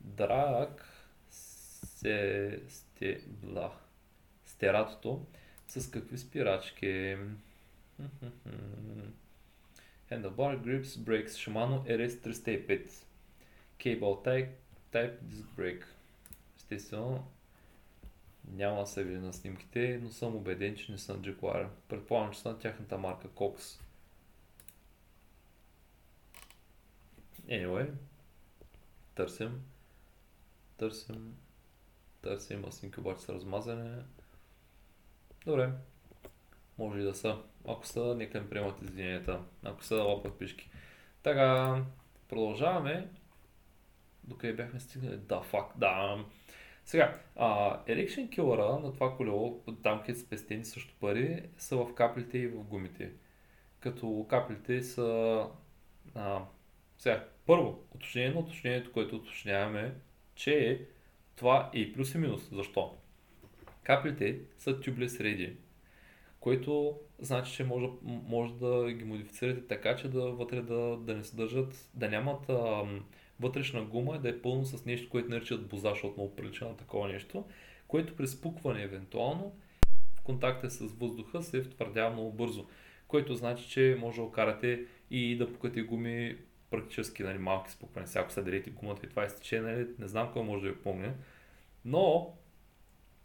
Драк 0.00 1.06
се 1.30 2.60
сте, 2.68 3.20
бла, 3.28 3.72
стератото 4.46 5.26
с 5.68 5.90
какви 5.90 6.18
спирачки. 6.18 7.16
Handlebar 10.10 10.60
Grips 10.60 10.98
Brakes 10.98 11.34
Shimano 11.42 11.78
RS305 11.86 12.90
Cable 13.78 14.24
Type, 14.24 14.50
type 14.92 15.18
Disc 15.22 15.44
Brake 15.58 15.84
Естествено 16.56 17.24
Няма 18.52 18.86
се 18.86 19.04
види 19.04 19.18
на 19.18 19.32
снимките, 19.32 20.00
но 20.02 20.10
съм 20.10 20.36
убеден, 20.36 20.76
че 20.76 20.92
не 20.92 20.98
са 20.98 21.14
на 21.14 21.20
Jaguar. 21.20 21.68
Предполагам, 21.88 22.32
че 22.32 22.40
са 22.40 22.48
на 22.48 22.58
тяхната 22.58 22.98
марка 22.98 23.28
Cox. 23.28 23.80
Anyway, 27.48 27.90
търсим, 29.14 29.62
търсим, 30.76 31.36
търсим, 32.22 32.64
а 32.64 32.72
снимки 32.72 33.00
обаче 33.00 33.22
са 33.22 33.34
размазане. 33.34 34.02
Добре, 35.46 35.70
може 36.78 37.00
и 37.00 37.04
да 37.04 37.14
са. 37.14 37.42
Ако 37.68 37.86
са, 37.86 38.14
нека 38.14 38.38
им 38.38 38.50
приемат 38.50 38.82
извиненията. 38.82 39.40
Ако 39.64 39.84
са, 39.84 39.94
лапат 39.94 40.38
пишки. 40.38 40.70
Така, 41.22 41.84
продължаваме. 42.28 43.08
Докъде 44.26 44.52
бяхме 44.52 44.80
стигнали? 44.80 45.16
Да, 45.16 45.40
факт, 45.40 45.78
да. 45.78 46.24
Сега, 46.84 47.20
а, 47.36 47.80
Erection 47.84 48.28
Killer 48.28 48.82
на 48.82 48.92
това 48.92 49.16
колело, 49.16 49.62
там 49.82 50.00
където 50.00 50.20
спестени 50.20 50.64
също 50.64 50.94
пари, 51.00 51.42
са 51.58 51.76
в 51.76 51.94
каплите 51.94 52.38
и 52.38 52.48
в 52.48 52.62
гумите. 52.62 53.12
Като 53.80 54.26
каплите 54.28 54.82
са... 54.82 55.42
А, 56.14 56.42
сега, 56.98 57.28
първо, 57.46 57.84
уточнение 57.94 58.30
на 58.30 58.40
уточнението, 58.40 58.92
което 58.92 59.16
уточняваме, 59.16 59.94
че 60.34 60.86
това 61.36 61.70
е 61.74 61.78
и 61.78 61.92
плюс 61.92 62.14
и 62.14 62.18
минус. 62.18 62.48
Защо? 62.52 62.96
Каплите 63.82 64.40
са 64.58 64.80
tubeless 64.80 65.22
ready, 65.22 65.52
което 66.40 66.98
значи, 67.18 67.52
че 67.52 67.64
може, 67.64 67.86
може 68.02 68.54
да 68.54 68.92
ги 68.92 69.04
модифицирате 69.04 69.66
така, 69.66 69.96
че 69.96 70.08
да 70.08 70.20
вътре 70.20 70.62
да, 70.62 70.96
да 70.96 71.16
не 71.16 71.24
съдържат, 71.24 71.90
да 71.94 72.08
нямат 72.08 72.48
а, 72.48 72.84
вътрешна 73.40 73.82
гума, 73.84 74.18
да 74.18 74.28
е 74.28 74.42
пълно 74.42 74.64
с 74.64 74.84
нещо, 74.84 75.10
което 75.10 75.28
наричат 75.28 75.66
боза, 75.66 75.90
защото 75.90 76.14
много 76.16 76.36
прилича 76.36 76.64
на 76.64 76.76
такова 76.76 77.08
нещо, 77.08 77.44
което 77.88 78.16
при 78.16 78.26
спукване 78.26 78.82
евентуално 78.82 79.56
в 80.16 80.20
контакта 80.20 80.70
с 80.70 80.80
въздуха 80.80 81.42
се 81.42 81.62
втвърдява 81.62 82.10
много 82.10 82.32
бързо, 82.32 82.66
което 83.08 83.34
значи, 83.34 83.68
че 83.68 83.96
може 84.00 84.16
да 84.16 84.22
окарате 84.22 84.84
и 85.10 85.36
да 85.36 85.52
пукате 85.52 85.82
гуми 85.82 86.36
практически 86.70 87.22
нали, 87.22 87.38
малки 87.38 87.70
спукване. 87.70 88.06
Сега 88.06 88.20
ако 88.20 88.32
се 88.32 88.42
дадете 88.42 88.70
гумата 88.70 88.98
и 89.04 89.08
това 89.08 89.24
е 89.24 89.28
стече, 89.28 89.60
нали, 89.60 89.86
не 89.98 90.08
знам 90.08 90.32
кой 90.32 90.42
може 90.42 90.62
да 90.62 90.72
ви 90.72 90.78
помня, 90.78 91.14
но 91.84 92.34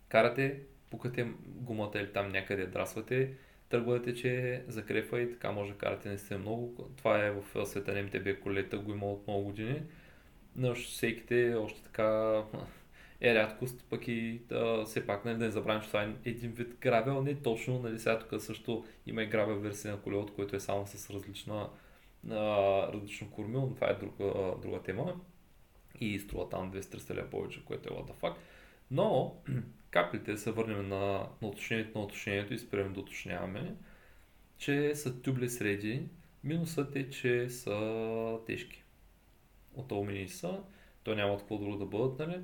карате, 0.09 0.59
пукате 0.89 1.27
гумата 1.45 1.91
или 1.95 2.13
там 2.13 2.29
някъде 2.29 2.65
драсвате, 2.65 3.33
тръгвате, 3.69 4.13
че 4.13 4.63
закрепва 4.67 5.21
и 5.21 5.31
така 5.31 5.51
може 5.51 5.71
да 5.71 5.77
карате 5.77 6.09
наистина 6.09 6.39
много. 6.39 6.89
Това 6.97 7.25
е 7.25 7.31
в 7.31 7.65
света 7.65 7.93
на 7.93 8.03
МТБ 8.03 8.39
колета, 8.43 8.77
го 8.77 8.91
има 8.91 9.05
от 9.05 9.27
много 9.27 9.43
години. 9.43 9.81
Но 10.55 10.75
шосейките 10.75 11.55
още 11.55 11.83
така 11.83 12.43
е 13.21 13.35
рядкост, 13.35 13.85
пък 13.89 14.07
и 14.07 14.41
да, 14.49 14.85
все 14.85 15.05
пак 15.05 15.25
нали, 15.25 15.37
да 15.37 15.45
не 15.45 15.51
забравим, 15.51 15.81
че 15.81 15.87
това 15.87 16.03
е 16.03 16.13
един 16.25 16.51
вид 16.51 16.77
гравел, 16.81 17.21
не 17.21 17.35
точно, 17.35 17.79
нали, 17.79 17.99
сега 17.99 18.19
тук 18.19 18.41
също 18.41 18.85
има 19.07 19.23
и 19.23 19.27
гравел 19.27 19.59
версия 19.59 19.93
на 19.93 20.01
колелото, 20.01 20.33
което 20.33 20.55
е 20.55 20.59
само 20.59 20.87
с 20.87 21.09
различна, 21.09 21.69
а, 22.29 22.37
различно 22.93 23.31
кормил, 23.31 23.61
но 23.61 23.75
това 23.75 23.87
е 23.87 23.93
друга, 23.93 24.53
друга 24.61 24.81
тема 24.81 25.15
и 25.99 26.19
струва 26.19 26.49
там 26.49 26.71
200 26.71 27.13
лева 27.15 27.29
повече, 27.29 27.65
което 27.65 27.93
е 27.93 27.97
what 27.97 28.11
the 28.11 28.13
fuck. 28.13 28.33
Но 28.91 29.35
каплите 29.91 30.37
се 30.37 30.51
върнем 30.51 30.89
на, 30.89 31.27
на 31.41 31.47
уточнението 31.47 31.97
на 31.97 32.03
уточнението 32.03 32.53
и 32.53 32.59
спрем 32.59 32.93
да 32.93 32.99
уточняваме, 32.99 33.75
че 34.57 34.95
са 34.95 35.21
тюбли 35.21 35.49
среди. 35.49 36.03
Минусът 36.43 36.95
е, 36.95 37.09
че 37.09 37.49
са 37.49 38.37
тежки. 38.47 38.83
От 39.75 39.91
алуминий 39.91 40.27
са, 40.27 40.63
то 41.03 41.15
няма 41.15 41.37
какво 41.37 41.57
друго 41.57 41.77
да 41.77 41.85
бъдат, 41.85 42.19
нали? 42.19 42.39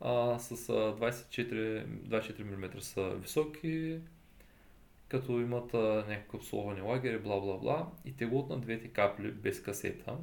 А, 0.00 0.38
с 0.38 0.56
24, 0.56 1.86
24 1.86 2.42
мм 2.42 2.80
са 2.80 3.14
високи, 3.14 4.00
като 5.08 5.40
имат 5.40 5.72
някакъв 6.08 6.44
словани 6.44 6.80
лагери, 6.80 7.18
бла 7.18 7.40
бла 7.40 7.56
бла. 7.56 7.90
И 8.04 8.16
теглото 8.16 8.52
на 8.52 8.60
двете 8.60 8.88
капли 8.88 9.30
без 9.30 9.62
касета 9.62 10.16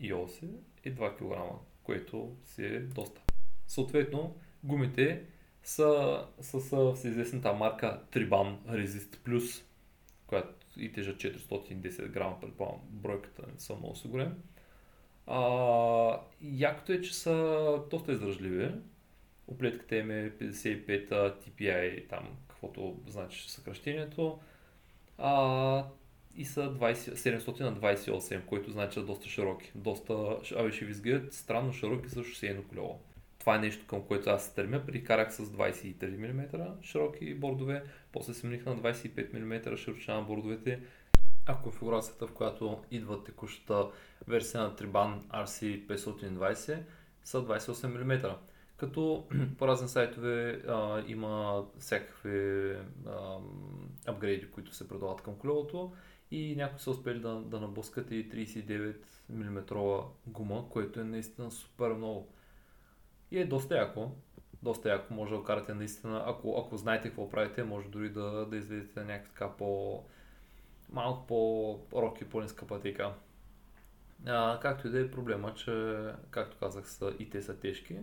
и 0.00 0.12
оси 0.12 0.48
е 0.84 0.94
2 0.94 1.16
кг, 1.16 1.58
което 1.82 2.36
си 2.44 2.64
е 2.64 2.80
доста. 2.80 3.22
Съответно, 3.66 4.36
гумите 4.64 5.22
са 5.62 6.26
с 6.40 6.60
всеизвестната 6.94 7.52
марка 7.52 8.02
Triban 8.12 8.56
Resist 8.68 9.16
Plus, 9.16 9.64
която 10.26 10.66
и 10.76 10.92
тежа 10.92 11.16
410 11.16 12.08
грама, 12.08 12.40
предполагам, 12.40 12.80
бройката 12.90 13.42
не 13.54 13.60
съм 13.60 13.78
много 13.78 13.96
сигурен. 13.96 14.42
А, 15.32 16.20
якото 16.42 16.92
е, 16.92 17.00
че 17.00 17.14
са 17.14 17.78
доста 17.90 18.12
издръжливи. 18.12 18.70
Оплетката 19.46 19.96
им 19.96 20.10
е 20.10 20.32
55 20.40 21.08
TPI, 21.10 22.08
там 22.08 22.28
каквото 22.48 22.96
значи 23.06 23.50
съкръщението. 23.50 24.38
А, 25.18 25.84
и 26.36 26.44
са 26.44 26.60
20, 26.60 27.38
700 27.38 27.60
на 27.60 27.76
28, 27.76 28.44
което 28.44 28.70
значи 28.70 29.00
доста 29.00 29.28
широки. 29.28 29.72
Доста, 29.74 30.36
абе 30.56 30.72
ще 30.72 30.84
ви 30.84 30.90
изгледат 30.90 31.34
странно 31.34 31.72
широки 31.72 32.08
за 32.08 32.24
шосейно 32.24 32.62
колело 32.62 33.00
това 33.40 33.54
е 33.54 33.58
нещо 33.58 33.86
към 33.86 34.02
което 34.02 34.30
аз 34.30 34.44
се 34.44 34.50
стремя. 34.50 34.86
Прикарах 34.86 35.34
с 35.34 35.46
23 35.46 36.16
мм 36.16 36.74
широки 36.82 37.34
бордове, 37.34 37.82
после 38.12 38.34
смених 38.34 38.66
на 38.66 38.76
25 38.76 39.34
мм 39.34 39.76
широчина 39.76 40.16
на 40.16 40.22
бордовете. 40.22 40.80
А 41.46 41.62
конфигурацията, 41.62 42.26
в 42.26 42.32
която 42.32 42.84
идва 42.90 43.24
текущата 43.24 43.90
версия 44.28 44.62
на 44.62 44.74
Triban 44.74 45.20
RC520 45.28 46.82
са 47.24 47.38
28 47.38 47.86
мм. 47.86 48.38
Като 48.76 49.26
по 49.58 49.68
разни 49.68 49.88
сайтове 49.88 50.62
а, 50.68 51.04
има 51.06 51.64
всякакви 51.78 52.76
а, 53.06 53.38
апгрейди, 54.06 54.50
които 54.50 54.74
се 54.74 54.88
предлагат 54.88 55.22
към 55.22 55.36
колелото 55.36 55.92
и 56.30 56.56
някои 56.56 56.80
са 56.80 56.90
успели 56.90 57.20
да, 57.20 57.34
да 57.34 57.60
набускат 57.60 58.10
и 58.10 58.30
39 58.30 58.96
мм 59.28 60.04
гума, 60.26 60.68
което 60.70 61.00
е 61.00 61.04
наистина 61.04 61.50
супер 61.50 61.92
много. 61.92 62.28
И 63.30 63.38
е 63.38 63.46
доста 63.46 63.76
яко. 63.76 64.10
Доста 64.62 64.88
яко 64.88 65.14
може 65.14 65.34
да 65.34 65.44
карате 65.44 65.74
наистина, 65.74 66.24
ако, 66.26 66.64
ако 66.66 66.76
знаете 66.76 67.08
какво 67.08 67.30
правите, 67.30 67.64
може 67.64 67.88
дори 67.88 68.10
да, 68.10 68.46
да 68.46 68.56
излезете 68.56 69.00
на 69.00 69.06
някаква 69.06 69.32
така 69.32 69.56
по 69.56 70.02
малко 70.92 71.26
по-роки, 71.26 72.24
по-ниска 72.24 72.66
пътека. 72.66 73.14
А, 74.26 74.60
както 74.60 74.86
и 74.86 74.90
да 74.90 75.00
е 75.00 75.10
проблема, 75.10 75.54
че, 75.54 76.04
както 76.30 76.56
казах, 76.58 76.90
са, 76.90 77.14
и 77.18 77.30
те 77.30 77.42
са 77.42 77.58
тежки. 77.58 77.98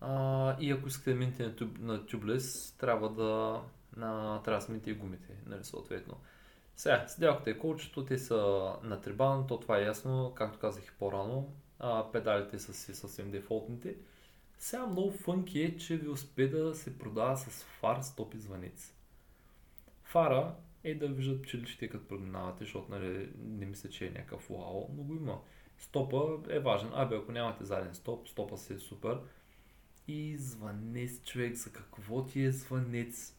А, 0.00 0.56
и 0.60 0.70
ако 0.70 0.88
искате 0.88 1.10
да 1.10 1.16
минете 1.16 1.42
на, 1.42 1.56
тюб, 1.56 1.78
на 1.78 2.06
тюблес, 2.06 2.76
трябва 2.78 3.10
да, 3.10 3.60
на, 3.96 4.42
трябва 4.42 4.58
да 4.58 4.64
смените 4.64 4.90
и 4.90 4.94
гумите, 4.94 5.34
нали, 5.46 5.64
съответно. 5.64 6.16
Сега, 6.76 7.04
седялката 7.08 7.50
и 7.50 7.58
колчето, 7.58 8.04
те 8.04 8.18
са 8.18 8.72
на 8.82 9.00
трибан, 9.00 9.46
то 9.46 9.60
това 9.60 9.78
е 9.78 9.84
ясно, 9.84 10.32
както 10.36 10.58
казах 10.58 10.84
и 10.84 10.98
по-рано 10.98 11.54
а, 11.78 12.12
педалите 12.12 12.58
са 12.58 12.74
си 12.74 12.94
съвсем 12.94 13.30
дефолтните. 13.30 13.96
Сега 14.58 14.86
много 14.86 15.10
фънки 15.10 15.60
е, 15.62 15.76
че 15.76 15.96
велосипеда 15.96 16.74
се 16.74 16.98
продава 16.98 17.36
с 17.36 17.64
фар, 17.64 18.00
стоп 18.02 18.34
и 18.34 18.38
звънец. 18.38 18.94
Фара 20.04 20.54
е 20.90 20.94
да 20.94 21.08
виждат 21.08 21.42
пчеличите 21.42 21.88
като 21.88 22.08
преминавате, 22.08 22.64
защото 22.64 22.90
нали, 22.90 23.28
не 23.38 23.66
мисля, 23.66 23.88
че 23.88 24.06
е 24.06 24.10
някакъв 24.10 24.48
вау, 24.50 24.88
но 24.96 25.02
го 25.02 25.14
има. 25.14 25.40
Стопа 25.78 26.38
е 26.48 26.58
важен. 26.58 26.90
Абе, 26.94 27.16
ако 27.16 27.32
нямате 27.32 27.64
заден 27.64 27.94
стоп, 27.94 28.28
стопа 28.28 28.58
си 28.58 28.74
е 28.74 28.78
супер. 28.78 29.18
И 30.08 30.36
звънец, 30.36 31.24
човек, 31.24 31.54
за 31.54 31.72
какво 31.72 32.26
ти 32.26 32.42
е 32.42 32.52
звънец? 32.52 33.36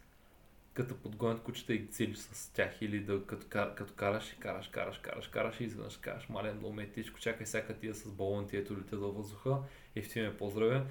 като 0.77 0.97
подгонят 0.97 1.43
кучета 1.43 1.73
и 1.73 1.87
целиш 1.87 2.17
с 2.17 2.53
тях 2.53 2.81
или 2.81 2.99
да, 2.99 3.25
като, 3.25 3.47
като 3.75 3.93
караш 3.93 4.33
и 4.33 4.39
караш, 4.39 4.67
караш, 4.67 4.97
караш, 4.97 5.27
караш 5.27 5.59
и 5.59 5.63
изведнъж 5.63 5.97
караш, 5.97 6.29
мален 6.29 6.59
долу 6.59 6.75
чакай 7.19 7.45
всяка 7.45 7.77
тия 7.77 7.95
с 7.95 8.11
балон, 8.11 8.47
ето 8.53 8.77
летят 8.77 8.99
във 8.99 9.15
въздуха, 9.15 9.57
ефти 9.95 10.21
ме 10.21 10.37
поздравя. 10.37 10.85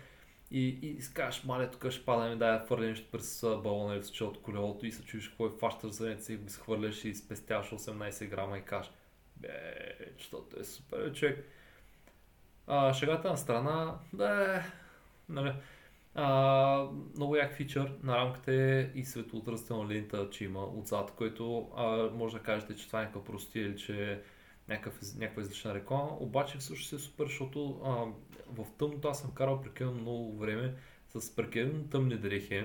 И, 0.50 0.68
и 0.68 1.02
скаш, 1.02 1.44
мале, 1.44 1.70
тук 1.70 1.90
ще 1.90 2.04
падаме, 2.04 2.36
да 2.36 2.52
я 2.52 2.60
фърля 2.60 2.86
нещо 2.86 3.10
през 3.12 3.44
балона 3.62 3.94
или 3.94 4.04
с 4.04 4.20
от 4.20 4.42
колелото 4.42 4.86
и 4.86 4.92
се 4.92 5.04
чуеш 5.04 5.28
какво 5.28 5.46
е 5.46 5.50
фащаш 5.60 5.90
за 5.90 6.08
неца 6.08 6.32
и 6.32 6.36
го 6.36 6.46
изхвърляш 6.46 7.04
и 7.04 7.14
спестяваш 7.14 7.70
18 7.70 8.28
грама 8.28 8.58
и 8.58 8.62
каш. 8.62 8.90
Бе, 9.36 9.48
защото 10.18 10.60
е 10.60 10.64
супер, 10.64 11.12
човек. 11.12 11.48
А, 12.66 12.94
шегата 12.94 13.30
на 13.30 13.36
страна, 13.36 13.98
да, 14.12 14.62
нали, 15.28 15.52
а, 16.14 16.88
много 17.16 17.36
як 17.36 17.54
фичър 17.54 17.92
на 18.02 18.16
рамката 18.16 18.52
е 18.52 18.90
и 18.94 19.04
светоотразителна 19.04 19.94
лента, 19.94 20.30
че 20.30 20.44
има 20.44 20.64
отзад, 20.64 21.12
което 21.16 21.70
а, 21.76 22.10
може 22.14 22.36
да 22.36 22.42
кажете, 22.42 22.76
че 22.76 22.86
това 22.86 22.98
е 22.98 23.02
някаква 23.02 23.24
прости 23.24 23.60
или 23.60 23.76
че 23.76 24.22
някакъв, 24.68 25.14
някаква 25.16 25.42
излишна 25.42 25.74
реклама, 25.74 26.16
обаче 26.20 26.58
всъщност 26.58 26.92
е 26.92 26.98
супер, 26.98 27.26
защото 27.26 27.80
а, 27.84 27.90
в 28.46 28.66
тъмното 28.78 29.08
аз 29.08 29.20
съм 29.20 29.34
карал 29.34 29.62
прекалено 29.62 30.00
много 30.00 30.38
време 30.38 30.74
с 31.08 31.36
прекалено 31.36 31.84
тъмни 31.84 32.16
дрехи, 32.16 32.64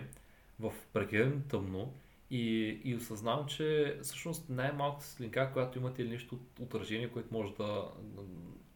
в 0.59 0.73
прекалено 0.93 1.41
тъмно 1.41 1.93
и, 2.31 2.67
и 2.83 2.95
осъзнавам, 2.95 3.47
че 3.47 3.97
всъщност 4.03 4.49
най-малката 4.49 5.05
светлинка, 5.05 5.49
която 5.53 5.79
имате 5.79 6.01
или 6.01 6.09
нещо 6.09 6.39
отражение, 6.59 7.11
което 7.11 7.33
може 7.33 7.53
да, 7.53 7.91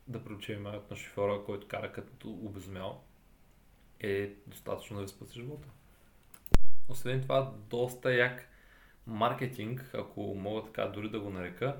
да 0.07 0.23
привлече 0.23 0.59
на 0.59 0.95
шофьора, 0.95 1.43
който 1.45 1.67
кара 1.67 1.91
като 1.91 2.29
обезумял, 2.29 3.01
е 3.99 4.33
достатъчно 4.47 4.97
да 4.97 5.03
ви 5.03 5.07
спаси 5.07 5.39
живота. 5.39 5.67
Освен 6.89 7.21
това, 7.21 7.53
доста 7.69 8.13
як 8.13 8.49
маркетинг, 9.07 9.91
ако 9.93 10.35
мога 10.35 10.63
така 10.63 10.85
дори 10.85 11.09
да 11.09 11.19
го 11.19 11.29
нарека, 11.29 11.77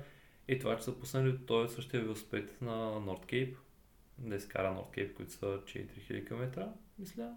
е 0.48 0.58
това, 0.58 0.76
че 0.76 0.84
са 0.84 0.98
пуснали 0.98 1.38
този 1.46 1.74
същия 1.74 2.02
велосипед 2.02 2.56
на 2.60 2.76
North 3.00 3.26
Cape, 3.26 3.56
да 4.18 4.36
изкара 4.36 4.68
North 4.68 4.98
Cape, 4.98 5.14
които 5.14 5.32
са 5.32 5.46
4000 5.46 6.26
км, 6.26 6.68
мисля. 6.98 7.34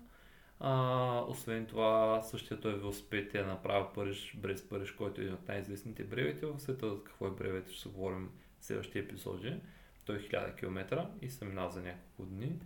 А, 0.60 1.26
освен 1.28 1.66
това, 1.66 2.22
същия 2.22 2.60
той 2.60 2.74
велосипед 2.74 3.36
е 3.36 3.44
направил 3.44 3.88
Париж, 3.96 4.36
Брест 4.38 4.70
Париж, 4.70 4.92
който 4.92 5.22
е 5.22 5.24
един 5.24 5.34
от 5.34 5.48
най-известните 5.48 6.04
бревети 6.04 6.46
в 6.46 6.60
света. 6.60 6.96
Какво 7.04 7.28
е 7.28 7.32
бревет, 7.32 7.70
ще 7.70 7.90
говорим 7.90 8.32
в 8.60 8.66
следващия 8.66 9.04
епизоди. 9.04 9.56
Той 10.06 10.16
е 10.16 10.20
1000 10.20 10.56
км 10.56 11.08
и 11.22 11.30
се 11.30 11.46
минал 11.46 11.70
за 11.70 11.82
няколко 11.82 12.26
дни. 12.26 12.60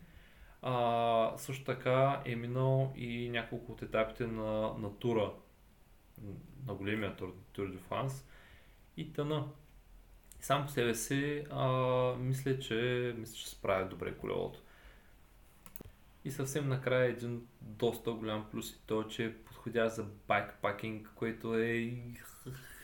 А, 0.62 1.34
също 1.38 1.66
така 1.66 2.22
е 2.26 2.36
минал 2.36 2.94
и 2.96 3.30
няколко 3.30 3.72
от 3.72 3.82
етапите 3.82 4.28
на, 4.28 4.74
на 4.78 5.00
тура, 5.00 5.34
на 6.68 6.74
големия 6.74 7.16
тур, 7.16 7.36
Тур 7.54 7.72
де 7.72 7.78
Франс 7.78 8.26
и 8.98 9.14
тъна. 9.14 9.48
Сам 10.44 10.66
по 10.66 10.72
себе 10.72 10.96
си 10.96 11.46
а, 11.52 11.68
мисля, 12.20 12.60
че, 12.60 13.14
мисля, 13.18 13.36
че 13.36 13.50
справя 13.50 13.86
добре 13.86 14.14
колелото. 14.18 14.60
И 16.26 16.32
съвсем 16.32 16.70
накрая 16.70 17.10
един 17.10 17.48
доста 17.62 18.12
голям 18.12 18.46
плюс 18.52 18.72
и 18.72 18.80
то, 18.88 19.04
че 19.04 19.26
е 19.26 19.34
подходящ 19.34 19.96
за 19.96 20.04
байкпакинг, 20.28 21.10
което 21.16 21.58
е, 21.58 21.98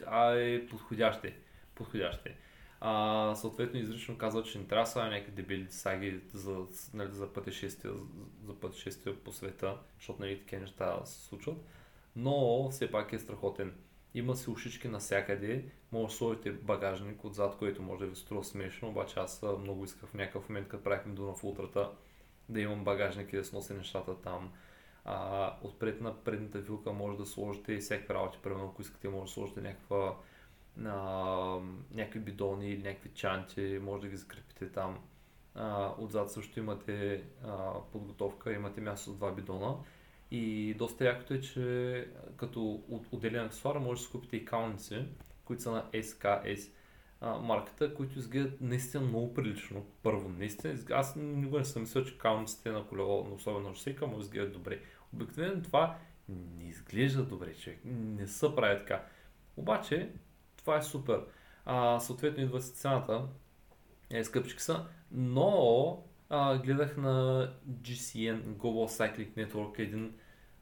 а, 0.08 0.32
е 0.32 0.68
подходящ 0.68 1.26
е. 1.26 1.36
Подходящ 1.76 2.26
е. 2.26 2.36
А, 2.82 3.36
съответно 3.36 3.80
изрично 3.80 4.18
казва, 4.18 4.44
че 4.44 4.60
не 4.60 4.68
трябва 4.68 4.84
да 4.84 4.92
са 4.92 5.04
някакви 5.06 5.32
дебили 5.32 5.68
саги 5.70 6.22
за, 6.34 6.58
нали, 6.94 7.12
за 7.12 7.34
пътешествия, 7.34 7.94
за 8.44 8.60
пътешествия 8.60 9.24
по 9.24 9.32
света, 9.32 9.78
защото 9.98 10.22
нали, 10.22 10.40
такива 10.40 10.62
неща 10.62 11.06
се 11.06 11.26
случват. 11.26 11.58
Но 12.16 12.70
все 12.70 12.92
пак 12.92 13.14
е 13.14 13.20
страхотен. 13.20 13.74
Има 14.14 14.36
си 14.36 14.50
ушички 14.50 14.88
навсякъде, 14.88 15.66
може 15.92 16.08
да 16.08 16.14
сложите 16.14 16.52
багажник 16.52 17.26
отзад, 17.26 17.58
което 17.58 17.82
може 17.82 18.00
да 18.00 18.10
ви 18.10 18.16
струва 18.16 18.44
смешно, 18.44 18.90
обаче 18.90 19.20
аз 19.20 19.46
много 19.60 19.84
исках 19.84 20.10
в 20.10 20.14
някакъв 20.14 20.50
момент, 20.50 20.68
като 20.68 20.84
правихме 20.84 21.14
Дунав 21.14 21.44
Ултрата, 21.44 21.92
да 22.50 22.62
имам 22.62 22.84
багажник 22.84 23.34
и 23.34 23.38
да 23.38 23.46
снося 23.46 23.74
нещата 23.74 24.22
там. 24.22 24.52
А, 25.06 25.54
отпред 25.62 26.02
на 26.02 26.24
предната 26.24 26.60
вилка 26.60 26.94
може 26.94 27.18
да 27.18 27.26
сложите 27.26 27.74
и 27.74 27.80
всякакви 27.80 28.14
работи, 28.14 28.40
примерно 28.44 28.66
ако 28.66 28.82
искате 28.82 29.10
може 29.10 29.24
да 29.24 29.28
сложите 29.28 29.62
някаква 29.62 30.18
а, 30.86 30.92
някакви 31.94 32.20
бидони 32.20 32.70
или 32.70 32.84
някакви 32.84 33.10
чанти, 33.10 33.80
може 33.82 34.02
да 34.02 34.08
ги 34.08 34.18
закрепите 34.18 34.72
там. 34.72 35.00
А, 35.56 35.94
отзад 35.98 36.32
също 36.32 36.60
имате 36.60 37.24
а, 37.44 37.74
подготовка, 37.92 38.54
имате 38.54 38.82
място 38.82 39.12
с 39.12 39.16
два 39.16 39.32
бидона. 39.32 39.76
И 40.32 40.74
доста 40.78 41.06
якото 41.06 41.34
е, 41.34 41.42
че 41.42 42.08
като 42.38 42.84
отделен 43.12 43.46
аксесуар 43.46 43.76
може 43.76 44.02
да 44.02 44.06
си 44.06 44.12
купите 44.12 44.38
и 44.38 44.46
кауници, 44.46 45.06
които 45.46 45.62
са 45.64 45.72
на 45.72 45.86
SKS 45.94 46.72
а, 47.22 47.38
марката, 47.38 47.94
които 47.94 48.20
изглеждат 48.20 48.62
наистина 48.62 49.04
много 49.04 49.34
прилично. 49.34 49.86
Първо, 50.04 50.30
наистина, 50.30 50.78
аз 50.92 51.16
никога 51.16 51.60
не 51.60 51.66
съм 51.66 51.82
мислил, 51.82 52.06
че 52.06 52.18
кауниците 52.18 52.72
на 52.72 52.88
колело, 52.88 53.34
особено 53.34 53.70
на 53.70 53.76
шосейка, 53.76 54.08
може 54.08 54.20
да 54.20 54.24
изглеждат 54.24 54.54
добре. 54.54 54.80
Обикновено 55.14 55.62
това 55.62 55.98
не 56.30 56.64
изглежда 56.64 57.24
добре, 57.24 57.54
човек. 57.54 57.80
Не 57.86 58.28
са 58.28 58.56
прави 58.56 58.80
така. 58.80 59.04
Обаче, 59.58 60.10
това 60.58 60.78
е 60.78 60.82
супер. 60.82 61.22
А, 61.66 62.00
съответно 62.00 62.44
идва 62.44 62.62
си 62.62 62.74
цената, 62.74 63.28
е, 64.10 64.24
скъпчики 64.24 64.62
са, 64.62 64.86
но 65.12 66.04
а, 66.30 66.58
гледах 66.58 66.98
на 66.98 67.48
GCN, 67.82 68.42
Global 68.42 68.88
Cycling 68.88 69.48
Network, 69.48 69.80
един 69.80 70.14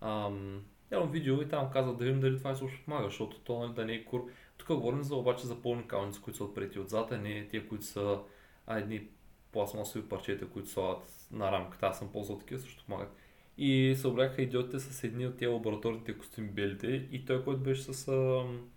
ам, 0.01 0.61
едно 0.91 1.07
видео 1.07 1.41
и 1.41 1.49
там 1.49 1.69
каза 1.73 1.93
да 1.93 2.05
видим 2.05 2.19
дали 2.19 2.37
това 2.37 2.55
също 2.55 2.85
помага, 2.85 3.05
защото 3.05 3.39
то 3.39 3.59
нали, 3.59 3.73
да 3.73 3.85
не 3.85 3.93
е 3.93 4.05
кур. 4.05 4.31
Тук 4.57 4.67
говорим 4.67 5.03
за 5.03 5.15
обаче 5.15 5.47
за 5.47 5.61
пълни 5.61 5.87
калници, 5.87 6.21
които 6.21 6.37
са 6.37 6.43
отпрети 6.43 6.79
отзад, 6.79 7.11
а 7.11 7.17
не 7.17 7.47
тия, 7.47 7.67
които 7.67 7.85
са 7.85 8.19
а, 8.67 8.77
едни 8.77 9.07
пластмасови 9.51 10.09
парчета, 10.09 10.49
които 10.49 10.69
слагат 10.69 11.27
на 11.31 11.51
рамката. 11.51 11.85
Аз 11.85 11.99
съм 11.99 12.11
ползвал 12.11 12.39
такива, 12.39 12.59
също 12.59 12.85
помагат. 12.85 13.15
И 13.57 13.95
се 13.97 14.07
обляха 14.07 14.41
идиотите 14.41 14.79
с 14.79 15.03
едни 15.03 15.27
от 15.27 15.37
тези 15.37 15.47
лабораторните 15.47 16.17
костюми 16.17 16.47
белите 16.47 17.07
и 17.11 17.25
той, 17.25 17.43
който 17.43 17.61
беше 17.61 17.81
с 17.81 18.07
ам, 18.07 18.69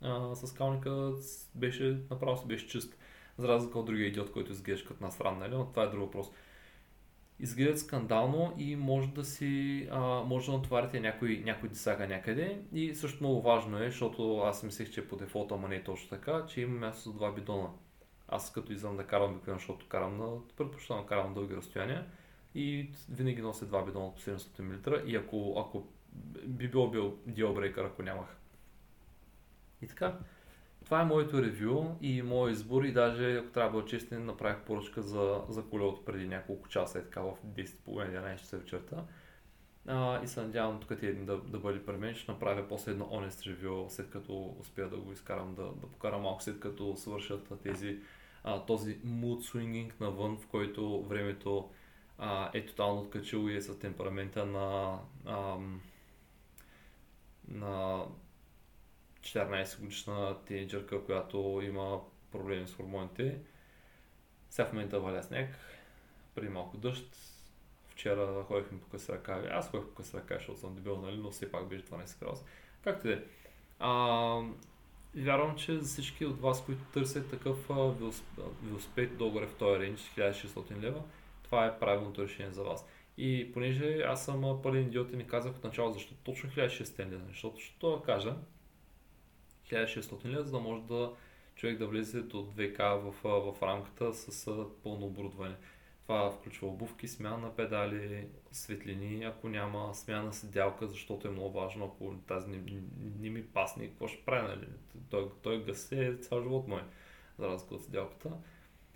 а, 0.00 0.34
с 0.34 0.52
калника 0.52 1.12
беше, 1.54 2.00
направо 2.10 2.36
си 2.36 2.46
беше 2.46 2.68
чист. 2.68 2.98
За 3.38 3.48
разлика 3.48 3.78
от 3.78 3.86
другия 3.86 4.08
идиот, 4.08 4.32
който 4.32 4.52
изглежда 4.52 4.88
като 4.88 5.04
насран, 5.04 5.38
нали? 5.38 5.54
но 5.54 5.66
това 5.66 5.82
е 5.82 5.88
друг 5.88 6.00
въпрос. 6.00 6.30
Изглеждат 7.40 7.78
скандално 7.78 8.54
и 8.58 8.76
може 8.76 9.08
да 9.08 9.24
си, 9.24 9.88
а, 9.90 10.00
може 10.00 10.46
да 10.46 10.56
натоварите 10.56 11.00
някой, 11.00 11.42
някой 11.44 11.68
десага 11.68 12.06
някъде. 12.06 12.62
И 12.72 12.94
също 12.94 13.24
много 13.24 13.42
важно 13.42 13.82
е, 13.82 13.90
защото 13.90 14.38
аз 14.38 14.62
мислех, 14.62 14.90
че 14.90 15.08
по 15.08 15.16
дефолта, 15.16 15.54
ама 15.54 15.68
не 15.68 15.76
е 15.76 15.84
точно 15.84 16.08
така, 16.08 16.46
че 16.46 16.60
има 16.60 16.78
място 16.78 17.10
за 17.10 17.16
два 17.16 17.32
бидона. 17.32 17.68
Аз 18.28 18.52
като 18.52 18.72
излизам 18.72 18.96
да 18.96 19.04
карам 19.04 19.30
обикновено, 19.30 19.58
защото 19.58 19.86
карам 19.88 20.18
на, 20.18 20.26
предпочитам 20.56 21.00
да 21.00 21.06
карам 21.06 21.34
дълги 21.34 21.56
разстояния 21.56 22.06
и 22.54 22.90
винаги 23.10 23.42
нося 23.42 23.66
два 23.66 23.84
бидона 23.84 24.14
по 24.14 24.20
700 24.20 24.60
мл 24.60 25.08
и 25.08 25.16
ако, 25.16 25.64
ако 25.66 25.86
би 26.46 26.68
било 26.68 26.90
бил 26.90 27.16
диалбрейкър, 27.26 27.84
ако 27.84 28.02
нямах 28.02 28.38
и 29.82 29.86
така, 29.86 30.18
това 30.88 31.00
е 31.00 31.04
моето 31.04 31.42
ревю 31.42 31.84
и 32.00 32.22
моят 32.22 32.56
избор 32.56 32.84
и 32.84 32.92
даже, 32.92 33.36
ако 33.36 33.50
трябва 33.50 33.70
да 33.70 33.78
бъда 33.78 33.88
честен, 33.88 34.24
направих 34.24 34.60
поръчка 34.64 35.02
за, 35.02 35.40
за 35.48 35.62
колелото 35.62 36.04
преди 36.04 36.28
няколко 36.28 36.68
часа, 36.68 36.98
е 36.98 37.02
така 37.02 37.20
в 37.20 37.36
10.30-11 37.46 38.36
часа 38.36 38.58
вечерта. 38.58 39.04
А, 39.86 40.22
и 40.22 40.28
се 40.28 40.42
надявам 40.42 40.80
тук 40.80 40.90
един 40.90 41.26
да, 41.26 41.38
да 41.38 41.58
бъде 41.58 41.84
при 41.84 41.96
мен. 41.96 42.14
Ще 42.14 42.32
направя 42.32 42.68
после 42.68 42.92
едно 42.92 43.04
honest 43.04 43.46
ревю, 43.46 43.86
след 43.88 44.10
като 44.10 44.56
успея 44.60 44.88
да 44.88 44.96
го 44.96 45.12
изкарам, 45.12 45.54
да, 45.54 45.62
да 45.62 45.86
покарам 45.86 46.22
малко 46.22 46.42
след 46.42 46.60
като 46.60 46.96
свършат 46.96 47.52
тези, 47.62 47.98
а, 48.44 48.66
този 48.66 48.98
mood 48.98 49.52
swinging 49.52 50.00
навън, 50.00 50.36
в 50.36 50.46
който 50.46 51.02
времето 51.02 51.70
а, 52.18 52.50
е 52.54 52.66
тотално 52.66 53.00
откачило 53.00 53.48
и 53.48 53.56
е 53.56 53.60
с 53.60 53.78
темперамента 53.78 54.46
на, 54.46 54.98
а, 55.26 55.56
на 57.48 58.04
14 59.28 59.80
годишна 59.80 60.36
тинейджърка, 60.44 61.04
която 61.04 61.60
има 61.64 62.00
проблеми 62.32 62.68
с 62.68 62.74
хормоните. 62.74 63.38
Сега 64.50 64.66
в 64.68 64.72
момента 64.72 65.00
валя 65.00 65.22
сняг, 65.22 65.58
преди 66.34 66.48
малко 66.48 66.76
дъжд. 66.76 67.16
Вчера 67.88 68.44
ходихме 68.44 68.80
по 68.80 68.88
къси 68.88 69.12
ръка. 69.12 69.42
Аз 69.50 69.70
ходих 69.70 69.88
по 69.88 69.94
къси 69.94 70.16
ръка, 70.16 70.34
защото 70.34 70.60
съм 70.60 70.74
дебил, 70.74 70.96
нали? 70.96 71.16
но 71.16 71.30
все 71.30 71.50
пак 71.50 71.68
беше 71.68 71.84
12 71.84 72.20
градуса. 72.20 72.44
Както 72.84 73.08
и 73.08 73.10
да 73.10 73.16
е. 73.16 73.22
Вярвам, 75.14 75.56
че 75.56 75.78
за 75.78 75.84
всички 75.84 76.26
от 76.26 76.40
вас, 76.40 76.64
които 76.64 76.84
търсят 76.84 77.30
такъв 77.30 77.68
велосипед 78.62 79.16
долу 79.16 79.40
в 79.40 79.54
този 79.58 79.80
рейндж, 79.80 80.00
1600 80.00 80.80
лева, 80.80 81.02
това 81.42 81.66
е 81.66 81.78
правилното 81.78 82.22
решение 82.22 82.52
за 82.52 82.62
вас. 82.62 82.86
И 83.18 83.50
понеже 83.52 84.02
аз 84.02 84.24
съм 84.24 84.60
пълен 84.62 84.82
идиот 84.82 85.12
и 85.12 85.16
не 85.16 85.26
казах 85.26 85.56
от 85.56 85.64
начало 85.64 85.92
защо 85.92 86.14
точно 86.14 86.50
1600 86.50 87.10
лева, 87.10 87.24
защото 87.28 87.60
ще 87.60 87.86
кажа, 88.06 88.36
1600 89.68 90.24
лева, 90.24 90.44
за 90.44 90.50
да 90.50 90.58
може 90.58 90.82
да 90.82 91.12
човек 91.58 91.78
да 91.78 91.86
влезе 91.86 92.22
до 92.22 92.36
2К 92.36 92.96
в, 92.96 93.14
в 93.52 93.62
рамката 93.62 94.14
с 94.14 94.50
пълно 94.82 95.06
оборудване. 95.06 95.56
Това 96.02 96.30
включва 96.30 96.68
обувки, 96.68 97.08
смяна 97.08 97.38
на 97.38 97.56
педали, 97.56 98.26
светлини, 98.52 99.24
ако 99.24 99.48
няма 99.48 99.94
смяна 99.94 100.32
седялка, 100.32 100.86
защото 100.86 101.28
е 101.28 101.30
много 101.30 101.60
важно, 101.60 101.84
ако 101.84 102.14
тази 102.26 102.50
не, 102.50 102.82
не 103.20 103.30
ми 103.30 103.42
пасне, 103.42 103.88
какво 103.88 104.08
ще 104.08 104.24
прави, 104.24 104.48
нали? 104.48 104.66
Той, 105.10 105.30
той 105.42 105.64
гасе 105.64 106.16
цял 106.20 106.42
живот 106.42 106.68
мой, 106.68 106.82
за 107.38 107.48
разлика 107.48 107.74
от 107.74 107.84
седялката. 107.84 108.30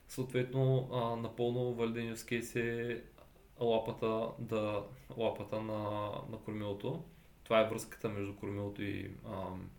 Съответно, 0.08 0.88
а, 0.92 1.16
напълно 1.16 1.74
валиден 1.74 2.16
use 2.16 2.60
е 2.60 3.02
лапата, 3.60 4.28
да, 4.38 4.84
лапата 5.16 5.62
на, 5.62 6.10
на 6.30 6.38
кормилото. 6.44 7.04
Това 7.44 7.60
е 7.60 7.68
връзката 7.68 8.08
между 8.08 8.36
кормилото 8.36 8.82
и 8.82 9.10
ам, 9.26 9.70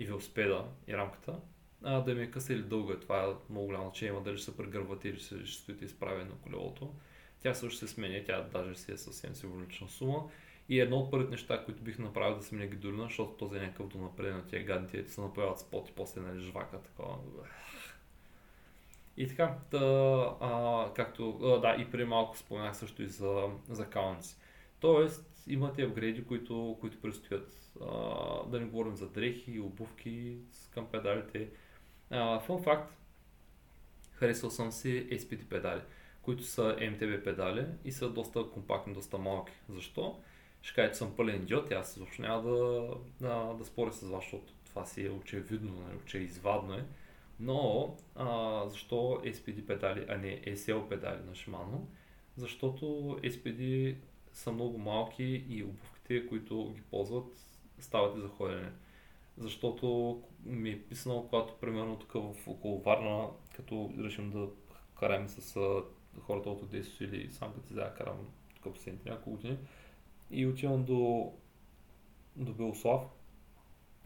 и 0.00 0.06
велосипеда 0.06 0.64
и 0.88 0.96
рамката, 0.96 1.40
а, 1.82 2.00
да 2.00 2.14
ми 2.14 2.22
е 2.22 2.30
къса 2.30 2.52
или 2.52 2.62
дълга. 2.62 3.00
Това 3.00 3.24
е 3.24 3.26
много 3.50 3.66
голямо 3.66 3.84
значение, 3.84 4.12
има 4.12 4.22
дали 4.22 4.36
ще 4.36 4.44
се 4.44 4.56
прегървате 4.56 5.08
или 5.08 5.18
ще, 5.18 5.46
ще 5.46 5.62
стоите 5.62 5.84
изправени 5.84 6.24
на 6.24 6.36
колелото. 6.42 6.94
Тя 7.42 7.54
също 7.54 7.78
се 7.78 7.88
сменя, 7.88 8.24
тя 8.26 8.42
даже 8.42 8.74
си 8.74 8.92
е 8.92 8.96
съвсем 8.96 9.34
символична 9.34 9.88
сума. 9.88 10.28
И 10.68 10.80
едно 10.80 10.96
от 10.96 11.10
първите 11.10 11.30
неща, 11.30 11.64
които 11.64 11.82
бих 11.82 11.98
направил 11.98 12.36
да 12.36 12.42
сменя 12.42 12.66
гидолина, 12.66 13.02
защото 13.02 13.32
този 13.32 13.58
е 13.58 13.60
някакъв 13.60 13.88
донапред 13.88 14.34
на 14.34 14.46
тия 14.46 14.64
гадни, 14.64 15.08
се 15.08 15.20
напояват 15.20 15.58
спот 15.58 15.88
и 15.88 15.92
после 15.92 16.20
нали, 16.20 16.40
жвака, 16.40 16.82
такова. 16.82 17.16
И 19.16 19.28
така, 19.28 19.54
да, 19.70 20.36
а, 20.40 20.86
както, 20.94 21.38
а, 21.42 21.60
да, 21.60 21.82
и 21.82 21.90
преди 21.90 22.04
малко 22.04 22.38
споменах 22.38 22.76
също 22.76 23.02
и 23.02 23.06
за, 23.06 23.48
за 23.68 23.86
каунци. 23.86 24.36
Тоест, 24.80 25.44
имате 25.46 25.82
апгрейди, 25.82 26.24
които, 26.24 26.76
които 26.80 27.00
предстоят. 27.00 27.72
Да 28.50 28.60
не 28.60 28.66
говорим 28.66 28.96
за 28.96 29.08
дрехи, 29.08 29.60
обувки 29.60 30.38
към 30.70 30.86
педалите. 30.86 31.48
Фун 32.46 32.62
факт, 32.62 32.94
харесал 34.12 34.50
съм 34.50 34.72
си 34.72 35.08
SPD 35.10 35.44
педали, 35.44 35.80
които 36.22 36.42
са 36.42 36.62
MTB 36.62 37.24
педали 37.24 37.66
и 37.84 37.92
са 37.92 38.10
доста 38.10 38.50
компактни, 38.50 38.94
доста 38.94 39.18
малки. 39.18 39.52
Защо? 39.68 40.20
ще 40.62 40.74
кажа, 40.74 40.92
че 40.92 40.98
съм 40.98 41.16
пълен 41.16 41.42
идиот 41.42 41.70
и 41.70 41.74
аз 41.74 41.96
изобщо 41.96 42.22
няма 42.22 42.42
да, 42.42 42.88
да, 43.20 43.54
да 43.58 43.64
споря 43.64 43.92
с 43.92 44.02
вас, 44.02 44.22
защото 44.22 44.52
това 44.64 44.84
си 44.86 45.06
е 45.06 45.10
очевидно, 45.10 45.72
нали, 45.72 45.98
че 46.06 46.18
извадно 46.18 46.74
е. 46.74 46.84
Но 47.40 47.94
а, 48.16 48.62
защо 48.68 49.20
SPD 49.24 49.66
педали, 49.66 50.06
а 50.08 50.16
не 50.16 50.42
SL 50.42 50.88
педали 50.88 51.18
на 51.26 51.32
Shimano? 51.32 51.80
Защото 52.36 52.84
SPD 53.24 53.96
са 54.40 54.52
много 54.52 54.78
малки 54.78 55.44
и 55.48 55.64
обувките, 55.64 56.26
които 56.26 56.72
ги 56.74 56.82
ползват, 56.82 57.46
стават 57.78 58.16
и 58.16 58.20
за 58.20 58.28
ходене. 58.28 58.72
Защото 59.38 60.20
ми 60.44 60.70
е 60.70 60.82
писано, 60.82 61.26
когато 61.30 61.54
примерно 61.60 61.98
тук 61.98 62.12
в 62.12 62.48
около 62.48 62.82
Варна, 62.82 63.28
като 63.56 63.90
решим 63.98 64.30
да 64.30 64.48
караме 65.00 65.28
с 65.28 65.54
хората 66.20 66.50
от 66.50 66.62
Одесо 66.62 67.04
или 67.04 67.30
сам 67.30 67.52
като 67.52 67.68
се 67.68 67.74
карам 67.74 68.16
тук 68.54 68.74
последните 68.74 69.10
няколко 69.10 69.30
години, 69.30 69.58
и 70.30 70.46
отивам 70.46 70.84
до, 70.84 71.32
до 72.36 72.52
Белослав, 72.52 73.02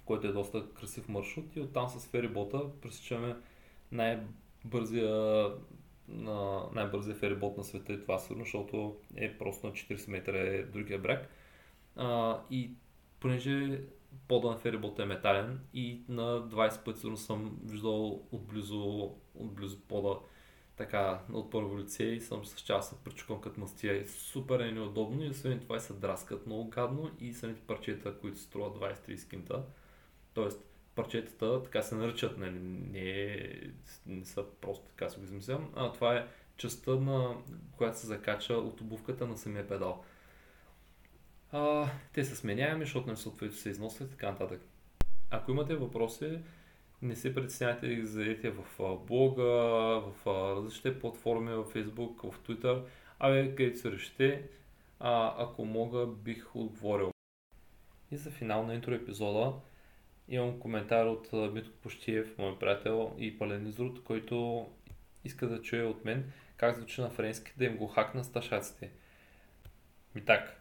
който 0.04 0.26
е 0.26 0.32
доста 0.32 0.74
красив 0.74 1.08
маршрут 1.08 1.56
и 1.56 1.60
оттам 1.60 1.88
с 1.88 2.06
ферибота 2.06 2.80
пресичаме 2.80 3.36
най-бързия 3.92 5.46
на 6.08 6.62
най-бързия 6.74 7.14
ферибот 7.14 7.56
на 7.56 7.64
света 7.64 7.92
и 7.92 8.00
това 8.00 8.18
сигурно, 8.18 8.44
защото 8.44 8.96
е 9.16 9.38
просто 9.38 9.66
на 9.66 9.72
40 9.72 10.10
метра 10.10 10.38
е 10.38 10.62
другия 10.62 10.98
бряг. 10.98 11.28
А, 11.96 12.40
и 12.50 12.70
понеже 13.20 13.80
пода 14.28 14.50
на 14.50 14.56
ферибота 14.56 15.02
е 15.02 15.06
метален 15.06 15.60
и 15.74 16.00
на 16.08 16.22
20 16.22 16.84
пъти 16.84 16.98
сигурно 16.98 17.16
съм 17.16 17.58
виждал 17.64 18.22
отблизо, 18.32 19.14
отблизо 19.34 19.80
пода 19.80 20.18
така 20.76 21.20
от 21.32 21.50
първо 21.50 21.78
лице 21.78 22.04
и 22.04 22.20
съм 22.20 22.44
с 22.44 22.60
час 22.60 22.88
се 22.88 22.94
причукам 23.04 23.40
като 23.40 23.60
мастия. 23.60 24.00
Е 24.00 24.04
супер 24.04 24.60
е 24.60 24.72
неудобно 24.72 25.24
и 25.24 25.28
освен 25.28 25.60
това 25.60 25.78
се 25.78 25.92
драскат 25.92 26.46
много 26.46 26.68
гадно 26.68 27.10
и 27.20 27.32
самите 27.32 27.60
парчета, 27.60 28.18
които 28.20 28.38
струват 28.38 28.76
20-30 28.76 29.30
кинта. 29.30 29.62
Тоест, 30.34 30.64
парчетата 30.94 31.62
така 31.62 31.82
се 31.82 31.94
наричат, 31.94 32.38
нали, 32.38 32.58
не, 32.60 33.50
не 34.06 34.24
са 34.24 34.44
просто 34.60 34.84
така 34.86 35.08
си 35.08 35.18
го 35.18 35.24
измислям, 35.24 35.70
а 35.76 35.92
това 35.92 36.16
е 36.16 36.26
частта, 36.56 36.90
на, 36.90 37.36
която 37.76 37.98
се 37.98 38.06
закача 38.06 38.54
от 38.54 38.80
обувката 38.80 39.26
на 39.26 39.36
самия 39.36 39.68
педал. 39.68 40.04
А, 41.52 41.88
те 42.12 42.24
са 42.24 42.36
сменяеми, 42.36 42.84
защото 42.84 43.10
не 43.10 43.16
съответно 43.16 43.56
се 43.56 43.70
износват 43.70 44.08
и 44.08 44.10
така 44.10 44.30
нататък. 44.30 44.60
Ако 45.30 45.50
имате 45.50 45.76
въпроси, 45.76 46.38
не 47.02 47.16
се 47.16 47.34
притеснявайте 47.34 47.88
да 47.88 47.94
ги 47.94 48.06
зададете 48.06 48.50
в 48.50 48.96
блога, 49.06 49.42
в 50.00 50.14
различните 50.26 50.98
платформи, 50.98 51.52
в 51.52 51.64
Facebook, 51.64 52.30
в 52.30 52.40
Twitter, 52.40 52.82
абе 53.18 53.54
където 53.54 53.78
се 53.78 53.92
решите, 53.92 54.48
а, 55.00 55.34
ако 55.38 55.64
мога 55.64 56.06
бих 56.06 56.56
отговорил. 56.56 57.10
И 58.10 58.16
за 58.16 58.30
финал 58.30 58.66
на 58.66 58.74
интро 58.74 58.94
епизода 58.94 59.52
имам 60.28 60.58
коментар 60.58 61.06
от 61.06 61.32
Митко 61.32 61.76
Пощиев, 61.82 62.38
мой 62.38 62.58
приятел 62.58 63.16
и 63.18 63.38
пълен 63.38 63.66
изрод, 63.66 64.04
който 64.04 64.66
иска 65.24 65.48
да 65.48 65.62
чуе 65.62 65.82
от 65.82 66.04
мен 66.04 66.32
как 66.56 66.76
звучи 66.76 67.00
на 67.00 67.10
френски 67.10 67.52
да 67.56 67.64
им 67.64 67.76
го 67.76 67.86
хакна 67.86 68.24
сташаците. 68.24 68.90
Ми 70.14 70.24
так, 70.24 70.60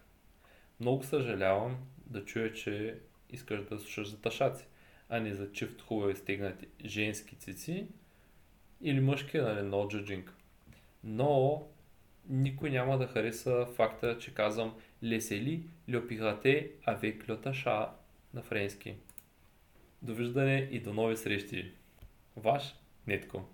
много 0.80 1.04
съжалявам 1.04 1.78
да 2.06 2.26
чуя, 2.26 2.54
че 2.54 3.00
искаш 3.30 3.64
да 3.64 3.80
слушаш 3.80 4.08
за 4.08 4.22
ташаци 4.22 4.66
а 5.10 5.20
не 5.20 5.34
за 5.34 5.52
чифт 5.52 5.82
хубави 5.82 6.16
стегнати 6.16 6.68
женски 6.86 7.36
цици 7.36 7.88
или 8.82 9.00
мъжки, 9.00 9.38
нали, 9.38 9.60
no 9.60 9.72
judging. 9.72 10.30
Но 11.04 11.64
никой 12.30 12.70
няма 12.70 12.98
да 12.98 13.08
хареса 13.08 13.66
факта, 13.76 14.18
че 14.18 14.34
казвам 14.34 14.76
лесели 15.04 15.68
льопирате 15.94 16.72
avec 16.88 17.28
le 17.28 17.90
на 18.34 18.44
френски. 18.44 18.96
Довиждане 20.04 20.70
и 20.72 20.80
до 20.80 20.94
нови 20.94 21.16
срещи. 21.16 21.74
Ваш 22.36 22.76
Нетко. 23.06 23.46